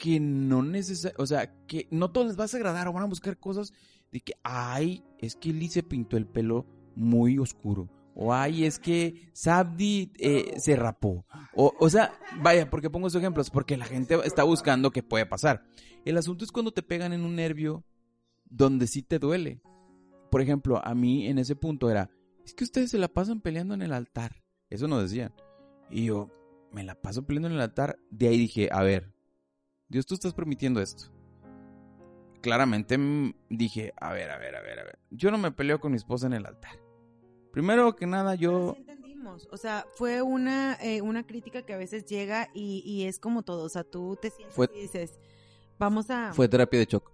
que 0.00 0.20
no 0.20 0.62
necesariamente, 0.62 1.22
o 1.22 1.26
sea, 1.26 1.52
que 1.66 1.88
no 1.90 2.10
todo 2.10 2.24
les 2.24 2.36
vas 2.36 2.54
a 2.54 2.56
agradar 2.56 2.88
o 2.88 2.92
van 2.92 3.04
a 3.04 3.06
buscar 3.06 3.38
cosas 3.38 3.72
de 4.12 4.20
que, 4.20 4.34
ay, 4.42 5.04
es 5.18 5.36
que 5.36 5.52
Lee 5.52 5.68
se 5.68 5.82
pintó 5.82 6.16
el 6.16 6.26
pelo 6.26 6.66
muy 6.98 7.38
oscuro 7.38 7.88
O 8.14 8.34
ay, 8.34 8.64
es 8.64 8.78
que 8.78 9.30
Sabdi 9.32 10.12
eh, 10.18 10.54
se 10.58 10.74
rapó. 10.74 11.24
O, 11.54 11.72
o 11.78 11.88
sea, 11.88 12.12
vaya, 12.42 12.68
porque 12.68 12.90
pongo 12.90 13.06
esos 13.06 13.22
ejemplos? 13.22 13.48
Porque 13.48 13.76
la 13.76 13.84
gente 13.84 14.18
está 14.24 14.42
buscando 14.42 14.90
qué 14.90 15.04
puede 15.04 15.24
pasar. 15.24 15.64
El 16.04 16.16
asunto 16.16 16.44
es 16.44 16.50
cuando 16.50 16.72
te 16.72 16.82
pegan 16.82 17.12
en 17.12 17.22
un 17.22 17.36
nervio 17.36 17.84
donde 18.44 18.88
sí 18.88 19.02
te 19.02 19.18
duele. 19.18 19.60
Por 20.30 20.40
ejemplo, 20.40 20.84
a 20.84 20.94
mí 20.94 21.28
en 21.28 21.38
ese 21.38 21.54
punto 21.54 21.90
era, 21.90 22.10
es 22.44 22.54
que 22.54 22.64
ustedes 22.64 22.90
se 22.90 22.98
la 22.98 23.08
pasan 23.08 23.40
peleando 23.40 23.74
en 23.74 23.82
el 23.82 23.92
altar. 23.92 24.42
Eso 24.68 24.88
nos 24.88 25.02
decían. 25.02 25.32
Y 25.90 26.06
yo, 26.06 26.30
me 26.72 26.84
la 26.84 26.94
paso 26.94 27.24
peleando 27.24 27.48
en 27.48 27.54
el 27.54 27.60
altar. 27.60 27.98
De 28.10 28.28
ahí 28.28 28.36
dije, 28.36 28.68
a 28.72 28.82
ver, 28.82 29.14
Dios, 29.88 30.06
tú 30.06 30.14
estás 30.14 30.34
permitiendo 30.34 30.80
esto. 30.80 31.12
Claramente 32.42 32.98
mm, 32.98 33.34
dije, 33.48 33.92
a 33.96 34.12
ver, 34.12 34.30
a 34.30 34.38
ver, 34.38 34.56
a 34.56 34.60
ver, 34.60 34.80
a 34.80 34.84
ver. 34.84 34.98
Yo 35.10 35.30
no 35.30 35.38
me 35.38 35.52
peleo 35.52 35.80
con 35.80 35.92
mi 35.92 35.96
esposa 35.96 36.26
en 36.26 36.34
el 36.34 36.46
altar. 36.46 36.78
Primero 37.52 37.96
que 37.96 38.06
nada, 38.06 38.34
yo... 38.34 38.76
O 39.50 39.56
sea, 39.58 39.84
fue 39.94 40.22
una, 40.22 40.74
eh, 40.80 41.02
una 41.02 41.26
crítica 41.26 41.62
que 41.62 41.74
a 41.74 41.76
veces 41.76 42.06
llega 42.06 42.48
y, 42.54 42.82
y 42.86 43.04
es 43.04 43.18
como 43.18 43.42
todo. 43.42 43.64
O 43.64 43.68
sea, 43.68 43.84
tú 43.84 44.16
te 44.20 44.30
sientes 44.30 44.54
Fue- 44.54 44.70
y 44.74 44.80
dices, 44.82 45.18
vamos 45.78 46.08
a... 46.10 46.32
Fue 46.32 46.48
terapia 46.48 46.78
de 46.80 46.86
shock. 46.86 47.10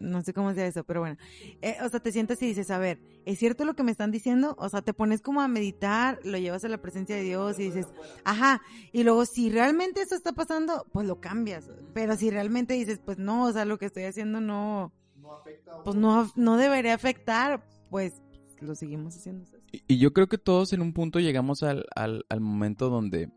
no 0.00 0.22
sé 0.22 0.32
cómo 0.32 0.52
sea 0.54 0.66
eso, 0.66 0.82
pero 0.84 1.00
bueno. 1.00 1.16
Eh, 1.62 1.76
o 1.84 1.88
sea, 1.88 2.00
te 2.00 2.10
sientas 2.12 2.40
y 2.42 2.46
dices, 2.46 2.70
a 2.70 2.78
ver, 2.78 2.98
¿es 3.24 3.38
cierto 3.38 3.64
lo 3.64 3.74
que 3.74 3.82
me 3.84 3.90
están 3.92 4.10
diciendo? 4.10 4.56
O 4.58 4.68
sea, 4.68 4.82
te 4.82 4.94
pones 4.94 5.20
como 5.20 5.40
a 5.42 5.48
meditar, 5.48 6.18
lo 6.24 6.38
llevas 6.38 6.64
a 6.64 6.68
la 6.68 6.78
presencia 6.80 7.14
de 7.16 7.22
Dios 7.22 7.58
y 7.60 7.64
dices, 7.64 7.86
ajá. 8.24 8.60
Y 8.92 9.04
luego, 9.04 9.26
si 9.26 9.50
realmente 9.50 10.00
eso 10.02 10.14
está 10.16 10.32
pasando, 10.32 10.86
pues 10.92 11.06
lo 11.06 11.20
cambias. 11.20 11.70
Pero 11.94 12.16
si 12.16 12.30
realmente 12.30 12.74
dices, 12.74 13.00
pues 13.04 13.18
no, 13.18 13.44
o 13.44 13.52
sea, 13.52 13.64
lo 13.64 13.78
que 13.78 13.86
estoy 13.86 14.04
haciendo 14.04 14.40
no, 14.40 14.92
No 15.16 15.34
afecta 15.34 15.72
a 15.72 15.82
pues 15.84 15.94
no, 15.96 16.30
no 16.36 16.56
debería 16.56 16.94
afectar, 16.94 17.64
pues 17.90 18.22
lo 18.64 18.74
seguimos 18.74 19.16
haciendo. 19.16 19.44
Y, 19.86 19.98
yo 19.98 20.12
creo 20.12 20.28
que 20.28 20.38
todos 20.38 20.72
en 20.72 20.80
un 20.82 20.92
punto 20.92 21.20
llegamos 21.20 21.62
al, 21.62 21.86
al, 21.94 22.24
momento 22.40 22.88
donde, 22.88 23.30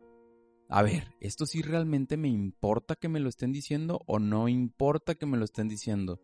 a 0.69 0.81
ver, 0.83 1.13
¿esto 1.19 1.45
sí 1.45 1.61
realmente 1.61 2.17
me 2.17 2.29
importa 2.29 2.95
que 2.95 3.09
me 3.09 3.19
lo 3.19 3.29
estén 3.29 3.51
diciendo 3.51 4.01
o 4.05 4.19
no 4.19 4.47
importa 4.47 5.15
que 5.15 5.25
me 5.25 5.37
lo 5.37 5.45
estén 5.45 5.67
diciendo? 5.67 6.21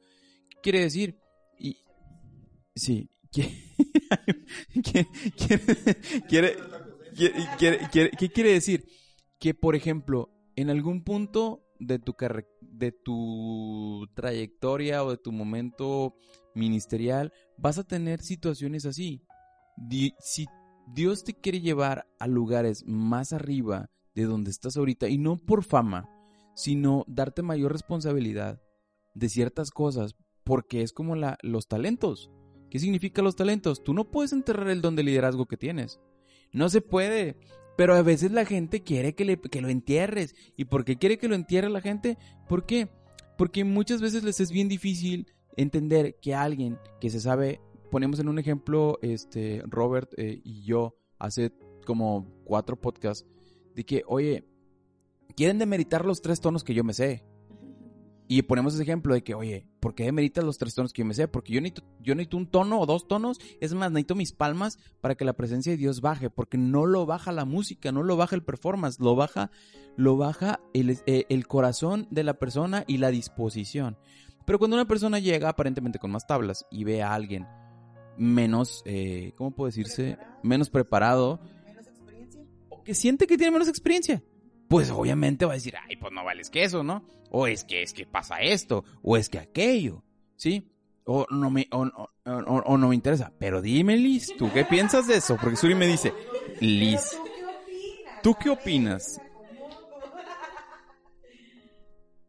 ¿Qué 0.49 0.57
quiere 0.61 0.81
decir? 0.81 1.19
Y, 1.59 1.77
sí, 2.75 3.09
¿qué, 3.31 3.51
¿Qué- 4.83 5.07
quiere- 6.27 6.55
quiere- 7.57 7.89
quiere- 7.91 8.11
¿qué 8.17 8.29
quiere 8.29 8.53
decir? 8.53 8.87
Que, 9.39 9.53
por 9.53 9.75
ejemplo, 9.75 10.31
en 10.55 10.69
algún 10.69 11.03
punto 11.03 11.66
de 11.79 11.99
tu, 11.99 12.15
de 12.61 12.91
tu 12.91 14.07
trayectoria 14.15 15.03
o 15.03 15.11
de 15.11 15.17
tu 15.17 15.31
momento 15.31 16.15
ministerial, 16.55 17.31
vas 17.57 17.77
a 17.77 17.83
tener 17.83 18.21
situaciones 18.21 18.85
así. 18.85 19.21
Si 20.19 20.45
Dios 20.93 21.23
te 21.23 21.33
quiere 21.33 21.61
llevar 21.61 22.07
a 22.19 22.27
lugares 22.27 22.83
más 22.85 23.33
arriba 23.33 23.89
de 24.15 24.23
donde 24.23 24.51
estás 24.51 24.77
ahorita, 24.77 25.09
y 25.09 25.17
no 25.17 25.37
por 25.37 25.63
fama, 25.63 26.09
sino 26.55 27.03
darte 27.07 27.43
mayor 27.43 27.71
responsabilidad 27.71 28.61
de 29.13 29.29
ciertas 29.29 29.69
cosas, 29.69 30.15
porque 30.43 30.81
es 30.81 30.93
como 30.93 31.15
la, 31.15 31.37
los 31.43 31.67
talentos. 31.67 32.31
¿Qué 32.69 32.79
significa 32.79 33.21
los 33.21 33.35
talentos? 33.35 33.83
Tú 33.83 33.93
no 33.93 34.09
puedes 34.09 34.33
enterrar 34.33 34.69
el 34.69 34.81
don 34.81 34.95
de 34.95 35.03
liderazgo 35.03 35.45
que 35.45 35.57
tienes. 35.57 35.99
No 36.51 36.69
se 36.69 36.81
puede. 36.81 37.37
Pero 37.77 37.95
a 37.95 38.01
veces 38.01 38.31
la 38.31 38.43
gente 38.43 38.81
quiere 38.81 39.15
que, 39.15 39.23
le- 39.23 39.39
que 39.39 39.61
lo 39.61 39.69
entierres. 39.69 40.35
¿Y 40.57 40.65
por 40.65 40.83
qué 40.83 40.97
quiere 40.97 41.17
que 41.17 41.29
lo 41.29 41.35
entierre 41.35 41.69
la 41.69 41.79
gente? 41.79 42.17
¿Por 42.49 42.65
qué? 42.65 42.89
Porque 43.37 43.63
muchas 43.63 44.01
veces 44.01 44.23
les 44.23 44.39
es 44.41 44.51
bien 44.51 44.67
difícil 44.67 45.27
entender 45.55 46.17
que 46.21 46.33
alguien 46.35 46.77
que 46.99 47.09
se 47.09 47.19
sabe, 47.21 47.61
ponemos 47.91 48.19
en 48.19 48.27
un 48.29 48.39
ejemplo, 48.39 48.97
este, 49.01 49.61
Robert 49.65 50.11
eh, 50.17 50.41
y 50.43 50.63
yo, 50.63 50.97
hace 51.19 51.53
como 51.85 52.27
cuatro 52.43 52.75
podcasts, 52.81 53.25
de 53.75 53.83
que, 53.85 54.03
oye, 54.07 54.43
quieren 55.35 55.59
demeritar 55.59 56.03
los 56.05 56.21
tres 56.21 56.41
tonos 56.41 56.63
que 56.63 56.73
yo 56.73 56.83
me 56.83 56.93
sé. 56.93 57.23
Y 58.29 58.41
ponemos 58.41 58.73
ese 58.73 58.83
ejemplo 58.83 59.13
de 59.13 59.23
que, 59.23 59.33
oye, 59.35 59.65
¿por 59.79 59.95
qué 59.95 60.03
demeritas 60.03 60.43
los 60.43 60.57
tres 60.57 60.75
tonos 60.75 60.91
que 60.91 61.01
yo 61.01 61.05
me 61.05 61.13
sé? 61.13 61.27
Porque 61.29 61.53
yo 61.53 61.61
necesito, 61.61 61.87
yo 62.01 62.13
necesito 62.13 62.37
un 62.37 62.47
tono 62.47 62.79
o 62.79 62.85
dos 62.85 63.07
tonos. 63.07 63.39
Es 63.61 63.73
más, 63.73 63.89
necesito 63.91 64.15
mis 64.15 64.33
palmas 64.33 64.79
para 64.99 65.15
que 65.15 65.23
la 65.23 65.33
presencia 65.33 65.71
de 65.71 65.77
Dios 65.77 66.01
baje. 66.01 66.29
Porque 66.29 66.57
no 66.57 66.85
lo 66.85 67.05
baja 67.05 67.31
la 67.31 67.45
música, 67.45 67.91
no 67.93 68.03
lo 68.03 68.17
baja 68.17 68.35
el 68.35 68.43
performance, 68.43 68.99
lo 68.99 69.15
baja, 69.15 69.49
lo 69.95 70.17
baja 70.17 70.59
el, 70.73 70.99
eh, 71.05 71.25
el 71.29 71.47
corazón 71.47 72.07
de 72.11 72.23
la 72.23 72.33
persona 72.33 72.83
y 72.85 72.97
la 72.97 73.11
disposición. 73.11 73.97
Pero 74.45 74.59
cuando 74.59 74.75
una 74.75 74.87
persona 74.87 75.19
llega 75.19 75.49
aparentemente 75.49 75.99
con 75.99 76.11
más 76.11 76.27
tablas 76.27 76.65
y 76.69 76.83
ve 76.83 77.01
a 77.01 77.13
alguien 77.13 77.45
menos, 78.17 78.81
eh, 78.85 79.33
¿cómo 79.37 79.51
puedo 79.51 79.67
decirse? 79.67 80.17
Menos 80.43 80.69
preparado, 80.69 81.39
Menos 81.65 81.87
experiencia. 81.87 82.41
o 82.69 82.83
que 82.83 82.93
siente 82.95 83.27
que 83.27 83.37
tiene 83.37 83.51
menos 83.51 83.67
experiencia, 83.67 84.23
pues 84.69 84.89
obviamente 84.91 85.45
va 85.45 85.53
a 85.53 85.55
decir, 85.55 85.75
ay, 85.77 85.95
pues 85.97 86.11
no 86.13 86.23
vales 86.23 86.49
que 86.49 86.63
eso, 86.63 86.83
¿no? 86.83 87.03
O 87.31 87.47
es 87.47 87.63
que 87.63 87.81
es 87.83 87.93
que 87.93 88.05
pasa 88.05 88.41
esto, 88.41 88.83
o 89.01 89.17
es 89.17 89.29
que 89.29 89.39
aquello, 89.39 90.03
¿sí? 90.35 90.69
O 91.05 91.25
no 91.29 91.49
me, 91.49 91.67
o, 91.71 91.83
o- 91.83 92.09
o- 92.25 92.63
o 92.65 92.77
no 92.77 92.89
me 92.89 92.95
interesa. 92.95 93.31
Pero 93.39 93.61
dime, 93.61 93.95
Liz, 93.97 94.35
¿tú 94.37 94.51
qué 94.53 94.65
piensas 94.65 95.07
de 95.07 95.15
eso? 95.17 95.37
Porque 95.41 95.55
Suri 95.57 95.75
me 95.75 95.87
dice, 95.87 96.13
Liz, 96.59 97.01
¿tú 98.23 98.35
qué 98.41 98.49
opinas? 98.49 99.21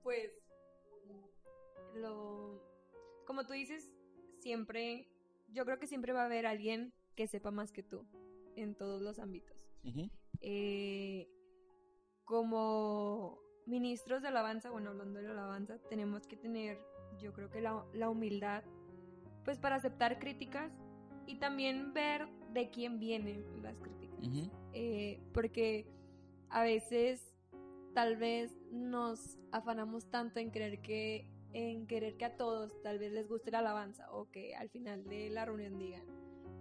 Pues, 0.03 0.31
lo, 1.97 2.63
como 3.27 3.45
tú 3.47 3.53
dices, 3.53 3.91
siempre, 4.41 5.09
yo 5.53 5.65
creo 5.65 5.79
que 5.79 5.87
siempre 5.87 6.13
va 6.13 6.23
a 6.23 6.27
haber 6.27 6.47
alguien 6.47 6.93
que 7.17 7.27
sepa 7.27 7.51
más 7.51 7.73
que 7.73 7.83
tú 7.83 8.05
en 8.57 8.75
todos 8.77 9.03
los 9.03 9.19
ámbitos. 9.19 9.57
Eh, 10.41 11.27
como 12.29 13.41
ministros 13.65 14.21
de 14.23 14.29
alabanza, 14.29 14.71
bueno, 14.71 14.91
hablando 14.91 15.19
de 15.19 15.27
la 15.27 15.33
alabanza, 15.33 15.79
tenemos 15.89 16.27
que 16.27 16.37
tener, 16.37 16.79
yo 17.19 17.33
creo 17.33 17.51
que 17.51 17.63
la, 17.63 17.85
la 17.95 18.11
humildad, 18.11 18.63
pues 19.45 19.59
para 19.59 19.77
aceptar 19.77 20.19
críticas 20.19 20.71
y 21.27 21.37
también 21.37 21.95
ver 21.95 22.29
de 22.53 22.71
quién 22.71 22.99
vienen 22.99 23.45
las 23.63 23.81
críticas. 23.81 24.19
Eh, 24.75 25.21
porque 25.33 25.87
a 26.51 26.63
veces 26.63 27.35
tal 27.95 28.17
vez 28.17 28.55
nos 28.71 29.39
afanamos 29.51 30.11
tanto 30.11 30.39
en 30.39 30.51
creer 30.51 30.83
que 30.83 31.31
en 31.55 31.87
querer 31.87 32.19
que 32.19 32.27
a 32.27 32.37
todos 32.37 32.71
tal 32.83 32.99
vez 32.99 33.11
les 33.13 33.27
guste 33.27 33.51
la 33.51 33.61
alabanza 33.61 34.13
o 34.13 34.31
que 34.31 34.55
al 34.55 34.69
final 34.69 35.03
de 35.05 35.31
la 35.31 35.47
reunión 35.47 35.79
digan 35.79 36.05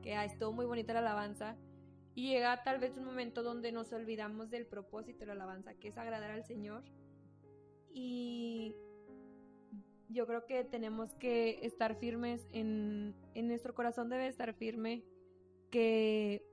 que 0.01 0.15
ah, 0.15 0.23
estuvo 0.23 0.53
muy 0.53 0.65
bonita 0.65 0.93
la 0.93 0.99
alabanza 0.99 1.57
y 2.17 2.29
llega 2.29 2.63
tal 2.63 2.79
vez 2.79 2.97
un 2.97 3.05
momento 3.05 3.43
donde 3.43 3.71
nos 3.71 3.93
olvidamos 3.93 4.49
del 4.49 4.65
propósito 4.65 5.19
de 5.19 5.27
la 5.27 5.33
alabanza 5.33 5.75
que 5.75 5.89
es 5.89 5.99
agradar 5.99 6.31
al 6.31 6.43
Señor 6.43 6.83
y 7.93 8.75
yo 10.09 10.25
creo 10.25 10.47
que 10.47 10.63
tenemos 10.63 11.13
que 11.13 11.59
estar 11.61 11.93
firmes 11.95 12.47
en, 12.51 13.13
en 13.35 13.47
nuestro 13.47 13.75
corazón 13.75 14.09
debe 14.09 14.25
estar 14.25 14.51
firme 14.55 15.03
que 15.69 16.43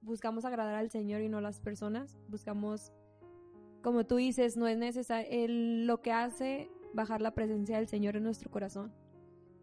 buscamos 0.00 0.46
agradar 0.46 0.74
al 0.76 0.90
Señor 0.90 1.20
y 1.20 1.28
no 1.28 1.36
a 1.36 1.42
las 1.42 1.60
personas. 1.60 2.18
Buscamos, 2.28 2.90
como 3.82 4.06
tú 4.06 4.16
dices, 4.16 4.56
no 4.56 4.66
es 4.68 4.78
necesario, 4.78 5.28
lo 5.48 6.00
que 6.00 6.12
hace 6.12 6.70
bajar 6.94 7.20
la 7.20 7.34
presencia 7.34 7.76
del 7.76 7.88
Señor 7.88 8.16
en 8.16 8.22
nuestro 8.22 8.50
corazón. 8.50 8.90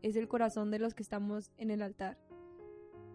Es 0.04 0.16
el 0.16 0.28
corazón 0.28 0.70
de 0.70 0.78
los 0.78 0.94
que 0.94 1.02
estamos 1.02 1.52
en 1.58 1.72
el 1.72 1.82
altar. 1.82 2.20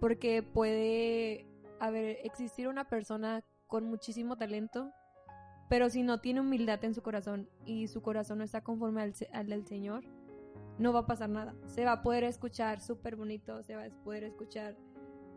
Porque 0.01 0.43
puede 0.43 1.52
haber, 1.87 2.19
existir 2.25 2.69
una 2.69 2.89
persona 2.89 3.45
con 3.67 3.85
muchísimo 3.85 4.37
talento, 4.37 4.93
pero 5.69 5.89
si 5.89 6.03
no 6.03 6.21
tiene 6.21 6.41
humildad 6.41 6.85
en 6.85 6.95
su 6.95 7.03
corazón 7.03 7.49
y 7.65 7.89
su 7.89 8.03
corazón 8.03 8.39
no 8.39 8.45
está 8.45 8.63
conforme 8.63 9.03
al, 9.03 9.15
al 9.33 9.49
del 9.49 9.67
Señor, 9.67 10.05
no 10.79 10.93
va 10.93 11.01
a 11.01 11.07
pasar 11.07 11.31
nada. 11.31 11.55
Se 11.67 11.85
va 11.85 11.93
a 11.93 12.03
poder 12.03 12.25
escuchar 12.25 12.81
súper 12.81 13.17
bonito, 13.17 13.63
se 13.63 13.77
va 13.77 13.85
a 13.85 13.91
poder 14.05 14.25
escuchar 14.25 14.77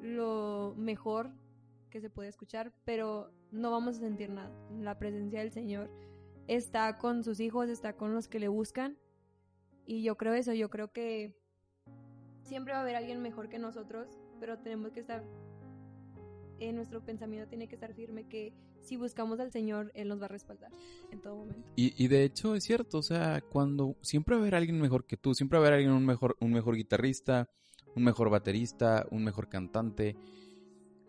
lo 0.01 0.73
mejor 0.77 1.31
que 1.89 2.01
se 2.01 2.09
puede 2.09 2.29
escuchar, 2.29 2.73
pero 2.83 3.31
no 3.51 3.71
vamos 3.71 3.97
a 3.97 3.99
sentir 4.01 4.29
nada. 4.29 4.51
La 4.71 4.99
presencia 4.99 5.39
del 5.39 5.51
Señor 5.51 5.89
está 6.47 6.97
con 6.97 7.23
sus 7.23 7.39
hijos, 7.39 7.69
está 7.69 7.93
con 7.93 8.13
los 8.13 8.27
que 8.27 8.39
le 8.39 8.47
buscan. 8.47 8.97
Y 9.85 10.03
yo 10.03 10.17
creo 10.17 10.33
eso, 10.33 10.53
yo 10.53 10.69
creo 10.69 10.91
que 10.91 11.35
siempre 12.41 12.73
va 12.73 12.79
a 12.79 12.81
haber 12.81 12.95
alguien 12.95 13.21
mejor 13.21 13.49
que 13.49 13.59
nosotros, 13.59 14.19
pero 14.39 14.59
tenemos 14.59 14.91
que 14.91 14.99
estar, 14.99 15.23
en 16.59 16.75
nuestro 16.75 17.03
pensamiento 17.03 17.47
tiene 17.47 17.67
que 17.67 17.75
estar 17.75 17.93
firme 17.93 18.27
que 18.27 18.53
si 18.81 18.97
buscamos 18.97 19.39
al 19.39 19.51
Señor, 19.51 19.91
Él 19.95 20.07
nos 20.07 20.21
va 20.21 20.25
a 20.25 20.29
respaldar 20.29 20.71
en 21.11 21.21
todo 21.21 21.35
momento. 21.35 21.71
Y, 21.75 21.93
y 22.01 22.07
de 22.07 22.23
hecho 22.23 22.55
es 22.55 22.63
cierto, 22.63 22.99
o 22.99 23.03
sea, 23.03 23.41
cuando 23.41 23.95
siempre 24.01 24.35
va 24.35 24.41
a 24.41 24.43
haber 24.43 24.55
alguien 24.55 24.79
mejor 24.79 25.05
que 25.05 25.17
tú, 25.17 25.33
siempre 25.33 25.57
va 25.57 25.65
a 25.65 25.67
haber 25.67 25.79
alguien 25.79 25.93
un 25.93 26.05
mejor, 26.05 26.37
un 26.39 26.51
mejor 26.51 26.75
guitarrista, 26.75 27.49
un 27.95 28.03
mejor 28.03 28.29
baterista, 28.29 29.05
un 29.11 29.23
mejor 29.23 29.49
cantante. 29.49 30.15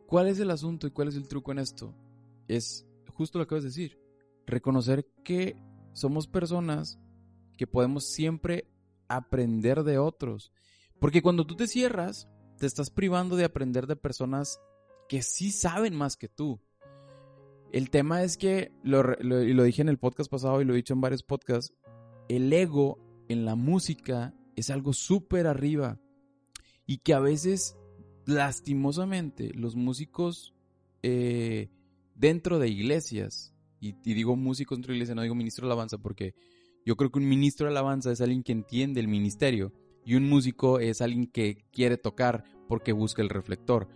¿Cuál 0.07 0.28
es 0.28 0.38
el 0.38 0.51
asunto 0.51 0.86
y 0.86 0.90
cuál 0.90 1.09
es 1.09 1.16
el 1.16 1.28
truco 1.28 1.53
en 1.53 1.59
esto? 1.59 1.94
Es 2.49 2.86
justo 3.12 3.38
lo 3.38 3.44
que 3.44 3.49
acabas 3.49 3.64
de 3.64 3.70
decir, 3.70 3.99
reconocer 4.47 5.07
que 5.24 5.57
somos 5.92 6.28
personas 6.28 6.99
que 7.57 7.66
podemos 7.66 8.07
siempre 8.07 8.68
aprender 9.09 9.82
de 9.82 9.99
otros. 9.99 10.53
Porque 11.01 11.22
cuando 11.22 11.47
tú 11.47 11.57
te 11.57 11.66
cierras 11.66 12.28
te 12.59 12.66
estás 12.66 12.90
privando 12.90 13.36
de 13.36 13.44
aprender 13.44 13.86
de 13.86 13.97
personas 13.97 14.61
que 15.09 15.22
sí 15.22 15.50
saben 15.50 15.94
más 15.94 16.16
que 16.16 16.28
tú. 16.28 16.61
El 17.72 17.90
tema 17.90 18.22
es 18.22 18.36
que, 18.36 18.72
lo, 18.82 19.02
lo, 19.02 19.42
y 19.42 19.52
lo 19.52 19.64
dije 19.64 19.82
en 19.82 19.88
el 19.88 19.98
podcast 19.98 20.30
pasado 20.30 20.61
y 20.61 20.64
lo 20.64 20.72
he 20.72 20.76
dicho 20.76 20.94
en 20.94 21.00
varios 21.00 21.22
podcasts, 21.22 21.74
el 22.28 22.52
ego 22.52 22.98
en 23.28 23.44
la 23.44 23.54
música 23.54 24.34
es 24.54 24.70
algo 24.70 24.92
súper 24.92 25.46
arriba 25.46 26.00
y 26.86 26.98
que 26.98 27.14
a 27.14 27.20
veces, 27.20 27.76
lastimosamente, 28.24 29.52
los 29.54 29.76
músicos 29.76 30.54
eh, 31.02 31.68
dentro 32.14 32.59
de 32.59 32.68
iglesias, 32.68 33.54
y, 33.80 33.92
digo 33.92 34.36
músicos 34.36 34.78
dentro 34.78 34.92
de 34.92 34.96
iglesias, 34.96 35.16
no 35.16 35.22
digo 35.22 35.34
ministro 35.34 35.66
de 35.66 35.72
alabanza, 35.72 35.98
porque 35.98 36.34
yo 36.84 36.96
creo 36.96 37.11
que 37.11 37.18
un 37.18 37.28
ministro 37.28 37.66
de 37.66 37.72
alabanza 37.72 38.12
es 38.12 38.20
alguien 38.20 38.42
que 38.42 38.52
entiende 38.52 39.00
el 39.00 39.09
ministerio 39.09 39.72
y 40.04 40.14
un 40.14 40.28
músico 40.28 40.78
es 40.78 41.00
alguien 41.00 41.26
que 41.26 41.64
quiere 41.72 41.96
tocar 41.98 42.44
porque 42.68 42.92
busca 42.92 43.22
el 43.22 43.28
reflector. 43.28 43.88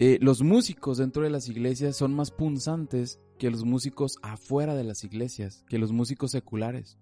Eh, 0.00 0.18
los 0.20 0.42
músicos 0.42 0.98
dentro 0.98 1.24
de 1.24 1.30
las 1.30 1.48
iglesias 1.48 1.96
son 1.96 2.14
más 2.14 2.30
punzantes 2.30 3.20
que 3.36 3.50
los 3.50 3.64
músicos 3.64 4.18
afuera 4.22 4.76
de 4.76 4.84
las 4.84 5.02
iglesias, 5.02 5.64
que 5.68 5.78
los 5.78 5.90
músicos 5.90 6.30
seculares. 6.30 6.98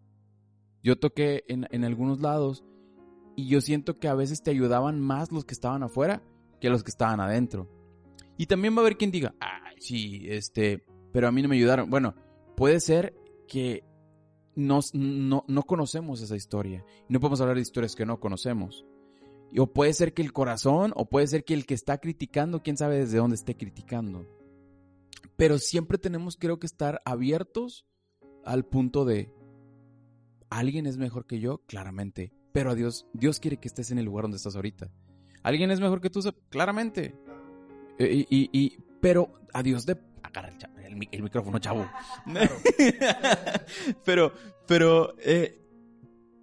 Yo 0.83 0.99
toqué 0.99 1.45
en, 1.49 1.85
algunos 1.85 2.21
lados 2.21 2.65
y 3.37 3.49
yo 3.49 3.61
siento 3.61 3.99
que 3.99 4.09
a 4.09 4.15
veces 4.15 4.43
te 4.43 4.51
ayudaban 4.51 5.01
más 5.01 5.31
los 5.31 5.45
que 5.45 5.53
estaban 5.53 5.83
afuera 5.83 6.23
que 6.61 6.71
los 6.71 6.85
que 6.85 6.91
estaban 6.91 7.21
adentro. 7.21 7.69
Y 8.39 8.47
también 8.47 8.75
va 8.75 8.79
a 8.79 8.81
haber 8.83 8.97
quien 8.97 9.11
diga, 9.11 9.35
ay, 9.41 9.77
sí, 9.79 10.23
este, 10.29 10.83
pero 11.13 11.29
a 11.29 11.33
mí 11.33 11.43
no 11.43 11.49
me 11.49 11.57
ayudaron. 11.57 11.91
Bueno, 11.91 12.15
puede 12.57 12.81
ser 12.81 13.15
que 13.47 13.85
nos, 14.55 14.95
no, 14.95 15.45
no 15.49 15.63
conocemos 15.65 16.23
esa 16.23 16.37
historia. 16.37 16.85
No 17.09 17.21
podemos 17.21 17.43
hablar 17.43 17.57
de 17.57 17.63
historias 17.63 17.95
que 17.95 18.07
no 18.07 18.21
conocemos. 18.21 18.87
O 19.57 19.73
puede 19.73 19.93
ser 19.93 20.13
que 20.13 20.23
el 20.23 20.33
corazón, 20.33 20.93
o 20.97 21.09
puede 21.09 21.27
ser 21.27 21.45
que 21.45 21.55
el 21.55 21.67
que 21.67 21.75
está 21.75 21.99
criticando, 21.99 22.63
quién 22.63 22.77
sabe 22.77 22.99
desde 22.99 23.19
dónde 23.19 23.37
esté 23.37 23.57
criticando. 23.57 24.27
Pero 25.37 25.59
siempre 25.59 25.99
tenemos, 25.99 26.37
creo 26.37 26.59
que, 26.59 26.67
estar 26.67 27.01
abiertos 27.05 27.87
al 28.45 28.65
punto 28.65 29.05
de, 29.05 29.31
¿alguien 30.51 30.87
es 30.87 30.97
mejor 30.97 31.27
que 31.27 31.41
yo? 31.41 31.59
Claramente. 31.67 32.33
Pero 32.53 32.71
a 32.71 32.75
Dios, 32.75 33.07
Dios 33.13 33.39
quiere 33.41 33.59
que 33.59 33.69
estés 33.69 33.91
en 33.91 33.99
el 33.99 34.07
lugar 34.07 34.25
donde 34.25 34.39
estás 34.39 34.57
ahorita. 34.57 34.91
¿Alguien 35.43 35.71
es 35.71 35.81
mejor 35.81 36.01
que 36.01 36.11
tú? 36.11 36.21
Claramente. 36.49 37.15
Y, 37.99 38.27
y, 38.35 38.51
y 38.53 38.79
pero 39.01 39.33
a 39.53 39.63
Dios 39.63 39.87
de... 39.87 39.97
Agarra 40.23 40.49
el, 40.49 40.85
el, 40.85 41.09
el 41.13 41.23
micrófono, 41.23 41.59
chavo. 41.59 41.87
pero, 44.05 44.33
pero, 44.67 45.15
eh, 45.19 45.66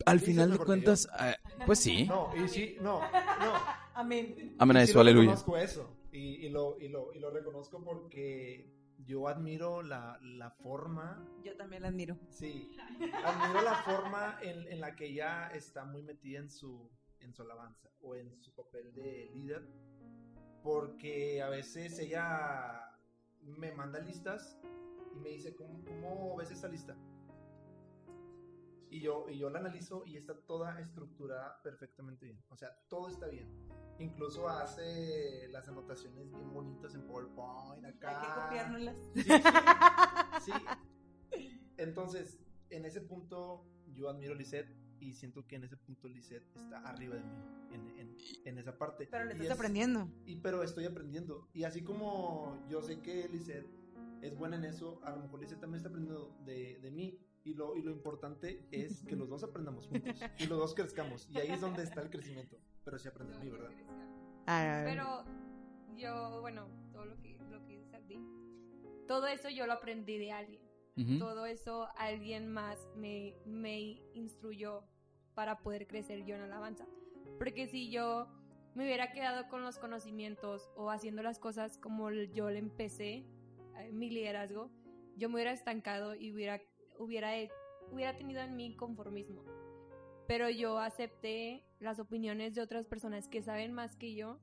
al 0.05 0.19
final 0.19 0.51
de 0.51 0.57
cuentas, 0.59 1.07
eh, 1.19 1.35
pues 1.65 1.79
sí. 1.79 2.05
No, 2.05 2.29
y 2.35 2.47
sí, 2.47 2.77
no, 2.81 3.01
no. 3.01 3.53
Amén. 3.93 4.55
Amén 4.59 4.77
a 4.77 4.83
eso, 4.83 4.99
aleluya. 4.99 5.31
reconozco 5.31 5.57
eso. 5.57 5.97
Y, 6.11 6.45
y, 6.45 6.49
lo, 6.49 6.79
y, 6.79 6.89
lo, 6.89 7.13
y 7.13 7.19
lo 7.19 7.29
reconozco 7.31 7.83
porque 7.83 8.71
yo 9.05 9.27
admiro 9.27 9.81
la, 9.81 10.19
la 10.21 10.51
forma. 10.51 11.27
Yo 11.43 11.55
también 11.55 11.81
la 11.83 11.89
admiro. 11.89 12.17
Sí. 12.29 12.71
Admiro 13.23 13.61
la 13.61 13.75
forma 13.83 14.37
en, 14.41 14.67
en, 14.67 14.79
la 14.79 14.95
que 14.95 15.07
ella 15.07 15.49
está 15.53 15.85
muy 15.85 16.03
metida 16.03 16.39
en 16.39 16.49
su, 16.49 16.89
en 17.19 17.33
su 17.33 17.41
alabanza 17.41 17.89
o 18.01 18.15
en 18.15 18.41
su 18.41 18.53
papel 18.53 18.93
de 18.93 19.29
líder. 19.33 19.67
Porque 20.63 21.41
a 21.41 21.49
veces 21.49 21.99
ella 21.99 22.89
me 23.41 23.71
manda 23.73 23.99
listas 23.99 24.57
y 25.15 25.19
me 25.19 25.29
dice, 25.29 25.55
¿cómo, 25.55 25.83
cómo 25.83 26.35
ves 26.37 26.51
esta 26.51 26.67
lista? 26.67 26.95
Y 28.93 28.99
yo, 29.01 29.25
y 29.27 29.39
yo 29.39 29.49
la 29.49 29.57
analizo 29.59 30.03
y 30.05 30.17
está 30.17 30.35
toda 30.45 30.79
estructurada 30.79 31.59
perfectamente 31.63 32.25
bien. 32.25 32.39
O 32.49 32.55
sea, 32.55 32.69
todo 32.89 33.09
está 33.09 33.27
bien. 33.27 33.49
Incluso 33.99 34.47
hace 34.47 35.47
las 35.49 35.67
anotaciones 35.67 36.31
bien 36.31 36.53
bonitas 36.53 36.93
en 36.93 37.01
PowerPoint 37.07 37.85
acá. 37.85 38.21
Hay 38.21 38.27
que 38.27 38.41
copiárnoslas. 38.41 38.97
Sí. 40.43 40.51
Entonces, 41.77 42.39
en 42.69 42.85
ese 42.85 43.01
punto 43.01 43.65
yo 43.93 44.09
admiro 44.09 44.33
a 44.33 44.35
Lisette 44.35 44.69
y 44.99 45.13
siento 45.13 45.45
que 45.47 45.55
en 45.55 45.63
ese 45.63 45.75
punto 45.77 46.07
Lisette 46.07 46.45
está 46.55 46.79
arriba 46.87 47.15
de 47.15 47.23
mí, 47.23 47.35
en, 47.71 47.99
en, 47.99 48.17
en 48.45 48.57
esa 48.57 48.77
parte. 48.77 49.07
Pero 49.09 49.25
le 49.25 49.31
Y 49.31 49.37
estás 49.37 49.47
es- 49.47 49.53
aprendiendo. 49.57 50.09
Y 50.25 50.35
pero 50.37 50.63
estoy 50.63 50.85
aprendiendo. 50.85 51.49
Y 51.53 51.63
así 51.63 51.83
como 51.83 52.63
yo 52.69 52.81
sé 52.81 53.01
que 53.01 53.27
Lisette 53.27 53.67
es 54.21 54.35
buena 54.37 54.55
en 54.55 54.65
eso, 54.65 55.01
a 55.03 55.11
lo 55.11 55.17
mejor 55.21 55.39
Lisette 55.41 55.59
también 55.59 55.77
está 55.77 55.89
aprendiendo 55.89 56.35
de, 56.45 56.79
de 56.79 56.91
mí. 56.91 57.19
Y 57.43 57.53
lo, 57.55 57.75
y 57.75 57.81
lo 57.81 57.91
importante 57.91 58.65
es 58.71 59.03
que 59.03 59.15
los 59.15 59.29
dos 59.29 59.43
aprendamos 59.43 59.87
juntos. 59.87 60.19
Y 60.39 60.45
los 60.47 60.57
dos 60.57 60.73
crezcamos. 60.73 61.27
Y 61.29 61.39
ahí 61.39 61.51
es 61.51 61.61
donde 61.61 61.83
está 61.83 62.01
el 62.01 62.09
crecimiento. 62.09 62.57
Pero 62.85 62.97
sí 62.97 63.07
aprende 63.07 63.37
de 63.37 63.43
mí, 63.43 63.49
¿verdad? 63.49 63.71
Ah, 64.47 64.81
Pero 64.85 65.23
yo, 65.95 66.41
bueno, 66.41 66.67
todo 66.91 67.05
lo 67.05 67.19
que, 67.19 67.37
lo 67.49 67.63
que 67.65 67.77
dice 67.77 67.89
Sandy, 67.89 68.19
todo 69.07 69.27
eso 69.27 69.49
yo 69.49 69.67
lo 69.67 69.73
aprendí 69.73 70.17
de 70.17 70.31
alguien. 70.31 70.61
Ujú. 70.97 71.19
Todo 71.19 71.45
eso 71.45 71.89
alguien 71.97 72.47
más 72.47 72.87
me, 72.95 73.35
me 73.45 74.01
instruyó 74.13 74.83
para 75.33 75.59
poder 75.59 75.87
crecer 75.87 76.23
yo 76.25 76.35
en 76.35 76.41
alabanza. 76.41 76.85
Porque 77.39 77.67
si 77.67 77.89
yo 77.89 78.27
me 78.75 78.85
hubiera 78.85 79.11
quedado 79.11 79.47
con 79.49 79.63
los 79.63 79.77
conocimientos 79.79 80.69
o 80.75 80.89
haciendo 80.89 81.23
las 81.23 81.39
cosas 81.39 81.77
como 81.77 82.11
yo 82.11 82.49
le 82.49 82.59
empecé, 82.59 83.25
eh, 83.77 83.91
mi 83.91 84.09
liderazgo, 84.09 84.71
yo 85.15 85.29
me 85.29 85.35
hubiera 85.35 85.51
estancado 85.51 86.15
y 86.15 86.31
hubiera, 86.31 86.61
hubiera, 86.97 87.31
hubiera 87.91 88.17
tenido 88.17 88.41
en 88.41 88.55
mí 88.55 88.75
conformismo. 88.75 89.43
Pero 90.27 90.49
yo 90.49 90.79
acepté 90.79 91.63
las 91.79 91.99
opiniones 91.99 92.55
de 92.55 92.61
otras 92.61 92.85
personas 92.85 93.27
que 93.27 93.41
saben 93.41 93.73
más 93.73 93.95
que 93.95 94.15
yo 94.15 94.39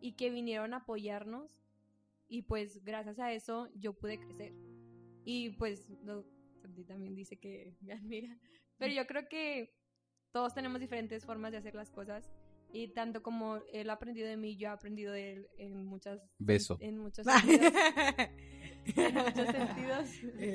y 0.00 0.12
que 0.12 0.30
vinieron 0.30 0.74
a 0.74 0.78
apoyarnos 0.78 1.50
y 2.28 2.42
pues 2.42 2.82
gracias 2.82 3.18
a 3.18 3.32
eso 3.32 3.68
yo 3.74 3.92
pude 3.92 4.18
crecer. 4.18 4.54
Y 5.24 5.50
pues 5.50 5.88
no, 6.02 6.24
también 6.86 7.14
dice 7.14 7.38
que 7.38 7.76
me 7.80 7.92
admira. 7.92 8.38
Pero 8.78 8.92
yo 8.94 9.06
creo 9.06 9.28
que 9.28 9.74
todos 10.32 10.54
tenemos 10.54 10.80
diferentes 10.80 11.24
formas 11.24 11.52
de 11.52 11.58
hacer 11.58 11.74
las 11.74 11.90
cosas. 11.90 12.32
Y 12.72 12.88
tanto 12.88 13.22
como 13.22 13.58
él 13.72 13.90
ha 13.90 13.94
aprendido 13.94 14.26
de 14.26 14.38
mí, 14.38 14.56
yo 14.56 14.68
he 14.68 14.70
aprendido 14.70 15.12
de 15.12 15.32
él 15.32 15.48
en 15.58 15.84
muchas... 15.84 16.22
Beso. 16.38 16.78
En 16.80 16.98
muchos 16.98 17.26
sentidos. 17.26 17.70
en 18.86 19.14
muchos 19.14 19.46
sentidos. 19.46 20.08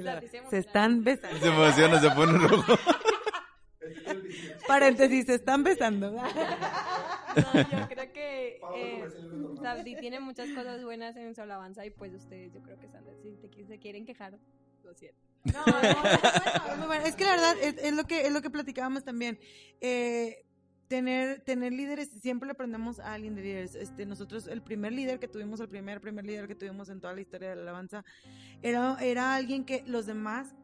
La- 0.03 0.21
se 0.49 0.57
están 0.57 1.03
besando. 1.03 1.37
Se 1.39 1.47
emociona, 1.47 1.99
se 1.99 2.09
pone 2.11 2.37
rojo. 2.47 2.73
Paréntesis, 4.67 5.25
se 5.25 5.35
están 5.35 5.63
besando. 5.63 6.11
No, 7.37 7.53
yo 7.53 7.87
creo 7.87 8.11
que 8.13 8.59
eh. 8.75 9.07
Sabdi 9.61 9.95
tiene 9.97 10.19
muchas 10.19 10.49
cosas 10.53 10.83
buenas 10.83 11.15
en 11.17 11.35
su 11.35 11.41
alabanza 11.43 11.85
y 11.85 11.91
pues 11.91 12.11
ustedes 12.15 12.51
yo 12.51 12.63
creo 12.63 12.79
que 12.79 12.87
están, 12.87 13.03
si 13.21 13.35
te, 13.35 13.63
se 13.67 13.77
quieren 13.77 14.07
quejar, 14.07 14.39
lo 14.83 14.93
siento. 14.95 15.19
No, 15.43 15.63
no, 15.63 15.79
es 15.79 16.77
muy 16.79 16.87
bueno. 16.87 17.05
Es 17.05 17.15
que 17.15 17.25
la 17.25 17.31
verdad 17.31 17.55
es, 17.61 17.75
es 17.77 17.93
lo 17.93 18.05
que 18.05 18.21
es 18.25 18.31
lo 18.33 18.41
que 18.41 18.49
platicábamos 18.49 19.03
también. 19.03 19.37
Eh, 19.81 20.46
tener 20.87 21.41
tener 21.41 21.73
líderes 21.73 22.09
siempre 22.09 22.47
le 22.47 22.51
aprendemos 22.51 22.99
a 22.99 23.13
alguien 23.13 23.35
de 23.35 23.41
líderes. 23.41 23.75
Este 23.75 24.05
nosotros 24.05 24.47
el 24.47 24.61
primer 24.61 24.93
líder 24.93 25.19
que 25.19 25.27
tuvimos, 25.27 25.59
el 25.59 25.69
primer 25.69 26.01
primer 26.01 26.25
líder 26.25 26.47
que 26.47 26.55
tuvimos 26.55 26.89
en 26.89 27.01
toda 27.01 27.13
la 27.13 27.21
historia 27.21 27.49
de 27.49 27.55
la 27.55 27.61
alabanza 27.63 28.05
era 28.61 28.97
era 29.01 29.35
alguien 29.35 29.65
que 29.65 29.83
los 29.85 30.05
demás 30.05 30.55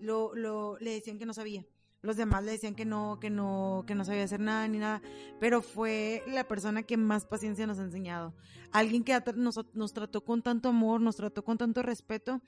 lo, 0.00 0.34
lo 0.34 0.78
le 0.78 0.92
decían 0.92 1.18
que 1.18 1.26
no 1.26 1.34
sabía. 1.34 1.64
Los 2.02 2.16
demás 2.16 2.44
le 2.44 2.52
decían 2.52 2.76
que 2.76 2.84
no, 2.84 3.18
que 3.20 3.30
no, 3.30 3.82
que 3.86 3.96
no 3.96 4.04
sabía 4.04 4.22
hacer 4.22 4.38
nada 4.38 4.68
ni 4.68 4.78
nada, 4.78 5.02
pero 5.40 5.60
fue 5.60 6.22
la 6.28 6.46
persona 6.46 6.84
que 6.84 6.96
más 6.96 7.26
paciencia 7.26 7.66
nos 7.66 7.80
ha 7.80 7.82
enseñado. 7.82 8.32
Alguien 8.70 9.02
que 9.02 9.20
nos, 9.34 9.58
nos 9.74 9.92
trató 9.92 10.22
con 10.22 10.40
tanto 10.40 10.68
amor, 10.68 11.00
nos 11.00 11.16
trató 11.16 11.42
con 11.42 11.58
tanto 11.58 11.82
respeto, 11.82 12.40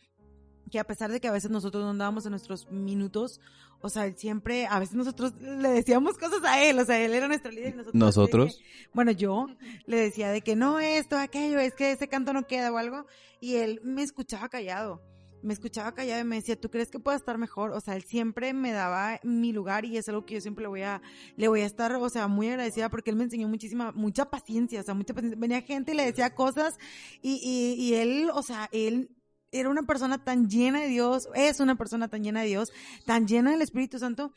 que 0.68 0.78
a 0.78 0.84
pesar 0.84 1.10
de 1.10 1.20
que 1.20 1.28
a 1.28 1.32
veces 1.32 1.50
nosotros 1.50 1.82
no 1.84 1.90
andábamos 1.90 2.24
en 2.26 2.30
nuestros 2.30 2.70
minutos, 2.70 3.40
o 3.80 3.88
sea, 3.88 4.06
él 4.06 4.16
siempre, 4.16 4.66
a 4.66 4.78
veces 4.78 4.94
nosotros 4.96 5.34
le 5.40 5.68
decíamos 5.70 6.18
cosas 6.18 6.42
a 6.44 6.62
él, 6.64 6.78
o 6.78 6.84
sea, 6.84 7.00
él 7.00 7.12
era 7.14 7.28
nuestro 7.28 7.50
líder 7.50 7.74
y 7.74 7.76
nosotros. 7.76 7.94
¿Nosotros? 7.94 8.58
que- 8.58 8.88
bueno, 8.92 9.10
yo 9.12 9.46
le 9.86 9.96
decía 9.98 10.30
de 10.30 10.40
que 10.42 10.56
no 10.56 10.80
esto, 10.80 11.16
aquello, 11.16 11.58
es 11.60 11.74
que 11.74 11.92
ese 11.92 12.08
canto 12.08 12.32
no 12.32 12.46
queda 12.46 12.72
o 12.72 12.76
algo, 12.78 13.06
y 13.40 13.56
él 13.56 13.80
me 13.84 14.02
escuchaba 14.02 14.48
callado. 14.48 15.02
Me 15.40 15.52
escuchaba 15.54 15.94
callado 15.94 16.20
y 16.20 16.24
me 16.24 16.34
decía, 16.34 16.60
¿tú 16.60 16.68
crees 16.68 16.90
que 16.90 16.98
pueda 16.98 17.16
estar 17.16 17.38
mejor? 17.38 17.70
O 17.70 17.80
sea, 17.80 17.94
él 17.94 18.02
siempre 18.02 18.52
me 18.52 18.72
daba 18.72 19.20
mi 19.22 19.52
lugar 19.52 19.84
y 19.84 19.96
es 19.96 20.08
algo 20.08 20.26
que 20.26 20.34
yo 20.34 20.40
siempre 20.40 20.62
le 20.62 20.68
voy 20.68 20.82
a, 20.82 21.00
le 21.36 21.46
voy 21.46 21.60
a 21.60 21.66
estar, 21.66 21.94
o 21.94 22.10
sea, 22.10 22.26
muy 22.26 22.48
agradecida 22.48 22.88
porque 22.90 23.10
él 23.10 23.16
me 23.16 23.22
enseñó 23.22 23.46
muchísima, 23.46 23.92
mucha 23.92 24.28
paciencia, 24.30 24.80
o 24.80 24.82
sea, 24.82 24.94
mucha 24.94 25.14
paciencia. 25.14 25.38
Venía 25.40 25.60
gente 25.62 25.92
y 25.92 25.94
le 25.94 26.06
decía 26.06 26.34
cosas 26.34 26.76
y, 27.22 27.34
y, 27.40 27.80
y 27.80 27.94
él, 27.94 28.30
o 28.34 28.42
sea, 28.42 28.68
él 28.72 29.10
era 29.53 29.68
una 29.68 29.82
persona 29.82 30.18
tan 30.22 30.49
llena 30.49 30.80
de 30.80 30.88
Dios, 30.88 31.28
es 31.34 31.61
una 31.61 31.76
persona 31.76 32.09
tan 32.09 32.22
llena 32.22 32.42
de 32.42 32.49
Dios, 32.49 32.72
tan 33.07 33.26
llena 33.26 33.51
del 33.53 33.62
Espíritu 33.62 33.99
Santo, 33.99 34.32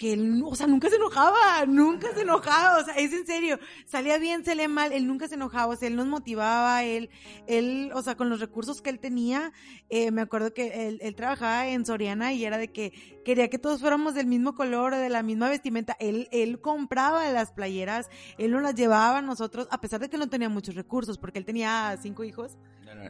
que 0.00 0.14
él, 0.14 0.42
o 0.46 0.54
sea, 0.54 0.66
nunca 0.66 0.88
se 0.88 0.96
enojaba, 0.96 1.66
nunca 1.66 2.08
se 2.14 2.22
enojaba, 2.22 2.78
o 2.80 2.84
sea, 2.84 2.94
es 2.94 3.12
en 3.12 3.26
serio, 3.26 3.58
salía 3.84 4.16
bien, 4.16 4.42
salía 4.46 4.66
mal, 4.66 4.92
él 4.92 5.06
nunca 5.06 5.28
se 5.28 5.34
enojaba, 5.34 5.74
o 5.74 5.76
sea, 5.76 5.88
él 5.88 5.96
nos 5.96 6.06
motivaba, 6.06 6.82
él, 6.84 7.10
él, 7.46 7.90
o 7.94 8.00
sea, 8.00 8.16
con 8.16 8.30
los 8.30 8.40
recursos 8.40 8.80
que 8.80 8.88
él 8.88 8.98
tenía, 8.98 9.52
eh, 9.90 10.10
me 10.10 10.22
acuerdo 10.22 10.54
que 10.54 10.88
él, 10.88 11.00
él, 11.02 11.14
trabajaba 11.14 11.68
en 11.68 11.84
Soriana 11.84 12.32
y 12.32 12.46
era 12.46 12.56
de 12.56 12.72
que 12.72 12.94
quería 13.26 13.50
que 13.50 13.58
todos 13.58 13.80
fuéramos 13.80 14.14
del 14.14 14.26
mismo 14.26 14.54
color, 14.54 14.96
de 14.96 15.10
la 15.10 15.22
misma 15.22 15.50
vestimenta, 15.50 15.98
él, 16.00 16.28
él 16.32 16.62
compraba 16.62 17.30
las 17.30 17.52
playeras, 17.52 18.08
él 18.38 18.52
nos 18.52 18.62
las 18.62 18.74
llevaba 18.74 19.18
a 19.18 19.22
nosotros, 19.22 19.68
a 19.70 19.82
pesar 19.82 20.00
de 20.00 20.08
que 20.08 20.16
no 20.16 20.30
tenía 20.30 20.48
muchos 20.48 20.76
recursos, 20.76 21.18
porque 21.18 21.38
él 21.38 21.44
tenía 21.44 21.94
cinco 22.00 22.24
hijos. 22.24 22.56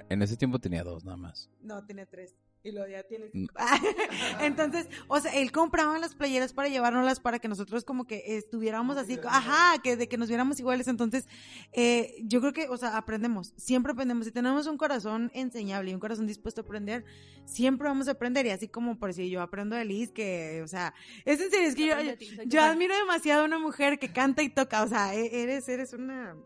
En 0.08 0.22
ese 0.22 0.36
tiempo 0.36 0.58
tenía 0.58 0.84
dos 0.84 1.04
nada 1.04 1.16
más. 1.16 1.50
No, 1.62 1.84
tenía 1.84 2.06
tres. 2.06 2.36
Y 2.62 2.72
lo 2.72 2.86
ya 2.86 3.02
tienes. 3.04 3.30
Mm. 3.32 3.46
Entonces, 4.40 4.86
o 5.08 5.18
sea, 5.18 5.32
él 5.32 5.50
compraba 5.50 5.98
las 5.98 6.14
playeras 6.14 6.52
para 6.52 6.68
llevárnoslas 6.68 7.18
para 7.18 7.38
que 7.38 7.48
nosotros 7.48 7.84
como 7.84 8.06
que 8.06 8.36
estuviéramos 8.36 8.98
así, 8.98 9.18
ajá, 9.24 9.80
que 9.82 9.96
de 9.96 10.08
que 10.08 10.18
nos 10.18 10.28
viéramos 10.28 10.60
iguales. 10.60 10.86
Entonces, 10.86 11.26
eh, 11.72 12.16
yo 12.22 12.40
creo 12.40 12.52
que, 12.52 12.68
o 12.68 12.76
sea, 12.76 12.98
aprendemos, 12.98 13.54
siempre 13.56 13.92
aprendemos. 13.92 14.26
Si 14.26 14.32
tenemos 14.32 14.66
un 14.66 14.76
corazón 14.76 15.30
enseñable 15.32 15.90
y 15.90 15.94
un 15.94 16.00
corazón 16.00 16.26
dispuesto 16.26 16.60
a 16.60 16.64
aprender, 16.64 17.04
siempre 17.46 17.88
vamos 17.88 18.08
a 18.08 18.12
aprender. 18.12 18.44
Y 18.44 18.50
así 18.50 18.68
como 18.68 18.98
por 18.98 19.14
si 19.14 19.30
yo 19.30 19.40
aprendo 19.40 19.74
de 19.74 19.86
Liz, 19.86 20.12
que, 20.12 20.60
o 20.62 20.68
sea, 20.68 20.92
es 21.24 21.40
en 21.40 21.50
serio, 21.50 21.68
es 21.68 21.74
que 21.74 21.86
yo, 21.86 22.42
yo 22.44 22.62
admiro 22.62 22.94
demasiado 22.94 23.42
a 23.42 23.46
una 23.46 23.58
mujer 23.58 23.98
que 23.98 24.12
canta 24.12 24.42
y 24.42 24.50
toca, 24.50 24.82
o 24.82 24.88
sea, 24.88 25.14
e-, 25.14 25.42
eres, 25.42 25.66
eres 25.70 25.94
una 25.94 26.36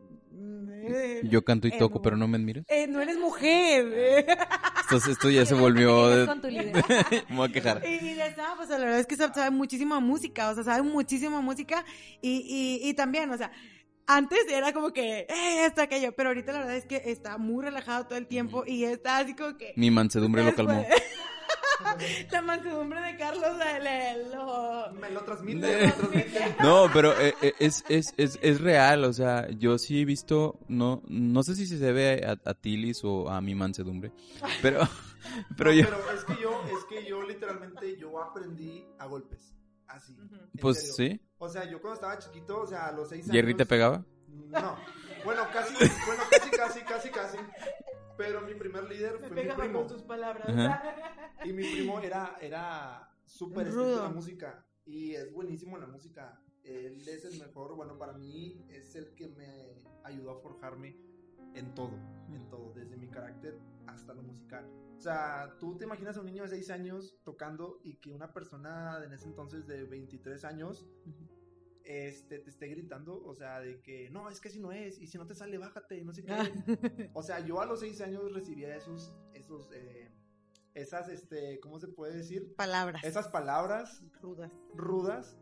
yo 1.24 1.44
canto 1.44 1.68
y 1.68 1.78
toco, 1.78 2.02
pero 2.02 2.16
no 2.16 2.28
me 2.28 2.36
admiras. 2.36 2.64
Eh, 2.68 2.86
no 2.86 3.00
eres 3.00 3.18
mujer. 3.18 4.26
Entonces 4.82 5.10
esto 5.10 5.30
ya 5.30 5.46
se 5.46 5.54
volvió... 5.54 6.08
me 7.28 7.36
voy 7.36 7.48
a 7.48 7.52
quejar. 7.52 7.82
Y, 7.86 8.14
ya 8.14 8.26
está, 8.26 8.54
pues 8.56 8.68
la 8.68 8.78
verdad 8.78 9.00
es 9.00 9.06
que 9.06 9.16
sabe 9.16 9.50
muchísima 9.50 10.00
música, 10.00 10.50
o 10.50 10.54
sea, 10.54 10.64
sabe 10.64 10.82
muchísima 10.82 11.40
música 11.40 11.84
y, 12.20 12.80
y, 12.82 12.88
y 12.88 12.94
también, 12.94 13.30
o 13.30 13.38
sea, 13.38 13.50
antes 14.06 14.40
era 14.50 14.72
como 14.72 14.92
que, 14.92 15.20
eh, 15.20 15.64
esto, 15.64 15.80
aquello, 15.80 16.12
pero 16.12 16.28
ahorita 16.30 16.52
la 16.52 16.58
verdad 16.58 16.76
es 16.76 16.84
que 16.84 17.02
está 17.06 17.38
muy 17.38 17.64
relajado 17.64 18.06
todo 18.06 18.18
el 18.18 18.26
tiempo 18.26 18.64
y 18.66 18.84
está 18.84 19.18
así 19.18 19.34
como 19.34 19.56
que... 19.56 19.72
Mi 19.76 19.90
mansedumbre 19.90 20.44
lo 20.44 20.54
calmó. 20.54 20.86
La 22.30 22.42
mansedumbre 22.42 23.00
de 23.00 23.16
Carlos 23.16 23.52
lo... 24.32 24.92
Me 25.00 25.10
lo 25.10 25.22
transmite, 25.22 25.92
No, 26.62 26.88
pero 26.92 27.18
eh, 27.18 27.34
eh, 27.42 27.54
es, 27.58 27.84
es, 27.88 28.14
es, 28.16 28.38
es, 28.42 28.60
real, 28.60 29.04
o 29.04 29.12
sea, 29.12 29.48
yo 29.50 29.78
sí 29.78 30.00
he 30.00 30.04
visto, 30.04 30.58
no, 30.68 31.02
no 31.06 31.42
sé 31.42 31.54
si 31.54 31.66
se 31.66 31.78
debe 31.78 32.24
a, 32.26 32.38
a 32.44 32.54
Tilis 32.54 33.04
o 33.04 33.28
a 33.28 33.40
mi 33.40 33.54
mansedumbre, 33.54 34.12
pero, 34.62 34.80
pero 35.56 35.72
yo... 35.72 35.84
Pero 35.84 36.12
es 36.12 36.24
que 36.24 36.42
yo, 36.42 36.64
es 36.76 36.84
que 36.88 37.08
yo 37.08 37.22
literalmente, 37.22 37.96
yo 37.96 38.22
aprendí 38.22 38.86
a 38.98 39.06
golpes, 39.06 39.54
así. 39.88 40.16
Pues 40.60 40.94
sí. 40.94 41.20
O 41.38 41.48
sea, 41.48 41.68
yo 41.70 41.80
cuando 41.80 41.94
estaba 41.94 42.18
chiquito, 42.18 42.60
o 42.60 42.66
sea, 42.66 42.86
a 42.86 42.92
los 42.92 43.08
seis 43.08 43.24
años... 43.24 43.34
¿Jerry 43.34 43.54
te 43.54 43.66
pegaba? 43.66 44.04
No, 44.28 44.76
bueno, 45.24 45.42
casi, 45.52 45.74
bueno, 46.06 46.22
casi, 46.30 46.50
casi, 46.50 46.80
casi, 46.80 47.10
casi. 47.10 47.38
Pero 48.16 48.42
mi 48.42 48.54
primer 48.54 48.88
líder 48.88 49.18
fue 49.18 49.44
mi 49.44 49.50
primo. 49.50 49.80
con 49.80 49.88
tus 49.88 50.02
palabras. 50.02 50.48
Y 51.44 51.52
mi 51.52 51.62
primo 51.62 52.00
era, 52.00 52.38
era 52.40 53.10
súper 53.24 53.66
estricto 53.66 53.96
en 53.96 54.02
la 54.02 54.08
música. 54.08 54.66
Y 54.86 55.14
es 55.14 55.32
buenísimo 55.32 55.76
en 55.76 55.82
la 55.82 55.88
música. 55.88 56.40
Él 56.62 57.06
es 57.06 57.24
el 57.24 57.38
mejor, 57.38 57.74
bueno, 57.74 57.98
para 57.98 58.12
mí 58.14 58.64
es 58.70 58.94
el 58.94 59.14
que 59.14 59.28
me 59.28 59.82
ayudó 60.02 60.30
a 60.30 60.40
forjarme 60.40 60.96
en 61.54 61.74
todo, 61.74 61.92
en 62.30 62.48
todo, 62.48 62.72
desde 62.72 62.96
mi 62.96 63.08
carácter 63.08 63.58
hasta 63.86 64.14
lo 64.14 64.22
musical. 64.22 64.66
O 64.96 65.00
sea, 65.00 65.56
tú 65.58 65.76
te 65.76 65.84
imaginas 65.84 66.16
a 66.16 66.20
un 66.20 66.26
niño 66.26 66.42
de 66.42 66.48
6 66.48 66.70
años 66.70 67.18
tocando 67.22 67.80
y 67.82 67.96
que 67.96 68.10
una 68.12 68.32
persona 68.32 69.02
en 69.04 69.12
ese 69.12 69.26
entonces 69.26 69.66
de 69.66 69.84
23 69.84 70.44
años 70.44 70.86
este, 71.84 72.38
te 72.38 72.50
esté 72.50 72.68
gritando, 72.68 73.22
o 73.24 73.34
sea, 73.34 73.60
de 73.60 73.80
que 73.82 74.08
no, 74.10 74.30
es 74.30 74.40
que 74.40 74.48
si 74.48 74.58
no 74.58 74.72
es, 74.72 74.98
y 74.98 75.06
si 75.06 75.18
no 75.18 75.26
te 75.26 75.34
sale, 75.34 75.58
bájate, 75.58 76.02
no 76.02 76.14
sé 76.14 76.24
qué. 76.24 77.10
o 77.12 77.22
sea, 77.22 77.40
yo 77.40 77.60
a 77.60 77.66
los 77.66 77.80
seis 77.80 78.00
años 78.00 78.32
recibía 78.32 78.74
esos, 78.74 79.14
esos, 79.34 79.70
eh, 79.72 80.10
esas, 80.72 81.08
este, 81.08 81.60
¿cómo 81.60 81.78
se 81.78 81.88
puede 81.88 82.16
decir? 82.16 82.54
Palabras. 82.56 83.04
Esas 83.04 83.28
palabras. 83.28 84.02
Rudas. 84.20 84.50
Rudas. 84.74 85.36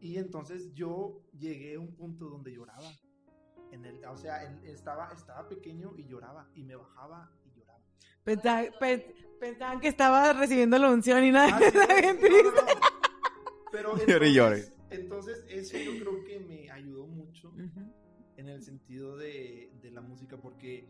Y 0.00 0.18
entonces 0.18 0.74
yo 0.74 1.22
llegué 1.38 1.76
a 1.76 1.80
un 1.80 1.94
punto 1.94 2.26
donde 2.26 2.52
lloraba. 2.52 2.90
En 3.70 3.84
el, 3.84 4.04
o 4.04 4.16
sea, 4.16 4.42
estaba, 4.64 5.12
estaba 5.12 5.48
pequeño 5.48 5.94
y 5.96 6.06
lloraba, 6.06 6.50
y 6.54 6.62
me 6.64 6.76
bajaba 6.76 7.32
y 7.44 7.58
lloraba. 7.58 7.80
Pensaban, 9.40 9.80
que 9.80 9.88
estaba 9.88 10.32
recibiendo 10.32 10.78
la 10.78 10.90
unción 10.90 11.24
y 11.24 11.30
nada. 11.30 11.58
Ah, 11.58 11.60
Pero 13.72 13.98
entonces, 13.98 14.73
entonces, 14.94 15.44
eso 15.48 15.76
yo 15.78 15.98
creo 15.98 16.24
que 16.24 16.40
me 16.40 16.70
ayudó 16.70 17.06
mucho 17.06 17.52
en 18.36 18.48
el 18.48 18.62
sentido 18.62 19.16
de, 19.16 19.72
de, 19.80 19.90
la 19.90 20.00
música, 20.00 20.36
porque 20.36 20.88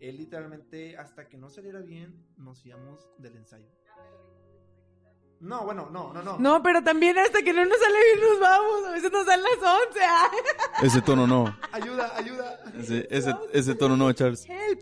él 0.00 0.16
literalmente, 0.16 0.96
hasta 0.96 1.28
que 1.28 1.36
no 1.36 1.50
saliera 1.50 1.80
bien, 1.80 2.14
nos 2.36 2.64
íbamos 2.64 3.08
del 3.18 3.36
ensayo. 3.36 3.68
No, 5.40 5.64
bueno, 5.64 5.90
no, 5.90 6.12
no, 6.12 6.22
no. 6.22 6.38
No, 6.38 6.62
pero 6.62 6.82
también 6.82 7.18
hasta 7.18 7.42
que 7.42 7.52
no 7.52 7.64
nos 7.64 7.78
sale 7.78 7.98
bien 8.14 8.30
nos 8.30 8.40
vamos. 8.40 8.86
A 8.86 8.92
veces 8.92 9.12
nos 9.12 9.26
dan 9.26 9.42
las 9.42 9.52
11. 9.52 10.00
¿ah? 10.02 10.30
Ese 10.82 11.02
tono 11.02 11.26
no. 11.26 11.54
Ayuda, 11.70 12.16
ayuda. 12.16 12.60
Ese, 12.78 13.06
ese, 13.10 13.34
ese 13.52 13.74
tono 13.74 13.96
no, 13.96 14.10
Charles. 14.12 14.46
Help. 14.48 14.80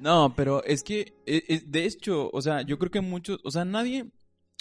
No, 0.00 0.34
pero 0.36 0.62
es 0.64 0.82
que, 0.82 1.14
e, 1.26 1.62
de 1.66 1.84
hecho, 1.84 2.30
o 2.32 2.42
sea, 2.42 2.62
yo 2.62 2.78
creo 2.78 2.90
que 2.90 3.00
muchos, 3.00 3.40
o 3.44 3.50
sea, 3.50 3.64
nadie, 3.64 4.10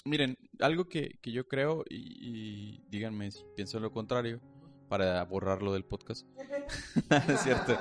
Miren, 0.07 0.37
algo 0.59 0.87
que, 0.87 1.17
que 1.19 1.31
yo 1.31 1.47
creo, 1.47 1.83
y, 1.89 2.79
díganme 2.89 3.31
si 3.31 3.43
pienso 3.55 3.79
lo 3.79 3.91
contrario, 3.91 4.39
para 4.87 5.23
borrarlo 5.25 5.73
del 5.73 5.83
podcast. 5.83 6.27
es 7.27 7.39
cierto. 7.39 7.75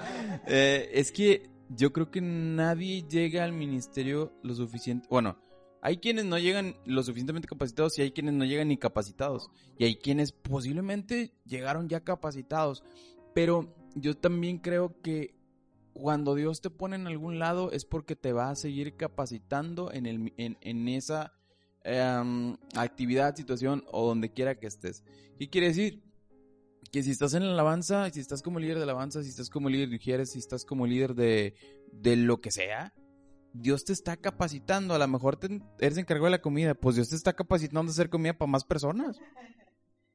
Eh, 0.46 0.88
es 0.94 1.12
que 1.12 1.50
yo 1.68 1.92
creo 1.92 2.10
que 2.10 2.22
nadie 2.22 3.06
llega 3.06 3.44
al 3.44 3.52
ministerio 3.52 4.32
lo 4.42 4.54
suficiente. 4.54 5.06
Bueno, 5.10 5.38
hay 5.82 5.98
quienes 5.98 6.24
no 6.24 6.38
llegan 6.38 6.76
lo 6.86 7.02
suficientemente 7.02 7.46
capacitados 7.46 7.98
y 7.98 8.02
hay 8.02 8.12
quienes 8.12 8.32
no 8.32 8.46
llegan 8.46 8.68
ni 8.68 8.78
capacitados. 8.78 9.50
Y 9.76 9.84
hay 9.84 9.96
quienes 9.96 10.32
posiblemente 10.32 11.34
llegaron 11.44 11.90
ya 11.90 12.04
capacitados. 12.04 12.84
Pero 13.34 13.74
yo 13.96 14.16
también 14.16 14.56
creo 14.60 14.98
que 15.02 15.34
cuando 15.92 16.34
Dios 16.34 16.62
te 16.62 16.70
pone 16.70 16.96
en 16.96 17.06
algún 17.06 17.38
lado 17.38 17.70
es 17.70 17.84
porque 17.84 18.16
te 18.16 18.32
va 18.32 18.48
a 18.48 18.56
seguir 18.56 18.96
capacitando 18.96 19.92
en, 19.92 20.06
el, 20.06 20.32
en, 20.38 20.56
en 20.62 20.88
esa 20.88 21.34
Em, 21.87 22.57
actividad, 22.76 23.37
situación 23.37 23.85
o 23.93 24.09
donde 24.09 24.32
quiera 24.32 24.55
que 24.55 24.66
estés. 24.66 25.05
¿Qué 25.39 25.51
quiere 25.51 25.68
decir? 25.68 26.03
Que 26.91 27.03
si 27.03 27.11
estás 27.11 27.35
en 27.35 27.47
la 27.47 27.53
alabanza, 27.53 28.09
si 28.09 28.20
estás 28.20 28.41
como 28.41 28.59
líder 28.59 28.78
de 28.78 28.85
alabanza, 28.85 29.22
si 29.22 29.28
estás 29.28 29.51
como 29.51 29.68
líder 29.68 29.91
de 29.91 29.97
mujeres, 29.97 30.32
si 30.32 30.39
estás 30.39 30.64
como 30.64 30.87
líder 30.87 31.14
de, 31.14 31.55
de 31.93 32.16
lo 32.16 32.41
que 32.41 32.51
sea, 32.51 32.95
Dios 33.53 33.85
te 33.85 33.93
está 33.93 34.16
capacitando. 34.16 34.95
A 34.95 34.99
lo 34.99 35.07
mejor 35.09 35.39
eres 35.78 35.99
encargado 35.99 36.24
de 36.24 36.30
la 36.30 36.41
comida, 36.41 36.74
pues 36.74 36.97
Dios 36.97 37.11
te 37.11 37.16
está 37.16 37.35
capacitando 37.35 37.91
a 37.91 37.93
hacer 37.93 38.09
comida 38.09 38.32
para 38.32 38.51
más 38.51 38.64
personas. 38.64 39.18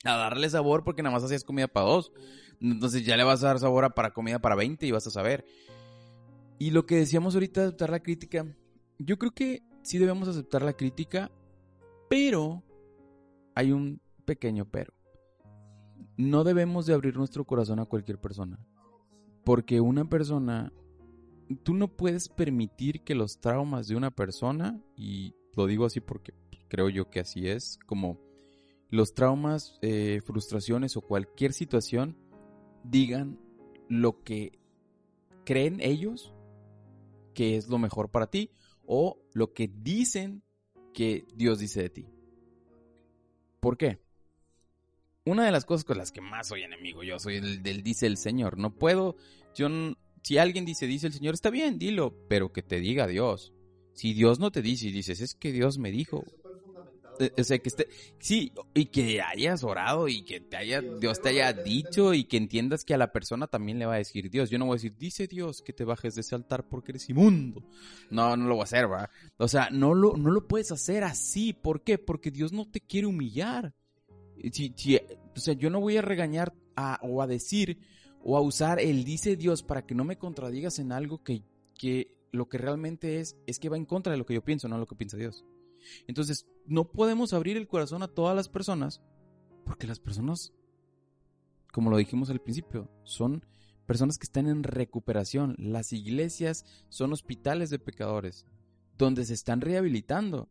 A 0.05 0.17
darle 0.17 0.49
sabor 0.49 0.83
porque 0.83 1.03
nada 1.03 1.13
más 1.13 1.23
hacías 1.23 1.43
comida 1.43 1.67
para 1.67 1.85
dos. 1.85 2.11
Entonces 2.59 3.05
ya 3.05 3.15
le 3.15 3.23
vas 3.23 3.43
a 3.43 3.47
dar 3.47 3.59
sabor 3.59 3.85
a 3.85 3.91
para 3.91 4.11
comida 4.11 4.39
para 4.39 4.55
20 4.55 4.87
y 4.87 4.91
vas 4.91 5.05
a 5.05 5.11
saber. 5.11 5.45
Y 6.57 6.71
lo 6.71 6.87
que 6.87 6.95
decíamos 6.95 7.35
ahorita, 7.35 7.61
aceptar 7.61 7.91
la 7.91 7.99
crítica, 7.99 8.47
yo 8.97 9.19
creo 9.19 9.31
que 9.31 9.61
sí 9.83 9.99
debemos 9.99 10.27
aceptar 10.27 10.63
la 10.63 10.73
crítica 10.73 11.31
pero 12.09 12.63
hay 13.55 13.71
un 13.71 14.01
pequeño 14.25 14.65
pero. 14.65 14.93
No 16.17 16.43
debemos 16.43 16.85
de 16.85 16.93
abrir 16.93 17.15
nuestro 17.15 17.45
corazón 17.45 17.79
a 17.79 17.85
cualquier 17.85 18.19
persona. 18.19 18.59
Porque 19.45 19.79
una 19.79 20.09
persona, 20.09 20.73
tú 21.63 21.73
no 21.73 21.87
puedes 21.87 22.27
permitir 22.27 23.03
que 23.03 23.15
los 23.15 23.39
traumas 23.39 23.87
de 23.87 23.95
una 23.95 24.11
persona, 24.11 24.83
y 24.97 25.35
lo 25.55 25.65
digo 25.65 25.85
así 25.85 26.01
porque 26.01 26.33
creo 26.67 26.89
yo 26.89 27.09
que 27.09 27.21
así 27.21 27.47
es, 27.47 27.79
como 27.85 28.19
los 28.89 29.13
traumas, 29.13 29.79
eh, 29.81 30.21
frustraciones 30.25 30.97
o 30.97 31.01
cualquier 31.01 31.53
situación, 31.53 32.17
digan 32.83 33.39
lo 33.87 34.23
que 34.23 34.59
creen 35.45 35.79
ellos 35.79 36.33
que 37.33 37.55
es 37.55 37.69
lo 37.69 37.77
mejor 37.77 38.09
para 38.09 38.27
ti 38.27 38.51
o 38.85 39.17
lo 39.33 39.53
que 39.53 39.67
dicen 39.67 40.43
que 40.93 41.25
Dios 41.35 41.59
dice 41.59 41.81
de 41.81 41.89
ti. 41.89 42.05
¿Por 43.59 43.77
qué? 43.77 43.99
Una 45.25 45.45
de 45.45 45.51
las 45.51 45.65
cosas 45.65 45.83
con 45.83 45.97
las 45.97 46.11
que 46.11 46.21
más 46.21 46.47
soy 46.47 46.63
enemigo, 46.63 47.03
yo 47.03 47.19
soy 47.19 47.35
el 47.35 47.61
del 47.61 47.83
dice 47.83 48.07
el 48.07 48.17
Señor. 48.17 48.57
No 48.57 48.73
puedo, 48.73 49.15
yo, 49.53 49.67
si 50.23 50.37
alguien 50.37 50.65
dice 50.65 50.87
dice 50.87 51.07
el 51.07 51.13
Señor, 51.13 51.33
está 51.33 51.49
bien, 51.49 51.77
dilo, 51.77 52.15
pero 52.27 52.51
que 52.51 52.63
te 52.63 52.79
diga 52.79 53.07
Dios. 53.07 53.53
Si 53.93 54.13
Dios 54.13 54.39
no 54.39 54.51
te 54.51 54.61
dice 54.61 54.87
y 54.87 54.91
dices, 54.91 55.21
es 55.21 55.35
que 55.35 55.51
Dios 55.51 55.77
me 55.77 55.91
dijo. 55.91 56.23
Eh, 57.19 57.33
o 57.37 57.43
sea, 57.43 57.59
que 57.59 57.67
esté, 57.67 57.87
sí, 58.17 58.53
y 58.73 58.85
que 58.85 59.21
hayas 59.21 59.63
orado 59.63 60.07
y 60.07 60.23
que 60.23 60.39
te 60.39 60.55
haya, 60.55 60.81
Dios 60.81 61.21
te 61.21 61.29
haya 61.29 61.51
dicho 61.51 62.13
y 62.13 62.23
que 62.23 62.37
entiendas 62.37 62.85
que 62.85 62.93
a 62.93 62.97
la 62.97 63.11
persona 63.11 63.47
también 63.47 63.77
le 63.77 63.85
va 63.85 63.95
a 63.95 63.97
decir 63.97 64.29
Dios. 64.29 64.49
Yo 64.49 64.57
no 64.57 64.65
voy 64.65 64.75
a 64.75 64.77
decir, 64.77 64.95
dice 64.97 65.27
Dios 65.27 65.61
que 65.61 65.73
te 65.73 65.83
bajes 65.83 66.15
de 66.15 66.21
ese 66.21 66.35
altar 66.35 66.67
porque 66.67 66.93
eres 66.93 67.09
inmundo. 67.09 67.63
No, 68.09 68.37
no 68.37 68.47
lo 68.47 68.55
voy 68.55 68.61
a 68.61 68.63
hacer, 68.63 68.89
¿va? 68.89 69.09
O 69.37 69.47
sea, 69.49 69.69
no 69.69 69.93
lo, 69.93 70.15
no 70.15 70.31
lo 70.31 70.47
puedes 70.47 70.71
hacer 70.71 71.03
así. 71.03 71.53
¿Por 71.53 71.83
qué? 71.83 71.97
Porque 71.97 72.31
Dios 72.31 72.53
no 72.53 72.69
te 72.69 72.79
quiere 72.79 73.07
humillar. 73.07 73.73
Si, 74.53 74.73
si, 74.77 74.95
o 74.95 75.39
sea, 75.39 75.53
yo 75.53 75.69
no 75.69 75.81
voy 75.81 75.97
a 75.97 76.01
regañar 76.01 76.53
a, 76.75 76.99
o 77.03 77.21
a 77.21 77.27
decir 77.27 77.79
o 78.23 78.37
a 78.37 78.41
usar 78.41 78.79
el 78.79 79.03
dice 79.03 79.35
Dios 79.35 79.63
para 79.63 79.85
que 79.85 79.95
no 79.95 80.05
me 80.05 80.17
contradigas 80.17 80.79
en 80.79 80.93
algo 80.93 81.23
que, 81.23 81.43
que 81.77 82.15
lo 82.31 82.47
que 82.47 82.57
realmente 82.57 83.19
es, 83.19 83.37
es 83.45 83.59
que 83.59 83.69
va 83.69 83.77
en 83.77 83.85
contra 83.85 84.11
de 84.11 84.17
lo 84.17 84.25
que 84.25 84.33
yo 84.33 84.43
pienso, 84.43 84.67
no 84.67 84.77
lo 84.77 84.85
que 84.85 84.95
piensa 84.95 85.17
Dios. 85.17 85.45
Entonces, 86.07 86.47
no 86.65 86.91
podemos 86.91 87.33
abrir 87.33 87.57
el 87.57 87.67
corazón 87.67 88.03
a 88.03 88.07
todas 88.07 88.35
las 88.35 88.49
personas 88.49 89.01
porque 89.65 89.87
las 89.87 89.99
personas, 89.99 90.53
como 91.71 91.91
lo 91.91 91.97
dijimos 91.97 92.29
al 92.29 92.41
principio, 92.41 92.89
son 93.03 93.45
personas 93.85 94.17
que 94.17 94.25
están 94.25 94.47
en 94.47 94.63
recuperación. 94.63 95.55
Las 95.59 95.93
iglesias 95.93 96.65
son 96.89 97.13
hospitales 97.13 97.69
de 97.69 97.79
pecadores 97.79 98.45
donde 98.97 99.25
se 99.25 99.33
están 99.33 99.61
rehabilitando 99.61 100.49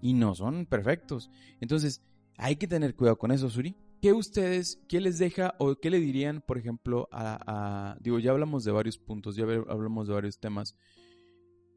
y 0.00 0.12
no 0.12 0.34
son 0.34 0.66
perfectos. 0.66 1.30
Entonces, 1.60 2.02
hay 2.36 2.56
que 2.56 2.68
tener 2.68 2.94
cuidado 2.94 3.18
con 3.18 3.32
eso, 3.32 3.48
Suri. 3.48 3.76
¿Qué 4.00 4.12
ustedes, 4.12 4.80
qué 4.88 5.00
les 5.00 5.18
deja 5.18 5.54
o 5.58 5.74
qué 5.76 5.90
le 5.90 5.98
dirían, 5.98 6.40
por 6.40 6.58
ejemplo, 6.58 7.08
a, 7.10 7.96
digo, 8.00 8.20
ya 8.20 8.30
hablamos 8.30 8.62
de 8.62 8.70
varios 8.70 8.98
puntos, 8.98 9.34
ya 9.34 9.44
hablamos 9.44 10.06
de 10.06 10.14
varios 10.14 10.38
temas 10.38 10.76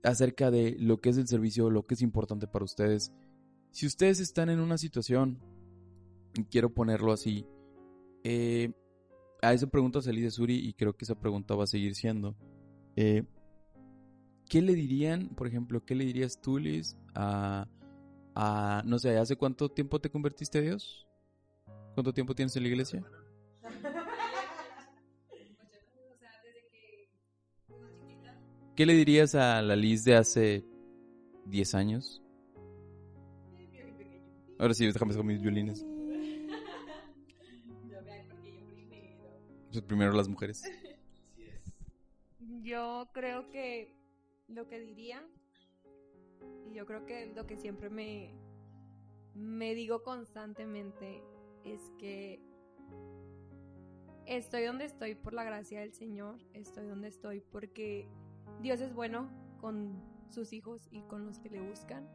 acerca 0.03 0.51
de 0.51 0.75
lo 0.79 0.99
que 0.99 1.09
es 1.09 1.17
el 1.17 1.27
servicio, 1.27 1.69
lo 1.69 1.85
que 1.85 1.95
es 1.95 2.01
importante 2.01 2.47
para 2.47 2.65
ustedes. 2.65 3.11
Si 3.71 3.85
ustedes 3.85 4.19
están 4.19 4.49
en 4.49 4.59
una 4.59 4.77
situación, 4.77 5.39
y 6.35 6.43
quiero 6.45 6.73
ponerlo 6.73 7.11
así, 7.11 7.45
eh, 8.23 8.71
a 9.41 9.53
esa 9.53 9.67
pregunta 9.67 10.01
salí 10.01 10.21
de 10.21 10.31
Suri 10.31 10.55
y 10.55 10.73
creo 10.73 10.93
que 10.93 11.05
esa 11.05 11.15
pregunta 11.15 11.55
va 11.55 11.63
a 11.63 11.67
seguir 11.67 11.95
siendo. 11.95 12.35
Eh, 12.95 13.23
¿Qué 14.47 14.61
le 14.61 14.73
dirían, 14.73 15.29
por 15.29 15.47
ejemplo, 15.47 15.83
qué 15.85 15.95
le 15.95 16.05
dirías 16.05 16.41
tú, 16.41 16.59
Liz, 16.59 16.97
a, 17.15 17.67
a, 18.35 18.83
no 18.85 18.99
sé, 18.99 19.17
¿hace 19.17 19.35
cuánto 19.35 19.69
tiempo 19.69 19.99
te 19.99 20.09
convertiste 20.09 20.59
a 20.59 20.61
Dios? 20.61 21.07
¿Cuánto 21.93 22.13
tiempo 22.13 22.35
tienes 22.35 22.55
en 22.55 22.63
la 22.63 22.69
iglesia? 22.69 23.03
¿Qué 28.75 28.85
le 28.85 28.93
dirías 28.93 29.35
a 29.35 29.61
la 29.61 29.75
Liz 29.75 30.03
de 30.05 30.15
hace 30.15 30.65
10 31.45 31.75
años? 31.75 32.21
Ahora 34.57 34.73
sí, 34.73 34.85
déjame 34.85 35.15
con 35.15 35.25
mis 35.25 35.41
violines. 35.41 35.85
Pues 39.71 39.83
primero 39.83 40.11
las 40.11 40.27
mujeres. 40.27 40.63
Yo 42.61 43.07
creo 43.13 43.49
que 43.49 43.95
lo 44.49 44.67
que 44.67 44.81
diría, 44.81 45.25
y 46.69 46.73
yo 46.73 46.85
creo 46.85 47.05
que 47.05 47.27
lo 47.33 47.47
que 47.47 47.55
siempre 47.55 47.89
me, 47.89 48.33
me 49.33 49.73
digo 49.73 50.03
constantemente 50.03 51.23
es 51.63 51.79
que 51.99 52.41
estoy 54.25 54.65
donde 54.65 54.85
estoy 54.85 55.15
por 55.15 55.33
la 55.33 55.45
gracia 55.45 55.79
del 55.79 55.93
Señor, 55.93 56.37
estoy 56.53 56.87
donde 56.87 57.07
estoy 57.07 57.39
porque 57.39 58.09
Dios 58.61 58.81
es 58.81 58.93
bueno 58.93 59.29
con 59.59 60.01
sus 60.29 60.53
hijos 60.53 60.87
y 60.91 61.01
con 61.03 61.25
los 61.25 61.39
que 61.39 61.49
le 61.49 61.61
buscan. 61.61 62.07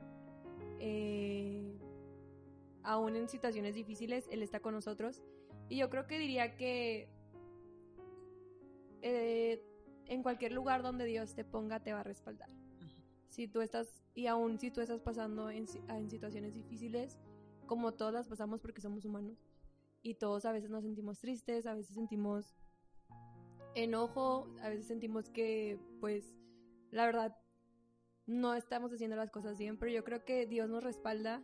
Eh, 0.78 1.78
aún 2.82 3.16
en 3.16 3.28
situaciones 3.28 3.74
difíciles, 3.74 4.26
Él 4.30 4.42
está 4.42 4.60
con 4.60 4.74
nosotros. 4.74 5.22
Y 5.68 5.78
yo 5.78 5.90
creo 5.90 6.06
que 6.06 6.18
diría 6.18 6.56
que 6.56 7.08
eh, 9.02 9.62
en 10.06 10.22
cualquier 10.22 10.52
lugar 10.52 10.82
donde 10.82 11.04
Dios 11.04 11.34
te 11.34 11.44
ponga, 11.44 11.80
te 11.80 11.92
va 11.92 12.00
a 12.00 12.04
respaldar. 12.04 12.48
Si 13.28 13.48
tú 13.48 13.60
estás, 13.60 14.02
y 14.14 14.28
aún 14.28 14.58
si 14.58 14.70
tú 14.70 14.80
estás 14.80 15.00
pasando 15.00 15.50
en, 15.50 15.66
en 15.88 16.08
situaciones 16.08 16.54
difíciles, 16.54 17.18
como 17.66 17.92
todas 17.92 18.26
pasamos 18.26 18.60
porque 18.60 18.80
somos 18.80 19.04
humanos. 19.04 19.44
Y 20.02 20.14
todos 20.14 20.44
a 20.44 20.52
veces 20.52 20.70
nos 20.70 20.84
sentimos 20.84 21.18
tristes, 21.18 21.66
a 21.66 21.74
veces 21.74 21.94
sentimos 21.94 22.54
enojo, 23.76 24.48
a 24.62 24.68
veces 24.68 24.86
sentimos 24.86 25.30
que, 25.30 25.78
pues, 26.00 26.34
la 26.90 27.06
verdad, 27.06 27.36
no 28.26 28.54
estamos 28.54 28.92
haciendo 28.92 29.16
las 29.16 29.30
cosas 29.30 29.58
bien, 29.58 29.78
pero 29.78 29.92
yo 29.92 30.02
creo 30.02 30.24
que 30.24 30.46
Dios 30.46 30.68
nos 30.68 30.82
respalda 30.82 31.42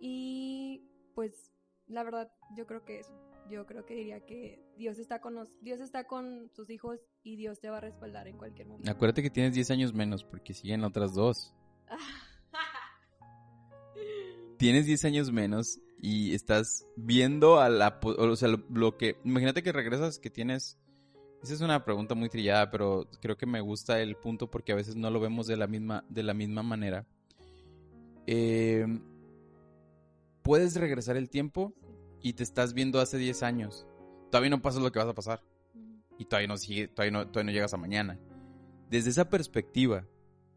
y, 0.00 0.82
pues, 1.14 1.52
la 1.86 2.02
verdad, 2.02 2.32
yo 2.56 2.66
creo 2.66 2.84
que 2.84 3.00
eso. 3.00 3.12
Yo 3.50 3.66
creo 3.66 3.84
que 3.84 3.94
diría 3.94 4.24
que 4.24 4.62
Dios 4.76 4.98
está 4.98 5.20
con 5.20 5.34
nos, 5.34 5.48
Dios 5.60 5.80
está 5.80 6.04
con 6.04 6.50
sus 6.54 6.70
hijos 6.70 7.00
y 7.22 7.36
Dios 7.36 7.60
te 7.60 7.70
va 7.70 7.78
a 7.78 7.80
respaldar 7.80 8.28
en 8.28 8.38
cualquier 8.38 8.68
momento. 8.68 8.90
Acuérdate 8.90 9.22
que 9.22 9.30
tienes 9.30 9.54
10 9.54 9.70
años 9.72 9.92
menos 9.92 10.24
porque 10.24 10.54
siguen 10.54 10.84
otras 10.84 11.14
dos. 11.14 11.52
tienes 14.58 14.86
10 14.86 15.04
años 15.04 15.32
menos 15.32 15.80
y 16.00 16.34
estás 16.34 16.86
viendo 16.96 17.60
a 17.60 17.68
la... 17.68 18.00
O 18.02 18.36
sea, 18.36 18.48
lo, 18.48 18.96
que... 18.96 19.16
Imagínate 19.24 19.62
que 19.62 19.72
regresas 19.72 20.18
que 20.18 20.30
tienes... 20.30 20.78
Esa 21.42 21.54
es 21.54 21.60
una 21.60 21.84
pregunta 21.84 22.14
muy 22.14 22.28
trillada, 22.28 22.70
pero 22.70 23.08
creo 23.20 23.36
que 23.36 23.46
me 23.46 23.60
gusta 23.60 24.00
el 24.00 24.16
punto 24.16 24.48
porque 24.48 24.72
a 24.72 24.76
veces 24.76 24.94
no 24.94 25.10
lo 25.10 25.18
vemos 25.20 25.46
de 25.46 25.56
la 25.56 25.66
misma, 25.66 26.04
de 26.08 26.22
la 26.22 26.34
misma 26.34 26.62
manera. 26.62 27.04
Eh, 28.26 28.86
puedes 30.42 30.76
regresar 30.76 31.16
el 31.16 31.28
tiempo 31.28 31.74
y 32.20 32.34
te 32.34 32.44
estás 32.44 32.74
viendo 32.74 33.00
hace 33.00 33.18
10 33.18 33.42
años. 33.42 33.86
Todavía 34.30 34.50
no 34.50 34.62
pasa 34.62 34.78
lo 34.78 34.92
que 34.92 35.00
vas 35.00 35.08
a 35.08 35.14
pasar. 35.14 35.42
Y 36.16 36.26
todavía 36.26 36.46
no, 36.46 36.56
sigue, 36.56 36.86
todavía 36.86 37.10
no, 37.10 37.26
todavía 37.26 37.50
no 37.50 37.52
llegas 37.52 37.74
a 37.74 37.78
mañana. 37.78 38.20
Desde 38.88 39.10
esa 39.10 39.28
perspectiva 39.28 40.06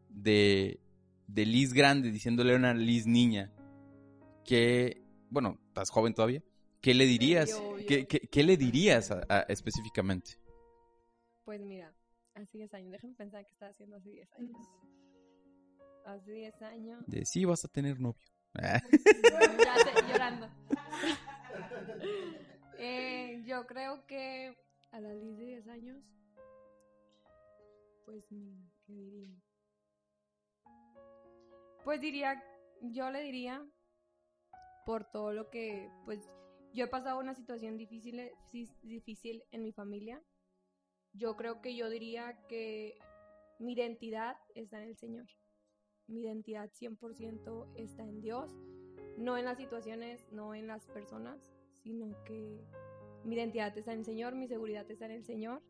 de, 0.09 0.79
de 1.27 1.45
Liz 1.47 1.73
grande 1.73 2.11
diciéndole 2.11 2.53
a 2.53 2.57
una 2.57 2.75
Liz 2.75 3.07
niña, 3.07 3.51
que, 4.43 5.01
bueno, 5.29 5.59
estás 5.67 5.89
joven 5.89 6.13
todavía, 6.13 6.43
¿qué 6.79 6.93
le 6.93 7.05
dirías? 7.05 7.59
¿Qué, 7.87 8.43
le 8.43 8.57
dirías 8.57 9.11
específicamente? 9.49 10.37
Pues 11.45 11.61
mira, 11.61 11.93
hace 12.33 12.57
10 12.57 12.73
años, 12.73 12.91
déjame 12.91 13.13
pensar 13.13 13.45
qué 13.45 13.51
estaba 13.51 13.69
haciendo 13.69 13.97
hace 13.97 14.09
10 14.09 14.33
años. 14.33 14.57
Hace 16.05 16.31
10 16.31 16.61
años. 16.63 17.03
De 17.05 17.23
sí 17.23 17.45
vas 17.45 17.63
a 17.63 17.67
tener 17.67 17.99
novio. 17.99 18.27
ya 18.55 18.79
sé, 18.79 20.07
llorando. 20.07 20.49
eh, 22.79 23.43
yo 23.45 23.67
creo 23.67 24.07
que 24.07 24.57
a 24.91 24.99
la 24.99 25.13
Liz 25.13 25.37
de 25.37 25.45
10 25.45 25.67
años, 25.67 26.03
pues 28.05 28.31
mira, 28.31 28.57
¿qué 28.87 28.93
diría? 28.93 29.35
Pues 31.83 32.01
diría, 32.01 32.43
yo 32.81 33.11
le 33.11 33.21
diría 33.21 33.63
por 34.87 35.05
todo 35.05 35.31
lo 35.31 35.51
que, 35.51 35.91
pues, 36.05 36.27
yo 36.73 36.85
he 36.85 36.87
pasado 36.87 37.19
una 37.19 37.35
situación 37.35 37.77
difícil, 37.77 38.31
difícil 38.81 39.43
en 39.51 39.63
mi 39.63 39.71
familia. 39.71 40.23
Yo 41.17 41.35
creo 41.37 41.61
que 41.61 41.75
yo 41.75 41.89
diría 41.89 42.37
que 42.49 42.97
mi 43.59 43.73
identidad 43.73 44.35
está 44.53 44.81
en 44.81 44.89
el 44.89 44.97
Señor. 44.97 45.27
Mi 46.07 46.21
identidad 46.21 46.69
100% 46.69 47.67
está 47.75 48.03
en 48.03 48.21
Dios, 48.21 48.51
no 49.17 49.37
en 49.37 49.45
las 49.45 49.57
situaciones, 49.57 50.25
no 50.31 50.53
en 50.53 50.67
las 50.67 50.85
personas, 50.87 51.39
sino 51.83 52.15
que 52.25 52.59
mi 53.23 53.35
identidad 53.35 53.75
está 53.77 53.93
en 53.93 53.99
el 53.99 54.05
Señor, 54.05 54.35
mi 54.35 54.47
seguridad 54.47 54.89
está 54.91 55.05
en 55.05 55.11
el 55.11 55.25
Señor. 55.25 55.61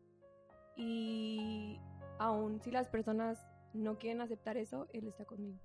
Y 0.76 1.78
aun 2.18 2.60
si 2.60 2.70
las 2.70 2.88
personas 2.88 3.38
no 3.72 3.98
quieren 3.98 4.20
aceptar 4.20 4.56
eso, 4.56 4.88
Él 4.92 5.06
está 5.06 5.24
conmigo. 5.24 5.58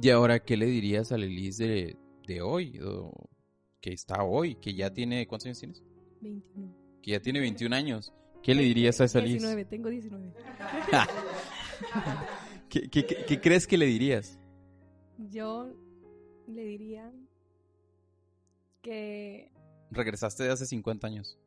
¿Y 0.00 0.10
ahora 0.10 0.40
qué 0.40 0.56
le 0.56 0.66
dirías 0.66 1.10
a 1.10 1.16
Lelis 1.16 1.56
de, 1.58 1.96
de 2.26 2.42
hoy, 2.42 2.78
que 3.80 3.92
está 3.92 4.24
hoy, 4.24 4.56
que 4.56 4.74
ya 4.74 4.92
tiene, 4.92 5.26
¿cuántos 5.26 5.46
años 5.46 5.58
tienes? 5.58 5.82
21. 6.20 7.00
Que 7.02 7.10
ya 7.12 7.20
tiene 7.20 7.40
21 7.40 7.74
años. 7.74 8.12
¿Qué 8.42 8.54
le 8.54 8.62
dirías 8.62 9.00
a 9.00 9.04
esa 9.04 9.20
Liz? 9.20 9.42
19, 9.42 9.64
tengo 9.66 9.88
19. 9.88 10.32
¿Qué, 12.68 12.88
qué, 12.88 13.04
qué, 13.04 13.40
crees 13.40 13.66
que 13.66 13.78
le 13.78 13.86
dirías? 13.86 14.38
Yo 15.18 15.70
le 16.46 16.64
diría 16.64 17.12
que... 18.80 19.50
Regresaste 19.90 20.44
de 20.44 20.50
hace 20.50 20.66
50 20.66 21.06
años. 21.06 21.38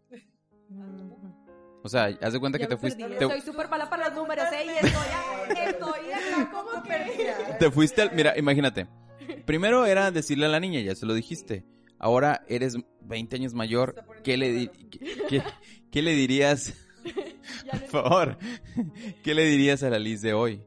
O 1.83 1.89
sea, 1.89 2.05
haz 2.21 2.33
de 2.33 2.39
cuenta 2.39 2.57
que 2.57 2.67
te 2.67 2.77
fuiste. 2.77 3.03
Te... 3.03 3.27
Soy 3.27 3.41
súper 3.41 3.69
mala 3.69 3.89
para 3.89 4.09
los 4.09 4.17
números, 4.17 4.45
¿eh? 4.51 4.65
Y 4.65 4.85
estoy, 4.85 5.67
estoy 5.67 5.99
en 6.39 6.45
como 6.51 6.83
perdida. 6.83 7.57
Te 7.59 7.69
fuiste 7.69 8.01
al. 8.01 8.15
Mira, 8.15 8.37
imagínate. 8.37 8.87
Primero 9.45 9.85
era 9.85 10.09
decirle 10.09 10.47
a 10.47 10.49
la 10.49 10.59
niña, 10.59 10.81
ya 10.81 10.95
se 10.95 11.05
lo 11.05 11.13
dijiste. 11.13 11.63
Ahora 11.99 12.43
eres 12.47 12.75
20 13.01 13.35
años 13.35 13.53
mayor. 13.53 14.03
¿Qué 14.23 14.35
le, 14.35 14.71
qué, 15.91 16.01
le 16.01 16.11
dirías? 16.13 16.73
Por 17.71 17.79
favor. 17.87 18.37
¿Qué 19.23 19.33
le 19.33 19.45
dirías 19.45 19.81
a 19.83 19.89
la 19.89 19.99
Liz 19.99 20.21
de 20.21 20.33
hoy? 20.33 20.61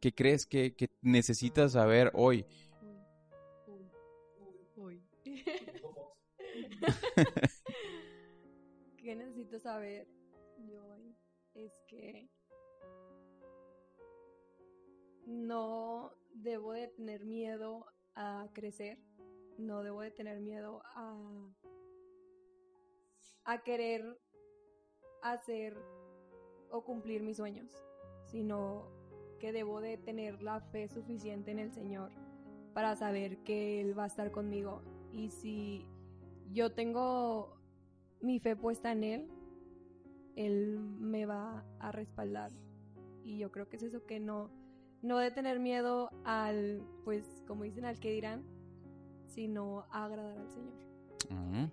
¿Qué 0.00 0.14
crees 0.14 0.46
que, 0.46 0.76
necesitas 1.02 1.72
saber 1.72 2.12
hoy? 2.14 2.46
Uy. 4.76 5.02
¿Qué 8.96 9.16
necesito 9.16 9.58
saber 9.58 10.06
yo 10.58 10.86
hoy? 10.86 11.16
Es 11.54 11.72
que 11.88 12.30
no 15.26 16.12
debo 16.32 16.72
de 16.72 16.86
tener 16.88 17.24
miedo 17.24 17.86
a 18.14 18.48
crecer, 18.52 18.98
no 19.58 19.82
debo 19.82 20.02
de 20.02 20.12
tener 20.12 20.40
miedo 20.40 20.82
a, 20.94 21.16
a 23.44 23.62
querer 23.62 24.18
hacer 25.22 25.76
o 26.70 26.82
cumplir 26.82 27.22
mis 27.22 27.36
sueños, 27.36 27.70
sino 28.24 28.86
que 29.38 29.52
debo 29.52 29.80
de 29.80 29.96
tener 29.96 30.42
la 30.42 30.60
fe 30.60 30.88
suficiente 30.88 31.50
en 31.50 31.58
el 31.58 31.72
Señor 31.72 32.10
para 32.74 32.96
saber 32.96 33.38
que 33.38 33.80
Él 33.80 33.98
va 33.98 34.04
a 34.04 34.08
estar 34.08 34.30
conmigo. 34.30 34.82
Y 35.12 35.30
si 35.30 35.86
yo 36.52 36.72
tengo 36.72 37.56
mi 38.20 38.40
fe 38.40 38.56
puesta 38.56 38.92
en 38.92 39.04
Él, 39.04 39.28
Él 40.36 40.78
me 40.78 41.26
va 41.26 41.64
a 41.78 41.92
respaldar. 41.92 42.52
Y 43.24 43.38
yo 43.38 43.50
creo 43.50 43.68
que 43.68 43.76
es 43.76 43.82
eso 43.82 44.06
que 44.06 44.20
no, 44.20 44.50
no 45.02 45.18
de 45.18 45.30
tener 45.30 45.58
miedo 45.60 46.10
al, 46.24 46.82
pues, 47.04 47.42
como 47.46 47.64
dicen, 47.64 47.84
al 47.84 47.98
que 47.98 48.12
dirán, 48.12 48.44
sino 49.26 49.84
agradar 49.90 50.38
al 50.38 50.50
Señor. 50.50 51.70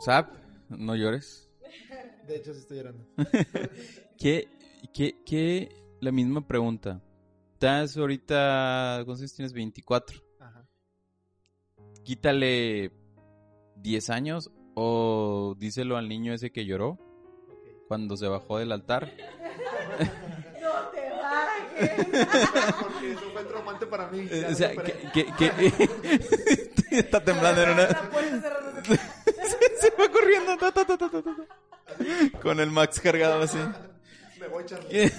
Sap, 0.00 0.34
no 0.78 0.94
llores. 0.96 1.50
De 2.26 2.36
hecho, 2.36 2.52
sí 2.54 2.60
estoy 2.60 2.78
llorando. 2.78 3.04
¿Qué, 4.18 4.48
qué, 4.92 5.16
qué, 5.24 5.68
la 6.00 6.12
misma 6.12 6.46
pregunta. 6.46 7.00
Estás 7.54 7.96
ahorita, 7.96 9.02
¿cuántos 9.04 9.20
años 9.20 9.34
tienes? 9.34 9.52
24. 9.52 10.20
Ajá. 10.40 10.66
Quítale 12.04 12.90
10 13.76 14.10
años 14.10 14.50
o 14.74 15.54
díselo 15.58 15.96
al 15.96 16.08
niño 16.08 16.32
ese 16.32 16.50
que 16.50 16.64
lloró 16.64 16.90
ok. 16.90 17.86
cuando 17.88 18.16
se 18.16 18.26
bajó 18.28 18.58
del 18.58 18.72
altar. 18.72 19.12
No 20.62 20.88
te 20.90 21.10
bajes. 21.10 22.76
Porque 22.82 23.12
eso 23.12 23.30
fue 23.32 23.44
traumante 23.44 23.86
para 23.86 24.08
mí. 24.08 24.26
Eh, 24.30 24.46
o 24.50 24.54
sea, 24.54 24.70
que, 24.76 24.92
que, 25.12 25.26
que- 25.36 25.88
está 26.98 27.22
temblando 27.22 27.62
en 27.62 27.70
una... 27.70 27.86
La 27.88 28.10
puerta 28.10 28.40
cerrada. 28.40 28.82
se 29.80 29.90
fue 29.90 30.10
corriendo. 30.38 30.56
ta, 30.58 30.72
ta, 30.72 30.84
ta, 30.84 30.98
ta, 30.98 31.10
ta, 31.10 31.22
ta. 31.22 32.38
Con 32.40 32.60
el 32.60 32.70
Max 32.70 33.00
cargado 33.00 33.42
así. 33.42 33.58
Me 34.40 34.48
voy 34.48 34.62
echando. 34.64 34.88
¿Qué, 34.88 35.10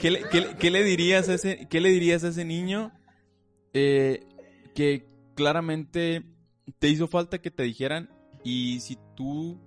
qué 0.00 0.10
le, 0.10 0.22
qué 0.28 0.40
le- 0.40 0.56
qué 0.56 0.70
le 0.70 0.82
dirías 0.84 1.28
a 1.28 1.34
ese, 1.34 1.66
qué 1.68 1.80
le 1.80 1.90
dirías 1.90 2.24
a 2.24 2.28
ese 2.28 2.44
niño 2.44 2.92
eh, 3.74 4.26
que 4.74 5.06
claramente 5.34 6.24
te 6.78 6.88
hizo 6.88 7.06
falta 7.08 7.38
que 7.40 7.50
te 7.50 7.62
dijeran 7.62 8.10
y 8.42 8.80
si 8.80 8.98
tú 9.16 9.60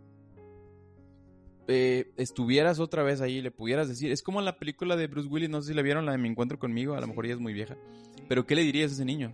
eh, 1.67 2.11
estuvieras 2.17 2.79
otra 2.79 3.03
vez 3.03 3.21
ahí 3.21 3.41
le 3.41 3.51
pudieras 3.51 3.87
decir, 3.87 4.11
es 4.11 4.21
como 4.21 4.41
la 4.41 4.57
película 4.57 4.95
de 4.97 5.07
Bruce 5.07 5.29
Willis, 5.29 5.49
no 5.49 5.61
sé 5.61 5.69
si 5.69 5.73
la 5.73 5.81
vieron, 5.81 6.05
la 6.05 6.11
de 6.11 6.17
Mi 6.17 6.27
Encuentro 6.29 6.59
conmigo, 6.59 6.95
a 6.95 6.99
lo 7.01 7.07
mejor 7.07 7.25
ella 7.25 7.35
es 7.35 7.39
muy 7.39 7.53
vieja, 7.53 7.77
Sí. 8.15 8.23
pero 8.27 8.45
¿qué 8.45 8.55
le 8.55 8.63
dirías 8.63 8.91
a 8.91 8.95
ese 8.95 9.05
niño? 9.05 9.33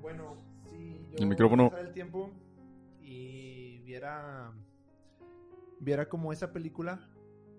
Bueno, 0.00 0.36
si 0.70 0.94
yo 1.10 1.18
El 1.18 1.26
micrófono. 1.26 1.72
el 1.80 1.92
tiempo 1.92 2.30
viera 4.00 4.52
viera 5.78 6.08
como 6.08 6.32
esa 6.32 6.52
película 6.52 7.06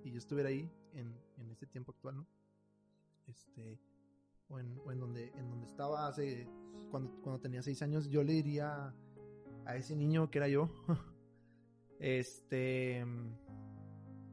y 0.03 0.11
yo 0.11 0.17
estuviera 0.17 0.49
ahí 0.49 0.71
en, 0.93 1.15
en 1.37 1.51
este 1.51 1.67
tiempo 1.67 1.91
actual, 1.91 2.17
¿no? 2.17 2.27
Este 3.27 3.79
o 4.49 4.59
en, 4.59 4.81
o 4.83 4.91
en 4.91 4.99
donde 4.99 5.31
en 5.35 5.49
donde 5.49 5.67
estaba 5.67 6.07
hace 6.07 6.47
cuando, 6.89 7.11
cuando 7.21 7.39
tenía 7.39 7.61
seis 7.61 7.81
años, 7.83 8.09
yo 8.09 8.23
le 8.23 8.33
diría 8.33 8.91
a 9.65 9.75
ese 9.75 9.95
niño 9.95 10.31
que 10.31 10.39
era 10.39 10.47
yo, 10.47 10.71
este 11.99 13.05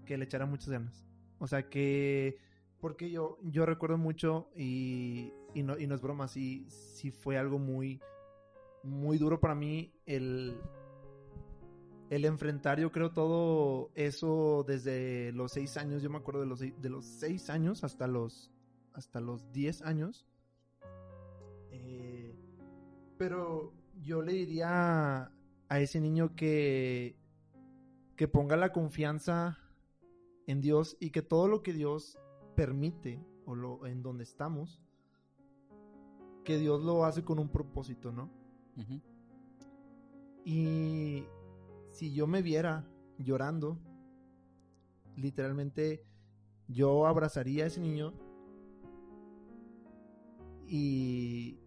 que 0.06 0.16
le 0.16 0.24
echara 0.24 0.46
muchas 0.46 0.70
ganas. 0.70 1.06
O 1.38 1.46
sea 1.46 1.68
que 1.68 2.38
porque 2.80 3.10
yo 3.10 3.38
yo 3.42 3.66
recuerdo 3.66 3.98
mucho 3.98 4.50
y, 4.56 5.34
y 5.54 5.62
no 5.62 5.78
y 5.78 5.86
no 5.86 5.94
es 5.94 6.00
broma, 6.00 6.26
sí 6.26 6.64
sí 6.70 7.10
fue 7.10 7.36
algo 7.36 7.58
muy 7.58 8.00
muy 8.82 9.18
duro 9.18 9.40
para 9.40 9.54
mí 9.54 9.92
el 10.06 10.58
el 12.10 12.24
enfrentar 12.24 12.80
yo 12.80 12.90
creo 12.90 13.12
todo 13.12 13.90
eso 13.94 14.64
desde 14.66 15.32
los 15.32 15.52
seis 15.52 15.76
años 15.76 16.02
yo 16.02 16.10
me 16.10 16.18
acuerdo 16.18 16.40
de 16.40 16.46
los 16.46 16.58
seis, 16.60 16.74
de 16.80 16.88
los 16.88 17.04
seis 17.04 17.50
años 17.50 17.84
hasta 17.84 18.06
los 18.06 18.50
hasta 18.94 19.20
los 19.20 19.52
diez 19.52 19.82
años 19.82 20.26
Eh, 21.70 22.34
pero 23.18 23.74
yo 24.00 24.22
le 24.22 24.32
diría 24.32 25.30
a 25.68 25.80
ese 25.80 26.00
niño 26.00 26.34
que 26.34 27.16
que 28.16 28.26
ponga 28.26 28.56
la 28.56 28.72
confianza 28.72 29.58
en 30.46 30.60
Dios 30.60 30.96
y 30.98 31.10
que 31.10 31.22
todo 31.22 31.46
lo 31.46 31.62
que 31.62 31.72
Dios 31.74 32.18
permite 32.56 33.22
o 33.44 33.54
lo 33.54 33.86
en 33.86 34.02
donde 34.02 34.24
estamos 34.24 34.80
que 36.44 36.56
Dios 36.56 36.82
lo 36.82 37.04
hace 37.04 37.22
con 37.22 37.38
un 37.38 37.50
propósito, 37.50 38.10
¿no? 38.10 38.30
Y 40.46 41.26
si 41.98 42.12
yo 42.12 42.28
me 42.28 42.42
viera 42.42 42.84
llorando, 43.18 43.76
literalmente 45.16 46.04
yo 46.68 47.08
abrazaría 47.08 47.64
a 47.64 47.66
ese 47.66 47.80
niño 47.80 48.12
y 50.68 51.58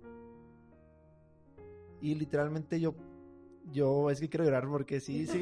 y 2.00 2.16
literalmente 2.16 2.80
yo 2.80 2.96
yo 3.72 4.10
es 4.10 4.20
que 4.20 4.30
quiero 4.30 4.46
llorar 4.46 4.68
porque 4.68 5.00
sí, 5.00 5.26
sí. 5.28 5.42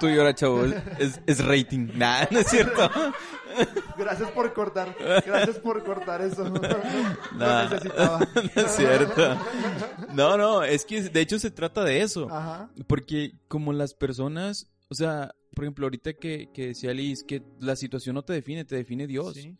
Tú 0.00 0.08
llora, 0.08 0.34
chavo, 0.34 0.64
es, 0.98 1.44
rating. 1.44 1.88
Nah, 1.94 2.26
no 2.30 2.40
es 2.40 2.46
cierto. 2.48 2.90
Gracias 3.96 4.30
por 4.30 4.52
cortar. 4.52 4.94
Gracias 5.26 5.58
por 5.58 5.82
cortar 5.84 6.22
eso. 6.22 6.44
Lo 6.44 6.60
Nah. 7.38 7.64
necesitaba. 7.68 8.20
No 8.54 8.62
es 8.62 8.70
cierto. 8.72 9.36
No, 10.14 10.36
no, 10.36 10.62
es 10.62 10.84
que 10.84 11.02
de 11.02 11.20
hecho 11.20 11.38
se 11.38 11.50
trata 11.50 11.84
de 11.84 12.02
eso. 12.02 12.28
Ajá. 12.30 12.70
Porque 12.86 13.32
como 13.48 13.72
las 13.72 13.94
personas, 13.94 14.68
o 14.88 14.94
sea, 14.94 15.32
por 15.54 15.64
ejemplo, 15.64 15.86
ahorita 15.86 16.12
que, 16.14 16.50
que 16.52 16.68
decía 16.68 16.92
Liz, 16.94 17.24
que 17.24 17.42
la 17.60 17.74
situación 17.76 18.14
no 18.14 18.22
te 18.22 18.32
define, 18.32 18.64
te 18.64 18.76
define 18.76 19.06
Dios. 19.06 19.34
Sí. 19.34 19.56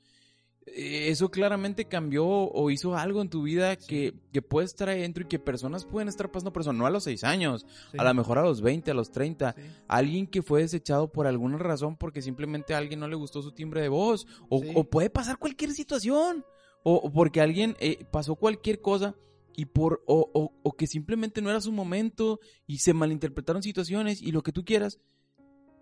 Eh, 0.75 1.09
Eso 1.11 1.31
claramente 1.31 1.85
cambió 1.87 2.27
o 2.27 2.71
hizo 2.71 2.97
algo 2.97 3.21
en 3.23 3.29
tu 3.31 3.43
vida 3.43 3.77
que, 3.77 4.15
que 4.33 4.43
puede 4.43 4.67
estar 4.67 4.89
ahí 4.89 5.01
dentro 5.01 5.25
y 5.25 5.27
que 5.29 5.39
personas 5.39 5.85
pueden 5.85 6.09
estar 6.09 6.31
pasando 6.31 6.53
por 6.53 6.63
eso, 6.63 6.73
no 6.73 6.87
a 6.87 6.91
los 6.91 7.05
6 7.05 7.25
años, 7.25 7.67
sí, 7.93 7.99
a 7.99 8.05
lo 8.05 8.15
mejor 8.15 8.39
a 8.39 8.43
los 8.43 8.61
20, 8.63 8.91
a 8.91 8.95
los 8.95 9.11
30. 9.11 9.55
sí. 9.57 9.63
Alguien 9.89 10.27
que 10.27 10.43
fue 10.43 10.63
desechado 10.63 11.11
por 11.11 11.27
alguna 11.27 11.59
razón 11.59 11.97
porque 11.97 12.23
simplemente 12.23 12.75
a 12.75 12.79
alguien 12.79 13.01
no 13.01 13.09
le 13.09 13.17
gustó 13.17 13.43
su 13.43 13.53
timbre 13.53 13.81
de 13.83 13.89
voz. 13.89 14.27
O, 14.49 14.85
puede 14.85 15.11
pasar 15.11 15.39
cualquier 15.39 15.73
situación. 15.73 16.45
O, 16.85 16.95
o 16.95 17.13
porque 17.13 17.41
alguien 17.41 17.77
eh, 17.81 18.05
pasó 18.11 18.37
cualquier 18.37 18.81
cosa 18.81 19.15
y 19.57 19.65
por 19.67 20.03
o, 20.07 20.31
o- 20.33 20.53
o 20.63 20.73
que 20.73 20.87
simplemente 20.87 21.43
no 21.43 21.51
era 21.51 21.61
su 21.61 21.73
momento 21.73 22.39
y 22.67 22.79
se 22.79 22.95
malinterpretaron 22.95 23.63
situaciones 23.63 24.23
y 24.23 24.31
lo 24.31 24.43
que 24.43 24.53
tú 24.53 24.65
quieras. 24.65 25.01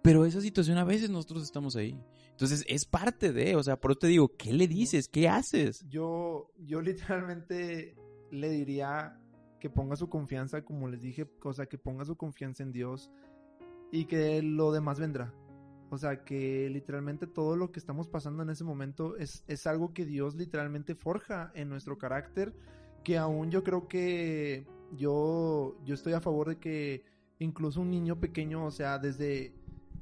Pero 0.03 0.25
esa 0.25 0.41
situación 0.41 0.79
a 0.79 0.85
veces 0.85 1.11
nosotros 1.11 1.43
estamos 1.43 1.77
ahí. 1.77 1.99
Entonces 2.37 2.67
es 2.69 2.85
parte 2.85 3.33
de, 3.33 3.57
o 3.57 3.63
sea, 3.63 3.81
por 3.81 3.93
eso 3.93 4.01
te 4.01 4.09
digo, 4.09 4.37
¿qué 4.37 4.53
le 4.53 4.69
dices? 4.69 5.09
¿Qué 5.09 5.27
haces? 5.27 5.87
Yo, 5.89 6.51
yo 6.59 6.83
literalmente 6.83 7.97
le 8.31 8.51
diría 8.51 9.19
que 9.59 9.71
ponga 9.71 9.97
su 9.97 10.11
confianza, 10.11 10.63
como 10.63 10.87
les 10.87 11.01
dije, 11.01 11.27
o 11.43 11.53
sea, 11.55 11.65
que 11.65 11.79
ponga 11.79 12.05
su 12.05 12.15
confianza 12.15 12.63
en 12.63 12.73
Dios 12.73 13.11
y 13.91 14.05
que 14.05 14.43
lo 14.43 14.71
demás 14.71 15.01
vendrá. 15.01 15.33
O 15.89 15.97
sea, 15.97 16.25
que 16.25 16.69
literalmente 16.69 17.27
todo 17.27 17.57
lo 17.57 17.73
que 17.73 17.79
estamos 17.79 18.07
pasando 18.07 18.43
en 18.43 18.51
ese 18.51 18.65
momento 18.65 19.17
es, 19.17 19.43
es 19.47 19.67
algo 19.67 19.95
que 19.95 20.05
Dios 20.05 20.35
literalmente 20.35 20.95
forja 20.95 21.51
en 21.55 21.71
nuestro 21.71 21.97
carácter, 21.97 22.53
que 23.03 23.17
aún 23.17 23.51
yo 23.51 23.65
creo 23.65 23.89
que 23.89 24.67
yo, 24.93 25.79
yo 25.87 25.95
estoy 25.95 26.13
a 26.13 26.21
favor 26.21 26.51
de 26.51 26.59
que 26.59 27.05
incluso 27.39 27.81
un 27.81 27.91
niño 27.91 28.21
pequeño, 28.21 28.67
o 28.67 28.71
sea, 28.71 28.99
desde, 28.99 29.55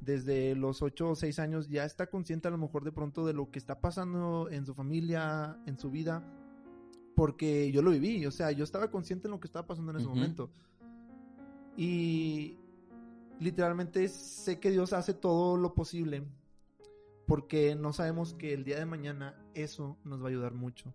desde 0.05 0.55
los 0.55 0.83
8 0.83 1.11
o 1.11 1.15
6 1.15 1.39
años 1.39 1.69
ya 1.69 1.85
está 1.85 2.07
consciente 2.09 2.49
a 2.49 2.51
lo 2.51 2.59
mejor 2.59 2.85
de 2.85 2.93
pronto 2.93 3.27
de 3.27 3.33
lo 3.33 3.51
que 3.51 3.59
está 3.59 3.81
pasando 3.81 4.49
en 4.51 4.67
su 4.67 4.75
familia, 4.75 5.59
en 5.67 5.79
su 5.79 5.91
vida, 5.91 6.23
porque 7.15 7.71
yo 7.73 7.83
lo 7.83 7.91
viví, 7.91 8.25
o 8.27 8.31
sea, 8.31 8.51
yo 8.53 8.65
estaba 8.65 8.91
consciente 8.91 9.29
en 9.29 9.33
lo 9.33 9.41
que 9.41 9.47
estaba 9.47 9.67
pasando 9.67 9.93
en 9.93 9.99
ese 9.99 10.07
Ujú. 10.07 10.15
momento. 10.15 10.51
Y 11.77 12.57
literalmente 13.41 14.09
sé 14.09 14.61
que 14.61 14.71
Dios 14.71 14.93
hace 14.93 15.15
todo 15.15 15.57
lo 15.57 15.75
posible 15.75 16.25
porque 17.27 17.75
no 17.75 17.93
sabemos 17.93 18.35
que 18.35 18.53
el 18.53 18.65
día 18.65 18.79
de 18.79 18.87
mañana 18.87 19.35
eso 19.55 19.97
nos 20.05 20.21
va 20.21 20.27
a 20.27 20.29
ayudar 20.29 20.55
mucho. 20.55 20.93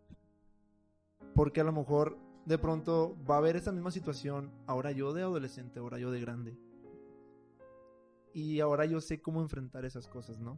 Porque 1.34 1.62
a 1.62 1.64
lo 1.64 1.72
mejor 1.72 2.18
de 2.45 2.57
pronto 2.57 3.18
va 3.30 3.36
a 3.36 3.38
haber 3.39 3.55
esa 3.55 3.72
misma 3.72 3.91
situación, 3.91 4.51
ahora 4.68 4.91
yo 4.91 5.14
de 5.14 5.22
adolescente, 5.22 5.80
ahora 5.80 5.99
yo 5.99 6.12
de 6.12 6.22
grande. 6.22 6.57
Y 8.39 8.61
ahora 8.61 8.85
yo 8.85 9.01
sé 9.01 9.21
cómo 9.21 9.41
enfrentar 9.41 9.83
esas 9.83 10.07
cosas, 10.07 10.39
¿no? 10.39 10.57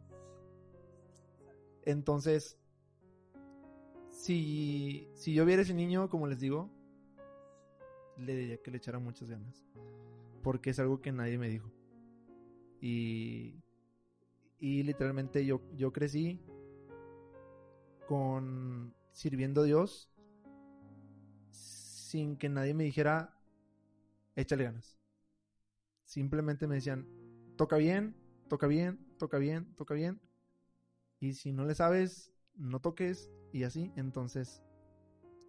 Entonces, 1.84 2.56
si, 4.08 5.08
si 5.14 5.34
yo 5.34 5.44
viera 5.44 5.62
ese 5.62 5.74
niño, 5.74 6.08
como 6.08 6.28
les 6.28 6.38
digo, 6.38 6.70
le 8.18 8.36
diría 8.36 8.62
que 8.62 8.70
le 8.70 8.76
echara 8.76 9.00
muchas 9.00 9.28
ganas. 9.28 9.66
Porque 10.44 10.70
es 10.70 10.78
algo 10.78 11.00
que 11.02 11.10
nadie 11.10 11.38
me 11.38 11.48
dijo. 11.48 11.72
Y, 12.80 13.60
y 14.60 14.84
literalmente 14.84 15.44
yo, 15.44 15.60
yo 15.74 15.92
crecí 15.92 16.40
con 18.06 18.94
sirviendo 19.10 19.62
a 19.62 19.64
Dios 19.64 20.08
sin 21.50 22.36
que 22.36 22.48
nadie 22.48 22.74
me 22.74 22.84
dijera, 22.84 23.36
échale 24.36 24.62
ganas. 24.64 25.00
Simplemente 26.04 26.68
me 26.68 26.76
decían, 26.76 27.21
toca 27.56 27.76
bien, 27.76 28.14
toca 28.48 28.66
bien, 28.66 28.98
toca 29.18 29.38
bien, 29.38 29.74
toca 29.76 29.94
bien. 29.94 30.20
Y 31.20 31.34
si 31.34 31.52
no 31.52 31.64
le 31.64 31.74
sabes, 31.74 32.32
no 32.54 32.80
toques 32.80 33.30
y 33.52 33.64
así. 33.64 33.92
Entonces, 33.96 34.62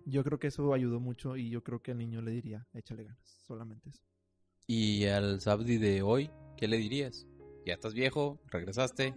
yo 0.05 0.23
creo 0.23 0.39
que 0.39 0.47
eso 0.47 0.73
ayudó 0.73 0.99
mucho 0.99 1.37
y 1.37 1.49
yo 1.49 1.63
creo 1.63 1.81
que 1.81 1.91
al 1.91 1.97
niño 1.97 2.21
le 2.21 2.31
diría, 2.31 2.67
échale 2.73 3.03
ganas, 3.05 3.39
solamente 3.47 3.89
eso. 3.89 4.01
¿Y 4.67 5.05
al 5.05 5.41
Sabdi 5.41 5.77
de 5.77 6.01
hoy, 6.01 6.31
qué 6.57 6.67
le 6.67 6.77
dirías? 6.77 7.27
Ya 7.65 7.73
estás 7.73 7.93
viejo, 7.93 8.39
regresaste. 8.49 9.15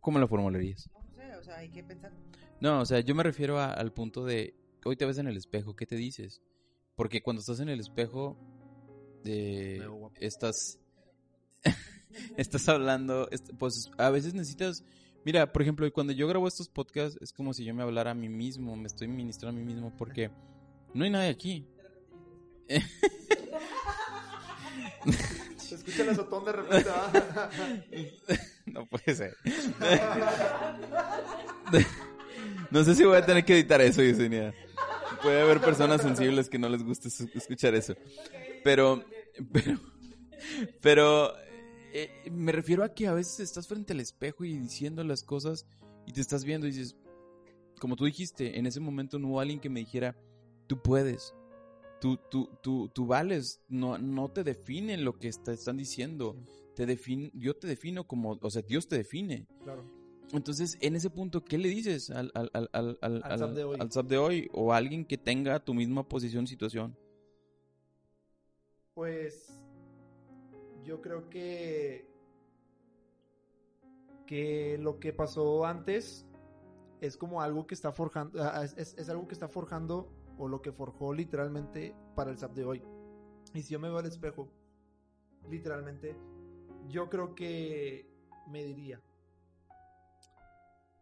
¿Cómo 0.00 0.18
lo 0.18 0.28
formularías? 0.28 0.88
No 0.92 1.14
sé, 1.14 1.34
o 1.36 1.42
sea, 1.42 1.56
hay 1.58 1.68
que 1.68 1.82
pensar. 1.82 2.12
No, 2.60 2.80
o 2.80 2.86
sea, 2.86 3.00
yo 3.00 3.14
me 3.14 3.22
refiero 3.22 3.58
a- 3.58 3.72
al 3.72 3.92
punto 3.92 4.24
de, 4.24 4.54
hoy 4.84 4.96
te 4.96 5.04
ves 5.04 5.18
en 5.18 5.26
el 5.26 5.36
espejo, 5.36 5.74
¿qué 5.74 5.86
te 5.86 5.96
dices? 5.96 6.40
Porque 6.94 7.22
cuando 7.22 7.40
estás 7.40 7.60
en 7.60 7.68
el 7.68 7.80
espejo, 7.80 8.36
eh, 9.26 9.86
estás, 10.20 10.78
estás 12.36 12.68
hablando, 12.68 13.28
pues 13.58 13.90
a 13.98 14.10
veces 14.10 14.34
necesitas, 14.34 14.84
mira, 15.24 15.52
por 15.52 15.62
ejemplo, 15.62 15.90
cuando 15.92 16.12
yo 16.12 16.28
grabo 16.28 16.48
estos 16.48 16.68
podcasts, 16.68 17.18
es 17.20 17.32
como 17.32 17.54
si 17.54 17.64
yo 17.64 17.74
me 17.74 17.82
hablara 17.82 18.12
a 18.12 18.14
mí 18.14 18.28
mismo, 18.28 18.76
me 18.76 18.86
estoy 18.86 19.08
ministrando 19.08 19.60
a 19.60 19.64
mí 19.64 19.72
mismo, 19.72 19.92
porque 19.96 20.30
no 20.94 21.04
hay 21.04 21.10
nadie 21.10 21.30
aquí. 21.30 21.66
Se 25.56 25.74
escucha 25.74 26.02
el 26.02 26.10
azotón 26.10 26.44
de 26.44 26.52
repente. 26.52 26.90
¿ah? 26.90 27.50
no 28.66 28.86
puede 28.86 29.14
ser. 29.14 29.36
no 32.70 32.84
sé 32.84 32.94
si 32.94 33.04
voy 33.04 33.16
a 33.16 33.26
tener 33.26 33.44
que 33.44 33.54
editar 33.54 33.80
eso, 33.80 34.02
Yesenia. 34.02 34.54
Puede 35.22 35.40
haber 35.40 35.60
personas 35.60 36.02
sensibles 36.02 36.48
que 36.48 36.58
no 36.58 36.68
les 36.68 36.84
guste 36.84 37.08
escuchar 37.08 37.74
eso. 37.74 37.94
Pero, 38.62 39.04
pero, 39.52 39.78
pero, 40.80 41.32
eh, 41.92 42.10
me 42.30 42.52
refiero 42.52 42.84
a 42.84 42.94
que 42.94 43.06
a 43.06 43.14
veces 43.14 43.40
estás 43.40 43.66
frente 43.66 43.92
al 43.92 44.00
espejo 44.00 44.44
y 44.44 44.56
diciendo 44.56 45.02
las 45.04 45.22
cosas 45.22 45.66
y 46.06 46.12
te 46.12 46.20
estás 46.20 46.44
viendo 46.44 46.66
y 46.66 46.70
dices, 46.70 46.96
como 47.80 47.96
tú 47.96 48.04
dijiste, 48.04 48.58
en 48.58 48.66
ese 48.66 48.80
momento 48.80 49.18
no 49.18 49.28
hubo 49.28 49.40
alguien 49.40 49.60
que 49.60 49.70
me 49.70 49.80
dijera, 49.80 50.16
tú 50.66 50.80
puedes. 50.82 51.34
Tú, 52.00 52.18
tú, 52.30 52.50
tú, 52.62 52.90
tú 52.94 53.06
vales, 53.06 53.62
no, 53.68 53.96
no 53.96 54.30
te 54.30 54.44
define 54.44 54.98
lo 54.98 55.18
que 55.18 55.30
te 55.30 55.52
están 55.52 55.78
diciendo 55.78 56.36
te 56.76 56.98
yo 57.32 57.56
te 57.56 57.66
defino 57.66 58.06
como, 58.06 58.38
o 58.40 58.50
sea, 58.50 58.62
Dios 58.62 58.86
te 58.86 58.96
define. 58.96 59.46
Claro. 59.64 59.84
Entonces, 60.32 60.76
en 60.80 60.96
ese 60.96 61.08
punto, 61.08 61.42
¿qué 61.42 61.56
le 61.56 61.68
dices 61.68 62.10
al, 62.10 62.30
al, 62.34 62.50
al, 62.52 62.68
al, 62.72 62.98
al, 63.00 63.22
Al 63.24 63.38
Zap 63.38 63.52
de 63.52 63.64
hoy. 63.64 63.78
al 63.80 64.08
de 64.08 64.18
hoy? 64.18 64.48
O 64.52 64.72
a 64.72 64.76
alguien 64.76 65.04
que 65.04 65.16
tenga 65.16 65.60
tu 65.60 65.72
misma 65.72 66.06
posición, 66.06 66.46
situación. 66.46 66.96
Pues 68.96 69.60
yo 70.82 71.02
creo 71.02 71.28
que 71.28 72.08
que 74.26 74.78
lo 74.80 74.98
que 74.98 75.12
pasó 75.12 75.66
antes 75.66 76.26
es 77.02 77.18
como 77.18 77.42
algo 77.42 77.66
que 77.66 77.74
está 77.74 77.92
forjando, 77.92 78.42
ah, 78.42 78.64
es, 78.64 78.74
es- 78.78 78.96
es 78.96 79.08
algo 79.10 79.28
que 79.28 79.34
está 79.34 79.48
forjando 79.48 80.10
o 80.38 80.48
lo 80.48 80.62
que 80.62 80.72
forjó 80.72 81.12
literalmente 81.12 81.94
para 82.14 82.30
el 82.30 82.38
SAP 82.38 82.54
de 82.54 82.64
hoy. 82.64 82.82
Y 83.52 83.62
si 83.62 83.74
yo 83.74 83.78
me 83.78 83.88
veo 83.88 83.98
al 83.98 84.06
espejo, 84.06 84.48
literalmente, 85.50 86.16
yo 86.88 87.10
creo 87.10 87.34
que 87.34 88.10
me 88.48 88.64
diría, 88.64 89.00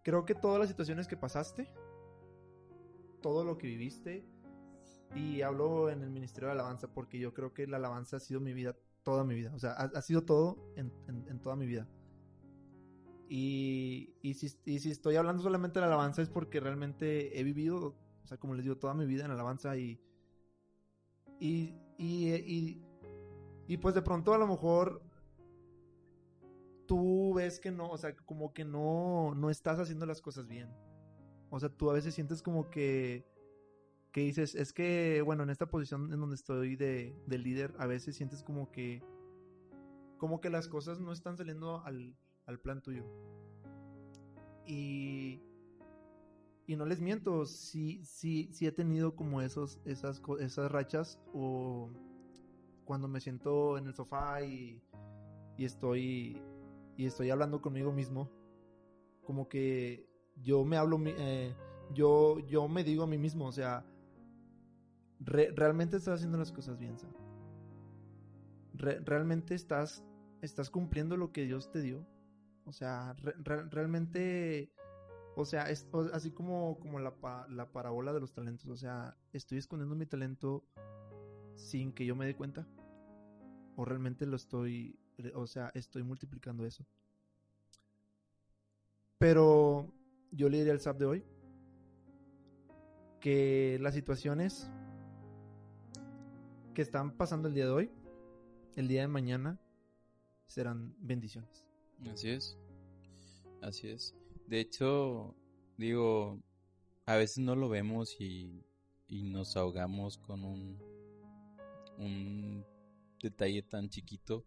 creo 0.03 0.25
que 0.25 0.35
todas 0.35 0.59
las 0.59 0.69
situaciones 0.69 1.07
que 1.07 1.17
pasaste, 1.17 1.73
todo 3.23 3.45
lo 3.45 3.57
que 3.57 3.69
viviste, 3.69 4.27
y 5.15 5.43
hablo 5.43 5.91
en 5.91 6.03
el 6.03 6.11
Ministerio 6.11 6.49
de 6.49 6.53
Alabanza 6.55 6.89
porque 6.93 7.19
yo 7.19 7.33
creo 7.35 7.53
que 7.53 7.67
la 7.67 7.77
alabanza 7.79 8.17
ha 8.17 8.21
sido 8.21 8.41
mi 8.41 8.53
vida, 8.53 8.77
toda 9.03 9.25
mi 9.25 9.35
vida. 9.35 9.53
O 9.55 9.59
sea, 9.59 9.73
ha, 9.73 9.85
ha 9.85 10.03
sido 10.03 10.25
todo 10.25 10.59
en, 10.77 10.93
en- 11.09 11.27
en 11.29 11.41
toda 11.41 11.57
mi 11.57 11.67
vida. 11.67 11.89
Y, 13.29 14.15
y, 14.23 14.35
si, 14.35 14.49
y 14.65 14.79
si 14.81 14.91
estoy 14.91 15.17
hablando 15.17 15.43
solamente 15.43 15.75
de 15.75 15.81
la 15.83 15.87
alabanza 15.87 16.23
es 16.23 16.29
porque 16.29 16.61
realmente 16.61 17.39
he 17.39 17.43
vivido, 17.43 17.97
o 18.23 18.27
sea, 18.27 18.39
como 18.39 18.55
les 18.55 18.65
digo, 18.65 18.77
toda 18.77 18.95
mi 18.95 19.07
vida 19.07 19.25
en 19.25 19.31
alabanza 19.31 19.77
y... 19.77 20.01
Y, 21.41 21.75
y, 21.99 22.33
y, 22.35 22.83
y 23.67 23.77
pues 23.79 23.95
de 23.95 24.03
pronto 24.03 24.33
a 24.35 24.39
lo 24.39 24.47
mejor 24.47 25.03
tú 26.87 27.35
ves 27.35 27.61
que 27.61 27.71
no, 27.71 27.89
o 27.91 27.99
sea, 27.99 28.15
como 28.15 28.53
que 28.53 28.65
no, 28.65 29.35
no 29.35 29.51
estás 29.51 29.79
haciendo 29.79 30.07
las 30.07 30.21
cosas 30.21 30.47
bien. 30.47 30.69
O 31.51 31.59
sea, 31.59 31.69
tú 31.69 31.91
a 31.91 31.95
veces 31.95 32.15
sientes 32.15 32.43
como 32.43 32.71
que 32.71 33.27
que 34.15 34.21
dices, 34.21 34.55
es 34.55 34.73
que, 34.73 35.23
bueno, 35.23 35.43
en 35.43 35.51
esta 35.51 35.67
posición 35.67 36.13
en 36.13 36.21
donde 36.21 36.37
estoy 36.37 36.77
de, 36.77 37.21
de 37.27 37.37
líder, 37.37 37.75
a 37.81 37.89
veces 37.89 38.15
sientes 38.15 38.45
como 38.45 38.71
que, 38.71 39.03
como 40.19 40.41
que 40.41 40.51
las 40.51 40.69
cosas 40.69 41.01
no 41.01 41.11
están 41.11 41.37
saliendo 41.37 41.83
al, 41.85 42.17
al 42.47 42.61
plan 42.61 42.81
tuyo. 42.81 43.05
Y, 44.65 45.43
y 46.69 46.77
no 46.77 46.87
les 46.87 47.01
miento, 47.01 47.45
sí, 47.45 48.05
sí, 48.05 48.49
sí 48.53 48.69
he 48.69 48.71
tenido 48.71 49.17
como 49.17 49.43
esos, 49.43 49.81
esas, 49.85 50.23
esas 50.39 50.71
rachas 50.71 51.21
o 51.33 51.91
cuando 52.85 53.09
me 53.09 53.19
siento 53.19 53.79
en 53.79 53.89
el 53.89 53.97
sofá 53.97 54.45
y, 54.45 54.81
y 55.57 55.65
estoy, 55.65 56.41
y 56.97 57.07
estoy 57.07 57.31
hablando 57.31 57.61
conmigo 57.61 57.93
mismo, 57.93 58.31
como 59.25 59.49
que 59.49 60.07
yo 60.37 60.65
me 60.65 60.77
hablo, 60.77 61.01
eh, 61.05 61.53
yo, 61.93 62.39
yo 62.47 62.69
me 62.69 62.85
digo 62.85 63.03
a 63.03 63.09
mí 63.09 63.19
mismo, 63.19 63.47
o 63.49 63.53
sea, 63.53 63.85
re- 65.21 65.53
realmente 65.55 65.97
estás 65.97 66.17
haciendo 66.17 66.39
las 66.39 66.53
cosas 66.53 66.79
bien. 66.79 66.97
Re- 68.75 69.01
realmente 69.01 69.55
estás, 69.55 70.05
estás 70.43 70.71
cumpliendo 70.71 71.17
lo 71.17 71.33
que 71.33 71.45
Dios 71.45 71.71
te 71.71 71.81
dio. 71.81 72.07
O 72.65 72.73
sea, 72.73 73.15
re- 73.15 73.35
re- 73.39 73.69
realmente, 73.69 74.73
o 75.37 75.45
sea, 75.45 75.71
es, 75.71 75.87
así 76.13 76.31
como, 76.31 76.79
como 76.81 76.99
la, 76.99 77.15
pa- 77.15 77.47
la 77.49 77.71
parábola 77.71 78.13
de 78.13 78.21
los 78.21 78.33
talentos, 78.33 78.67
o 78.69 78.77
sea, 78.77 79.17
estoy 79.33 79.59
escondiendo 79.59 79.95
mi 79.95 80.07
talento 80.07 80.65
sin 81.55 81.93
que 81.93 82.07
yo 82.07 82.17
me 82.17 82.27
dé 82.27 82.35
cuenta. 82.35 82.67
O 83.77 83.85
realmente 83.85 84.25
lo 84.27 84.37
estoy, 84.37 84.99
o 85.35 85.47
sea, 85.47 85.71
estoy 85.75 86.03
multiplicando 86.03 86.65
eso. 86.65 86.87
Pero 89.19 89.93
yo 90.31 90.49
le 90.49 90.59
diría 90.59 90.73
al 90.73 90.81
SAP 90.81 90.99
de 90.99 91.07
hoy 91.07 91.25
que 93.21 93.79
las 93.81 93.95
situaciones 93.95 94.71
que 96.75 96.83
están 96.83 97.17
pasando 97.17 97.49
el 97.49 97.55
día 97.55 97.67
de 97.67 97.71
hoy, 97.71 97.91
el 98.77 98.89
día 98.89 99.03
de 99.03 99.09
mañana, 99.09 99.61
serán 100.47 100.95
bendiciones. 100.99 101.65
Así 102.11 102.31
es. 102.31 102.59
Así 103.63 103.89
es. 103.89 104.15
De 104.47 104.61
hecho, 104.61 105.35
digo, 105.79 106.43
a 107.07 107.17
veces 107.17 107.39
no 107.39 107.55
lo 107.57 107.69
vemos 107.69 108.21
y, 108.21 108.63
y 109.09 109.23
nos 109.23 109.57
ahogamos 109.57 110.19
con 110.19 110.45
un, 110.45 110.79
un 111.99 112.67
detalle 113.23 113.63
tan 113.63 113.89
chiquito. 113.89 114.45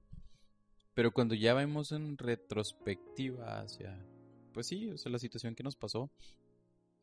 Pero 0.94 1.12
cuando 1.12 1.36
ya 1.36 1.54
vemos 1.54 1.92
en 1.92 2.18
retrospectiva 2.18 3.62
hacia, 3.62 4.06
pues 4.54 4.68
sí, 4.68 4.90
o 4.90 4.98
sea, 4.98 5.12
la 5.12 5.20
situación 5.20 5.56
que 5.56 5.64
nos 5.64 5.76
pasó, 5.76 6.12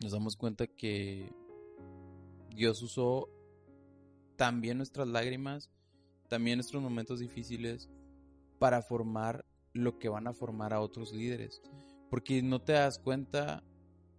nos 0.00 0.12
damos 0.12 0.36
cuenta 0.36 0.66
que 0.66 1.32
Dios 2.50 2.82
usó 2.82 3.28
también 4.36 4.76
nuestras 4.78 5.08
lágrimas, 5.08 5.70
también 6.28 6.58
nuestros 6.58 6.82
momentos 6.82 7.20
difíciles 7.20 7.90
para 8.58 8.82
formar 8.82 9.44
lo 9.72 9.98
que 9.98 10.08
van 10.08 10.26
a 10.26 10.32
formar 10.32 10.72
a 10.72 10.80
otros 10.80 11.12
líderes. 11.12 11.60
Porque 12.10 12.42
no 12.42 12.62
te 12.62 12.72
das 12.72 12.98
cuenta 12.98 13.64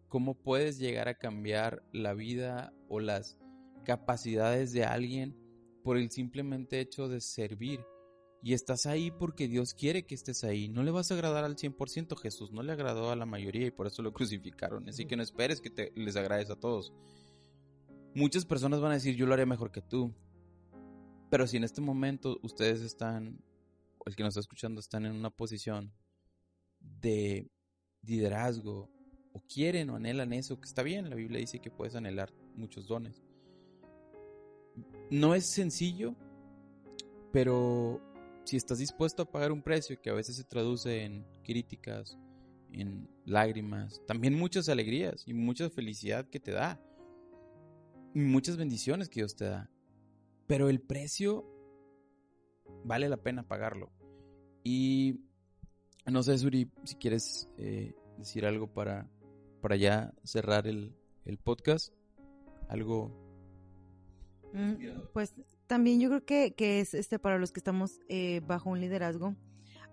cómo 0.09 0.35
puedes 0.35 0.77
llegar 0.77 1.07
a 1.07 1.17
cambiar 1.17 1.83
la 1.91 2.13
vida 2.13 2.73
o 2.87 2.99
las 2.99 3.37
capacidades 3.83 4.71
de 4.73 4.83
alguien 4.83 5.37
por 5.83 5.97
el 5.97 6.11
simplemente 6.11 6.79
hecho 6.79 7.07
de 7.07 7.21
servir. 7.21 7.79
Y 8.41 8.53
estás 8.53 8.85
ahí 8.85 9.11
porque 9.11 9.47
Dios 9.47 9.73
quiere 9.73 10.05
que 10.05 10.13
estés 10.13 10.43
ahí. 10.43 10.67
No 10.67 10.83
le 10.83 10.91
vas 10.91 11.09
a 11.09 11.15
agradar 11.15 11.45
al 11.45 11.55
100%, 11.55 12.15
Jesús 12.17 12.51
no 12.51 12.61
le 12.61 12.73
agradó 12.73 13.09
a 13.09 13.15
la 13.15 13.25
mayoría 13.25 13.67
y 13.67 13.71
por 13.71 13.87
eso 13.87 14.03
lo 14.03 14.13
crucificaron. 14.13 14.87
Así 14.87 15.05
que 15.05 15.15
no 15.15 15.23
esperes 15.23 15.61
que 15.61 15.69
te, 15.69 15.91
les 15.95 16.15
agrades 16.15 16.49
a 16.49 16.59
todos. 16.59 16.93
Muchas 18.15 18.45
personas 18.45 18.79
van 18.79 18.91
a 18.91 18.95
decir, 18.95 19.15
yo 19.15 19.25
lo 19.25 19.33
haré 19.33 19.45
mejor 19.45 19.71
que 19.71 19.81
tú. 19.81 20.13
Pero 21.29 21.45
si 21.47 21.57
en 21.57 21.65
este 21.65 21.81
momento 21.81 22.39
ustedes 22.41 22.81
están, 22.81 23.43
el 24.05 24.15
que 24.15 24.23
nos 24.23 24.31
está 24.31 24.39
escuchando, 24.39 24.79
están 24.79 25.05
en 25.05 25.11
una 25.13 25.29
posición 25.29 25.93
de 26.79 27.51
liderazgo, 28.03 28.89
o 29.33 29.41
quieren 29.41 29.89
o 29.89 29.97
anhelan 29.97 30.31
eso, 30.31 30.61
que 30.61 30.67
está 30.67 30.81
bien, 30.81 31.09
la 31.09 31.15
Biblia 31.17 31.39
dice 31.39 31.59
que 31.59 31.69
puedes 31.69 31.93
anhelar 31.95 32.33
muchos 32.55 32.87
dones. 32.87 33.21
no 35.11 35.35
es 35.35 35.45
sencillo, 35.45 36.15
pero 37.33 38.01
si 38.45 38.55
estás 38.55 38.77
dispuesto 38.77 39.23
a 39.23 39.29
pagar 39.29 39.51
un 39.51 39.61
precio 39.61 40.01
que 40.01 40.09
a 40.09 40.13
veces 40.13 40.37
se 40.37 40.45
traduce 40.45 41.03
en 41.03 41.25
críticas, 41.43 42.17
en 42.71 43.09
lágrimas, 43.25 44.01
también 44.07 44.35
muchas 44.35 44.69
alegrías 44.69 45.23
y 45.27 45.33
mucha 45.33 45.69
felicidad 45.69 46.29
que 46.29 46.39
te 46.39 46.51
da, 46.51 46.79
muchas 48.15 48.57
bendiciones 48.57 49.09
que 49.09 49.19
Dios 49.19 49.35
te 49.35 49.45
da, 49.45 49.69
pero 50.47 50.69
el 50.69 50.81
precio 50.81 51.45
vale 52.83 53.09
la 53.09 53.17
pena 53.17 53.47
pagarlo. 53.47 53.91
Y 54.63 55.21
no 56.05 56.23
sé, 56.23 56.37
Suri, 56.37 56.71
si 56.83 56.95
quieres 56.95 57.49
eh, 57.57 57.93
decir 58.17 58.45
algo 58.45 58.73
para, 58.73 59.07
para 59.61 59.75
ya 59.75 60.13
cerrar 60.23 60.67
el, 60.67 60.95
el 61.25 61.37
podcast, 61.37 61.93
algo 62.67 63.25
Mm, 64.55 64.75
Pues 65.13 65.33
también 65.67 65.99
yo 65.99 66.07
creo 66.09 66.25
que, 66.25 66.55
que 66.55 66.79
es 66.79 66.93
este 66.93 67.19
para 67.19 67.37
los 67.37 67.51
que 67.51 67.59
estamos 67.59 67.99
eh, 68.07 68.41
bajo 68.47 68.69
un 68.69 68.79
liderazgo. 68.79 69.35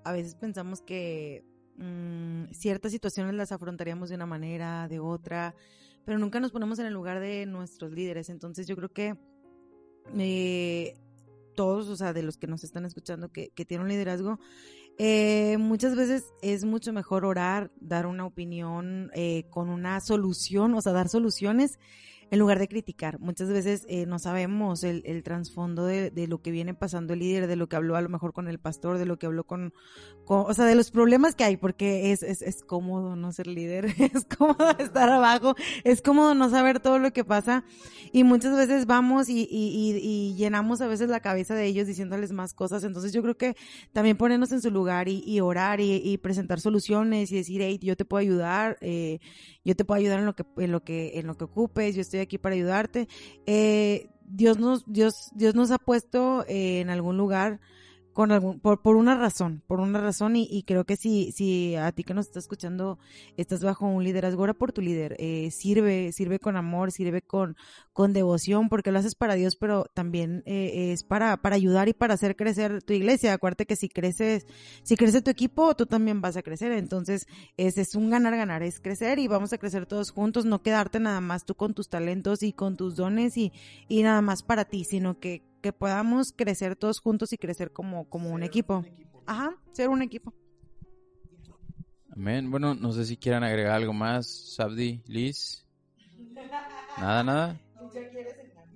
A 0.05 0.13
veces 0.13 0.37
pensamos 0.37 0.81
que 0.81 1.45
mm, 1.77 2.53
ciertas 2.53 2.93
situaciones 2.93 3.35
las 3.35 3.51
afrontaríamos 3.51 4.09
de 4.09 4.15
una 4.15 4.27
manera, 4.27 4.87
de 4.89 5.01
otra, 5.01 5.57
pero 6.05 6.19
nunca 6.19 6.41
nos 6.41 6.53
ponemos 6.53 6.79
en 6.79 6.87
el 6.87 6.95
lugar 6.95 7.21
de 7.21 7.47
nuestros 7.47 7.93
líderes. 7.93 8.29
Entonces 8.29 8.67
yo 8.67 8.77
creo 8.77 8.89
que 8.89 9.15
eh, 10.19 10.95
todos, 11.55 11.89
o 11.89 11.97
sea, 11.97 12.13
de 12.13 12.23
los 12.23 12.37
que 12.37 12.47
nos 12.47 12.65
están 12.65 12.85
escuchando 12.85 13.31
que, 13.31 13.51
que 13.51 13.65
tienen 13.65 13.85
un 13.85 13.91
liderazgo, 13.91 14.39
eh, 14.99 15.57
muchas 15.59 15.97
veces 15.97 16.33
es 16.43 16.65
mucho 16.65 16.93
mejor 16.93 17.25
orar, 17.25 17.71
dar 17.81 18.07
una 18.07 18.27
opinión 18.27 19.11
eh, 19.15 19.45
con 19.51 19.71
una 19.71 20.01
solución, 20.01 20.75
o 20.75 20.81
sea, 20.83 20.93
dar 20.93 21.09
soluciones 21.09 21.79
en 22.33 22.39
lugar 22.39 22.59
de 22.59 22.67
criticar. 22.67 23.21
Muchas 23.21 23.51
veces 23.51 23.85
eh, 23.91 24.07
no 24.07 24.19
sabemos 24.19 24.85
el, 24.85 25.03
el 25.05 25.23
trasfondo 25.23 25.85
de, 25.85 26.11
de, 26.11 26.27
lo 26.27 26.41
que 26.41 26.51
viene 26.51 26.73
pasando 26.73 27.13
el 27.13 27.19
líder, 27.19 27.47
de 27.47 27.57
lo 27.57 27.69
que 27.69 27.77
habló 27.77 27.95
a 27.95 28.01
lo 28.01 28.09
mejor 28.09 28.33
con 28.33 28.49
el 28.49 28.59
pastor, 28.59 28.97
de 28.97 29.05
lo 29.05 29.19
que 29.19 29.27
habló 29.27 29.45
con, 29.45 29.75
con 30.25 30.47
o 30.49 30.55
sea, 30.55 30.65
de 30.65 30.75
los 30.75 30.91
problemas 30.91 31.35
que 31.35 31.45
hay, 31.45 31.59
porque 31.59 32.11
es, 32.11 32.23
es, 32.23 32.41
es 32.41 32.63
cómodo 32.63 33.17
no 33.17 33.33
ser 33.33 33.49
líder, 33.49 33.85
es 33.99 34.25
cómodo 34.25 34.71
estar 34.79 35.11
abajo, 35.11 35.57
es 35.85 36.01
cómodo 36.01 36.35
no 36.35 36.49
saber 36.49 36.81
todo 36.81 36.99
lo 36.99 37.13
que 37.13 37.23
pasa 37.23 37.65
y 38.13 38.25
muchas 38.25 38.57
veces 38.57 38.87
vamos 38.87 39.29
y, 39.29 39.47
y, 39.51 39.95
y, 40.03 40.35
llenamos 40.35 40.81
a 40.81 40.87
veces 40.87 41.11
la 41.11 41.21
cabeza 41.21 41.55
de 41.55 41.67
ellos 41.67 41.87
diciéndoles 41.87 42.33
más 42.33 42.55
cosas. 42.55 42.83
Entonces 42.85 43.13
yo 43.13 43.23
creo 43.23 43.37
que 43.37 43.57
también 43.93 44.17
ponernos 44.17 44.53
en 44.53 44.63
su 44.63 44.71
lugar 44.71 45.09
y, 45.09 45.41
orar 45.41 45.81
y, 45.81 46.17
presentar 46.19 46.61
soluciones 46.61 47.31
y 47.31 47.37
decir, 47.37 47.61
hey, 47.63 47.79
yo 47.83 47.97
te 47.97 48.05
puedo 48.05 48.21
ayudar, 48.21 48.79
eh, 48.81 49.21
yo 49.65 49.77
te 49.77 49.85
puedo 49.85 50.01
ayudar 50.01 50.19
en 50.21 50.27
lo 50.27 50.35
que, 50.35 50.45
en 50.59 50.73
lo 50.73 50.83
que, 50.83 51.19
en 51.19 51.27
lo 51.27 51.37
que 51.37 51.45
ocupes, 51.45 51.95
yo 51.95 52.01
estoy 52.01 52.21
aquí 52.21 52.39
para 52.39 52.55
ayudarte. 52.55 53.09
Eh, 53.47 54.11
Dios 54.25 54.59
nos, 54.59 54.85
Dios, 54.91 55.31
Dios 55.35 55.55
nos 55.55 55.71
ha 55.71 55.79
puesto 55.79 56.45
en 56.49 56.91
algún 56.91 57.17
lugar 57.17 57.61
con 58.13 58.31
algún, 58.31 58.61
por, 58.61 58.83
por 58.83 58.97
una 58.97 59.17
razón, 59.17 59.63
por 59.67 59.81
una 59.81 60.01
razón, 60.01 60.37
y, 60.37 60.63
creo 60.65 60.85
que 60.85 60.97
si, 60.97 61.33
si 61.33 61.77
a 61.77 61.93
ti 61.93 62.05
que 62.05 62.15
nos 62.15 62.27
está 62.27 62.39
escuchando 62.39 62.99
estás 63.37 63.63
bajo 63.63 63.87
un 63.87 64.05
liderazgo, 64.05 64.43
ora 64.43 64.55
por 64.55 64.73
tu 64.73 64.81
líder, 64.81 65.17
eh, 65.19 65.51
sirve, 65.51 66.13
sirve 66.13 66.39
con 66.39 66.57
amor, 66.57 66.93
sirve 66.93 67.23
con, 67.23 67.57
con 67.93 68.13
devoción, 68.13 68.69
porque 68.69 68.93
lo 68.93 68.99
haces 68.99 69.15
para 69.15 69.35
Dios, 69.35 69.57
pero 69.57 69.87
también 69.95 70.43
eh, 70.47 70.93
es 70.93 71.05
para, 71.05 71.39
para 71.39 71.57
ayudar 71.57 71.89
y 71.89 71.95
para 71.95 72.15
hacer 72.15 72.37
crecer 72.37 72.83
tu 72.83 72.93
iglesia. 72.93 73.33
Acuérdate 73.33 73.67
que 73.67 73.77
si 73.77 73.89
creces, 73.89 74.47
si 74.83 74.97
crece 74.97 75.23
tu 75.23 75.31
equipo, 75.31 75.75
tú 75.75 75.87
también 75.87 76.21
vas 76.21 76.37
a 76.37 76.43
crecer. 76.43 76.73
Entonces, 76.73 77.27
es, 77.57 77.79
es 77.79 77.95
un 77.95 78.11
ganar-ganar, 78.11 78.63
es 78.63 78.81
crecer 78.81 79.19
y 79.19 79.29
vamos 79.29 79.53
a 79.53 79.59
crecer 79.59 79.87
todos 79.87 80.11
juntos, 80.11 80.45
no 80.45 80.63
quedarte 80.63 81.01
nada 81.01 81.21
más 81.21 81.45
tú 81.45 81.55
con 81.55 81.75
tus 81.75 81.89
talentos 81.89 82.43
y 82.43 82.53
con 82.53 82.77
tus 82.77 82.97
dones 82.97 83.37
y, 83.37 83.53
y 83.89 84.03
nada 84.03 84.21
más 84.21 84.43
para 84.43 84.65
ti, 84.67 84.85
sino 84.85 85.19
que 85.19 85.52
que 85.63 85.73
podamos 85.73 86.35
crecer 86.37 86.77
todos 86.77 87.01
juntos 87.01 87.33
y 87.33 87.39
crecer 87.39 87.73
como, 87.73 88.09
como 88.09 88.31
un 88.31 88.43
equipo. 88.43 88.79
un 88.79 88.87
equipo. 88.87 89.23
Ajá, 89.27 89.57
ser 89.73 89.89
un 89.89 90.03
equipo. 90.03 90.35
Amén. 92.11 92.51
Bueno, 92.51 92.75
no 92.75 92.93
sé 92.93 93.07
si 93.07 93.17
quieran 93.17 93.45
agregar 93.45 93.73
algo 93.73 93.95
más, 93.95 94.27
Sabdi, 94.55 95.03
Liz. 95.07 95.67
Nada, 96.99 97.25
nada. 97.25 97.61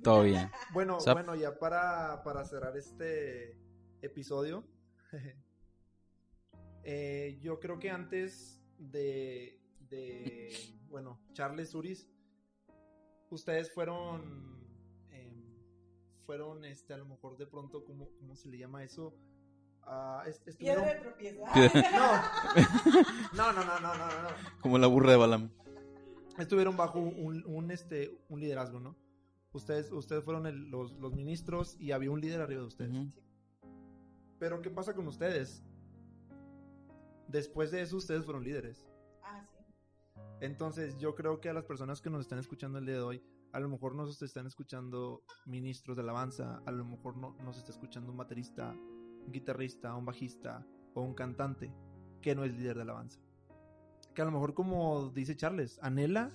Todo 0.03 0.23
bien. 0.23 0.49
Bueno, 0.73 1.01
Sab 1.01 1.15
bueno, 1.15 1.35
ya 1.35 1.59
para, 1.59 2.23
para 2.23 2.45
cerrar 2.45 2.77
este 2.77 3.59
episodio, 4.01 4.65
eh, 6.85 7.39
yo 7.43 7.59
creo 7.59 7.81
que 7.81 7.91
antes 7.91 8.63
de, 8.79 9.61
de 9.81 10.53
bueno, 10.89 11.21
Charles 11.33 11.75
Uris, 11.75 12.09
ustedes 13.31 13.73
fueron 13.73 14.66
fueron, 16.27 16.65
este, 16.65 16.93
a 16.93 16.99
lo 16.99 17.07
mejor 17.07 17.37
de 17.39 17.47
pronto, 17.47 17.85
¿cómo, 17.85 18.09
cómo 18.19 18.35
se 18.35 18.49
le 18.49 18.59
llama 18.59 18.83
eso? 18.85 19.15
Uh, 19.87 20.29
estuvieron... 20.29 20.85
Piedra 20.85 20.95
de 20.95 21.01
tropieza. 21.01 21.45
No. 23.33 23.53
no, 23.53 23.53
no, 23.53 23.65
no, 23.65 23.81
no, 23.81 23.95
no, 23.97 24.23
no. 24.23 24.29
Como 24.61 24.79
la 24.79 24.89
burra 24.89 25.13
de 25.13 25.17
Balam. 25.17 25.51
Estuvieron 26.39 26.77
bajo 26.77 26.99
un, 26.99 27.45
un, 27.47 27.71
este, 27.71 28.19
un 28.29 28.41
liderazgo, 28.41 28.81
¿no? 28.81 28.97
Ustedes, 29.53 29.91
ustedes 29.93 30.23
fueron 30.23 30.47
el, 30.47 30.69
los, 30.69 30.93
los, 30.99 31.15
ministros 31.15 31.77
y 31.81 31.93
había 31.93 32.11
un 32.11 32.21
líder 32.21 32.43
arriba 32.43 32.61
de 32.61 32.67
ustedes. 32.67 32.93
Uh 32.93 33.05
-huh. 33.05 33.13
Pero, 34.39 34.61
¿qué 34.61 34.69
pasa 34.69 34.95
con 34.95 35.07
ustedes? 35.07 35.63
Después 37.29 37.71
de 37.71 37.81
eso, 37.81 37.97
ustedes 37.97 38.25
fueron 38.25 38.45
líderes. 38.45 38.87
Entonces, 40.41 40.99
yo 40.99 41.15
creo 41.15 41.41
que 41.41 41.49
a 41.49 41.55
las 41.55 41.65
personas 41.65 42.01
que 42.01 42.11
nos 42.11 42.21
están 42.21 42.39
escuchando 42.39 42.79
el 42.79 42.87
día 42.87 42.97
de 42.97 43.03
hoy, 43.03 43.23
a 43.53 43.61
lo 43.61 43.69
mejor 43.69 43.95
nos 43.95 44.21
están 44.21 44.47
escuchando 44.47 45.23
ministros 45.47 45.97
de 45.97 46.03
alabanza, 46.03 46.63
a 46.67 46.71
lo 46.73 46.85
mejor 46.85 47.17
no, 47.17 47.35
nos 47.43 47.57
está 47.57 47.73
escuchando 47.73 48.13
un 48.13 48.19
baterista, 48.19 48.73
un 48.73 49.33
guitarrista, 49.33 49.95
un 49.95 50.05
bajista 50.05 50.67
o 50.95 51.01
un 51.01 51.15
cantante 51.15 51.73
que 52.21 52.35
no 52.35 52.45
es 52.45 52.55
líder 52.55 52.77
de 52.77 52.83
alabanza. 52.83 53.19
Que 54.15 54.23
a 54.23 54.25
lo 54.27 54.31
mejor 54.31 54.53
como 54.53 55.11
dice 55.11 55.37
Charles, 55.37 55.79
anhela 55.83 56.31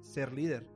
ser 0.00 0.32
líder. 0.32 0.68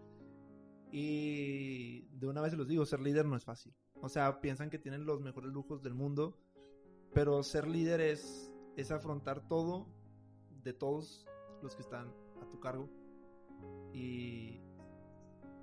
Y 0.90 2.08
de 2.18 2.26
una 2.26 2.40
vez 2.40 2.52
se 2.52 2.56
los 2.56 2.66
digo, 2.66 2.84
ser 2.86 3.00
líder 3.00 3.26
no 3.26 3.36
es 3.36 3.44
fácil. 3.44 3.72
O 4.00 4.08
sea, 4.08 4.40
piensan 4.40 4.70
que 4.70 4.78
tienen 4.78 5.04
los 5.04 5.20
mejores 5.20 5.52
lujos 5.52 5.82
del 5.82 5.94
mundo, 5.94 6.36
pero 7.14 7.42
ser 7.44 7.68
líder 7.68 8.00
es, 8.00 8.52
es 8.76 8.90
afrontar 8.90 9.46
todo 9.46 9.86
de 10.64 10.72
todos 10.72 11.26
los 11.62 11.76
que 11.76 11.82
están 11.82 12.12
a 12.48 12.50
tu 12.50 12.60
cargo. 12.60 12.88
Y, 13.92 14.60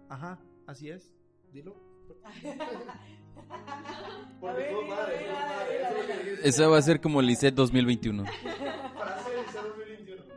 Ajá, 0.09 0.39
así 0.67 0.89
es. 0.89 1.11
Dilo. 1.51 1.75
Esa 6.43 6.67
va 6.67 6.77
a 6.77 6.81
ser 6.81 7.01
como 7.01 7.21
Lisette 7.21 7.55
2021. 7.55 8.23
Para 8.97 9.23
ser 9.23 9.37
Lisette 9.39 9.63
2021. 9.63 10.23
No, 10.25 10.31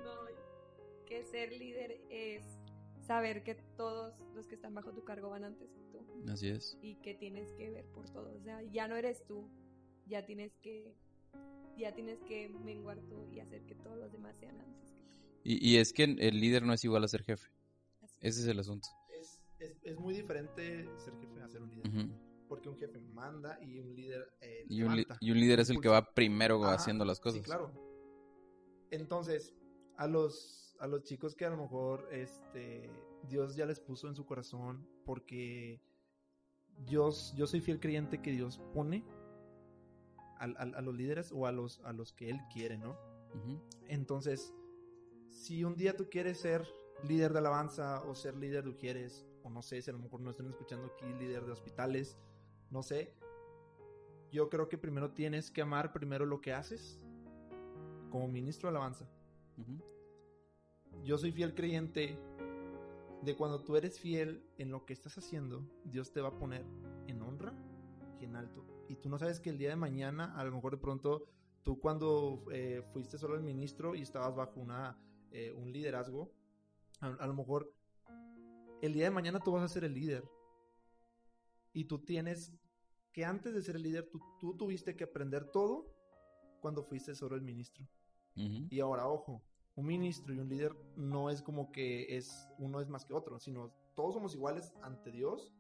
que 1.07 1.23
ser 1.25 1.53
líder 1.53 2.01
es 2.11 2.45
saber 3.07 3.43
que 3.43 3.55
todos 3.77 4.15
los 4.35 4.47
que 4.49 4.55
están 4.55 4.75
bajo 4.75 4.93
tu 4.93 5.05
cargo 5.05 5.31
van 5.31 5.45
antes 5.45 5.71
que 5.71 5.81
tú. 5.93 6.05
Así 6.31 6.49
es. 6.49 6.79
Y 6.81 6.97
que 6.97 7.15
tienes 7.15 7.53
que 7.53 7.71
ver 7.71 7.85
por 7.87 8.09
todo. 8.11 8.35
O 8.37 8.41
sea, 8.41 8.63
ya 8.63 8.89
no 8.89 8.97
eres 8.97 9.25
tú. 9.27 9.49
Ya 10.07 10.25
tienes 10.25 10.57
que 10.57 10.95
ya 11.77 11.95
tienes 11.95 12.21
que 12.23 12.49
menguar 12.49 12.99
tú 13.03 13.29
y 13.31 13.39
hacer 13.41 13.63
que 13.65 13.75
todos 13.77 13.99
los 13.99 14.11
demás 14.11 14.37
sean 14.39 14.59
antes 14.61 14.91
que 14.93 15.05
tú. 15.05 15.28
Y, 15.45 15.67
y 15.67 15.77
es 15.79 15.93
que 15.93 16.05
el 16.05 16.41
líder 16.41 16.63
no 16.65 16.73
es 16.73 16.85
igual 16.85 17.05
a 17.05 17.09
ser 17.09 17.23
jefe. 17.23 17.49
Ese 18.21 18.41
es 18.43 18.47
el 18.47 18.59
asunto 18.59 18.89
es, 19.59 19.77
es, 19.83 19.99
muy 19.99 20.15
diferente 20.15 20.89
ser 20.99 21.15
jefe 21.19 21.43
a 21.43 21.49
ser 21.49 21.63
un 21.63 21.71
líder. 21.71 21.87
Uh 21.87 21.91
-huh. 21.91 22.19
Porque 22.49 22.69
un 22.69 22.77
jefe 22.77 23.01
manda 23.01 23.59
y 23.63 23.79
un 23.79 23.95
líder. 23.95 24.33
Eh, 24.41 24.65
y, 24.69 24.83
un 24.83 25.05
y, 25.21 25.31
un 25.31 25.39
líder 25.41 25.61
es 25.61 25.71
el 25.71 25.81
que 25.81 25.89
va 25.89 26.15
primero 26.15 26.65
Ajá, 26.65 26.75
haciendo 26.75 27.05
las 27.05 27.21
cosas. 27.21 27.41
Sí, 27.41 27.45
claro. 27.45 27.71
Entonces, 28.91 29.55
a 29.97 30.07
los, 30.07 30.75
a 30.81 30.87
los 30.87 31.03
chicos 31.03 31.35
que 31.35 31.45
a 31.45 31.51
lo 31.51 31.59
mejor 31.59 32.09
este, 32.11 32.91
Dios 33.29 33.55
ya 33.55 33.67
les 33.67 33.81
puso 33.81 34.09
en 34.09 34.15
su 34.15 34.25
corazón, 34.25 34.89
porque 35.05 35.83
Dios, 36.87 37.35
yo 37.37 37.47
soy 37.47 37.61
fiel 37.61 37.81
creyente 37.81 38.23
que 38.23 38.33
Dios 38.33 38.61
pone 38.73 39.05
a, 40.39 40.45
a, 40.45 40.63
a 40.63 40.81
los 40.81 40.95
líderes 40.95 41.33
o 41.33 41.47
a 41.47 41.53
los, 41.53 41.81
a 41.81 41.93
los 41.93 42.13
que 42.15 42.31
Él 42.31 42.41
quiere, 42.51 42.79
¿no? 42.79 42.93
Uh 43.35 43.39
-huh. 43.47 43.63
Entonces, 43.89 44.55
si 45.31 45.65
un 45.65 45.77
día 45.77 45.97
tú 45.97 46.09
quieres 46.11 46.41
ser 46.41 46.67
líder 47.05 47.33
de 47.33 47.39
alabanza 47.39 48.03
o 48.05 48.15
ser 48.15 48.37
líder 48.37 48.65
de 48.65 48.71
Ujieres 48.71 49.27
o 49.43 49.51
no 49.51 49.63
sé 49.63 49.81
si 49.81 49.91
a 49.91 49.93
lo 49.93 50.01
mejor 50.01 50.21
no 50.21 50.31
están 50.31 50.49
escuchando 50.49 50.87
aquí 50.87 51.07
líder 51.19 51.45
de 51.45 51.53
hospitales, 51.53 52.19
no 52.71 52.83
sé. 52.83 53.15
Yo 54.31 54.51
creo 54.51 54.69
que 54.69 54.77
primero 54.77 55.13
tienes 55.13 55.51
que 55.51 55.63
amar 55.63 55.93
primero 55.93 56.27
lo 56.27 56.41
que 56.41 56.53
haces 56.53 57.01
como 58.11 58.29
ministro 58.29 58.69
de 58.69 58.77
alabanza. 58.77 59.09
Uh 59.57 59.63
-huh. 59.63 61.05
Yo 61.05 61.17
soy 61.17 61.33
fiel 61.33 61.55
creyente 61.55 62.19
de 63.23 63.37
cuando 63.37 63.63
tú 63.63 63.77
eres 63.77 63.99
fiel 63.99 64.45
en 64.59 64.71
lo 64.71 64.85
que 64.85 64.93
estás 64.93 65.17
haciendo, 65.19 65.65
Dios 65.85 66.13
te 66.13 66.21
va 66.21 66.29
a 66.29 66.39
poner 66.39 66.65
en 67.07 67.23
honra 67.23 67.55
y 68.21 68.25
en 68.25 68.37
alto. 68.37 68.65
Y 68.89 68.97
tú 68.97 69.09
no 69.09 69.19
sabes 69.19 69.41
que 69.41 69.51
el 69.51 69.59
día 69.59 69.71
de 69.71 69.77
mañana, 69.77 70.35
a 70.37 70.45
lo 70.45 70.53
mejor 70.53 70.73
de 70.73 70.79
pronto, 70.79 71.27
tú 71.63 71.81
cuando 71.81 72.45
eh, 72.53 72.83
fuiste 72.93 73.19
solo 73.19 73.35
el 73.35 73.43
ministro 73.43 73.95
y 73.95 74.03
estabas 74.03 74.35
bajo 74.35 74.61
una, 74.61 74.99
eh, 75.33 75.53
un 75.53 75.73
liderazgo, 75.73 76.33
a, 77.01 77.07
a, 77.09 77.27
lo 77.27 77.35
mejor 77.35 77.73
el 78.83 78.93
día 78.93 79.05
de 79.05 79.11
mañana 79.11 79.41
tú 79.41 79.53
vas 79.53 79.63
a 79.63 79.69
ser 79.69 79.85
el 79.85 79.95
líder. 79.95 80.25
Y 81.73 81.85
tú 81.85 81.99
tienes 82.05 82.53
que 83.13 83.25
antes 83.25 83.55
de 83.55 83.63
ser 83.63 83.77
el 83.77 83.83
líder, 83.83 84.09
tú, 84.11 84.21
tú 84.41 84.57
tuviste 84.57 84.97
que 84.97 85.05
aprender 85.05 85.45
todo 85.51 85.95
cuando 86.61 86.83
fuiste 86.83 87.15
solo 87.15 87.37
el 87.37 87.43
ministro. 87.43 87.87
Y 88.71 88.81
ahora, 88.81 89.09
ojo, 89.09 89.43
un 89.75 89.87
ministro 89.87 90.35
y 90.35 90.39
un 90.39 90.49
líder 90.49 90.75
no 90.97 91.31
es 91.31 91.43
como 91.43 91.71
que 91.73 92.17
es 92.17 92.49
uno 92.59 92.81
es 92.81 92.89
más 92.89 93.05
que 93.05 93.15
otro, 93.15 93.39
sino 93.39 93.73
todos 93.95 94.15
somos 94.15 94.35
iguales 94.35 94.73
ante 94.83 95.11
Dios, 95.11 95.53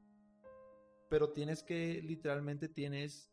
pero 1.08 1.32
tienes 1.32 1.62
que, 1.62 2.02
literalmente 2.02 2.68
tienes 2.68 3.30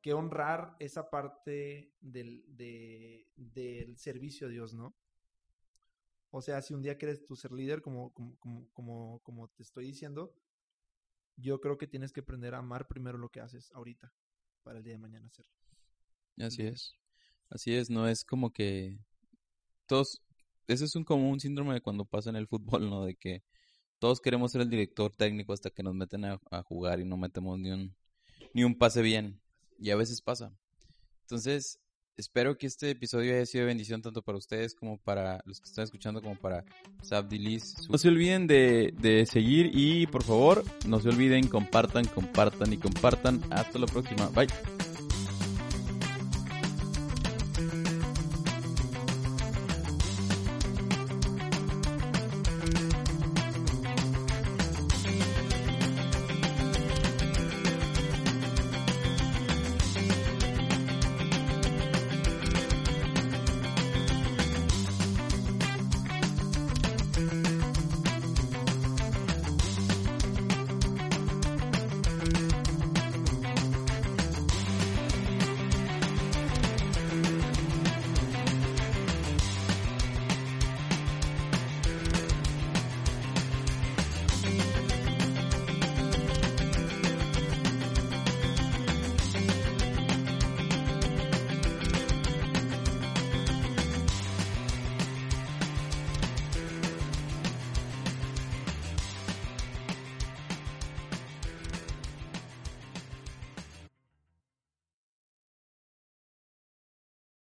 que 0.00 0.12
honrar 0.14 0.76
esa 0.78 1.10
parte 1.10 1.92
del, 2.00 2.44
de- 2.56 3.26
del 3.36 3.96
servicio 3.98 4.46
a 4.46 4.50
Dios, 4.50 4.72
¿no? 4.74 4.94
O 6.30 6.42
sea, 6.42 6.60
si 6.60 6.74
un 6.74 6.82
día 6.82 6.98
quieres 6.98 7.24
tú 7.24 7.36
ser 7.36 7.52
líder, 7.52 7.80
como, 7.80 8.12
como, 8.12 8.36
como, 8.38 8.68
como, 8.72 9.20
como 9.22 9.48
te 9.48 9.62
estoy 9.62 9.86
diciendo, 9.86 10.34
yo 11.36 11.60
creo 11.60 11.78
que 11.78 11.86
tienes 11.86 12.12
que 12.12 12.20
aprender 12.20 12.54
a 12.54 12.58
amar 12.58 12.86
primero 12.86 13.16
lo 13.16 13.30
que 13.30 13.40
haces 13.40 13.72
ahorita, 13.72 14.12
para 14.62 14.78
el 14.78 14.84
día 14.84 14.94
de 14.94 14.98
mañana 14.98 15.26
hacerlo. 15.26 15.52
Así 16.38 16.62
es. 16.62 16.94
Así 17.50 17.74
es, 17.74 17.88
no 17.88 18.06
es 18.06 18.24
como 18.24 18.52
que 18.52 18.98
todos, 19.86 20.22
eso 20.66 20.84
es 20.84 20.94
un 20.94 21.04
como 21.04 21.30
un 21.30 21.40
síndrome 21.40 21.74
de 21.74 21.80
cuando 21.80 22.04
pasa 22.04 22.28
en 22.28 22.36
el 22.36 22.46
fútbol, 22.46 22.90
¿no? 22.90 23.04
De 23.06 23.14
que 23.14 23.42
todos 23.98 24.20
queremos 24.20 24.52
ser 24.52 24.60
el 24.60 24.70
director 24.70 25.14
técnico 25.16 25.52
hasta 25.54 25.70
que 25.70 25.82
nos 25.82 25.94
meten 25.94 26.26
a, 26.26 26.40
a 26.50 26.62
jugar 26.62 27.00
y 27.00 27.06
no 27.06 27.16
metemos 27.16 27.58
ni 27.58 27.70
un, 27.70 27.96
ni 28.52 28.64
un 28.64 28.76
pase 28.76 29.00
bien. 29.00 29.40
Y 29.78 29.90
a 29.90 29.96
veces 29.96 30.20
pasa. 30.20 30.52
Entonces, 31.22 31.80
espero 32.18 32.58
que 32.58 32.66
este 32.66 32.90
episodio 32.90 33.34
haya 33.34 33.46
sido 33.46 33.62
de 33.62 33.68
bendición 33.68 34.02
tanto 34.02 34.20
para 34.22 34.36
ustedes 34.36 34.74
como 34.74 34.98
para 34.98 35.40
los 35.46 35.60
que 35.60 35.68
están 35.68 35.84
escuchando, 35.84 36.20
como 36.20 36.36
para 36.36 36.64
Sabdilis. 37.02 37.88
No 37.88 37.96
se 37.96 38.08
olviden 38.08 38.46
de, 38.46 38.92
de 39.00 39.24
seguir 39.24 39.70
y 39.72 40.06
por 40.08 40.24
favor, 40.24 40.64
no 40.86 41.00
se 41.00 41.08
olviden, 41.08 41.46
compartan, 41.46 42.04
compartan 42.04 42.72
y 42.72 42.76
compartan. 42.76 43.40
Hasta 43.50 43.78
la 43.78 43.86
próxima. 43.86 44.28
Bye. 44.28 44.48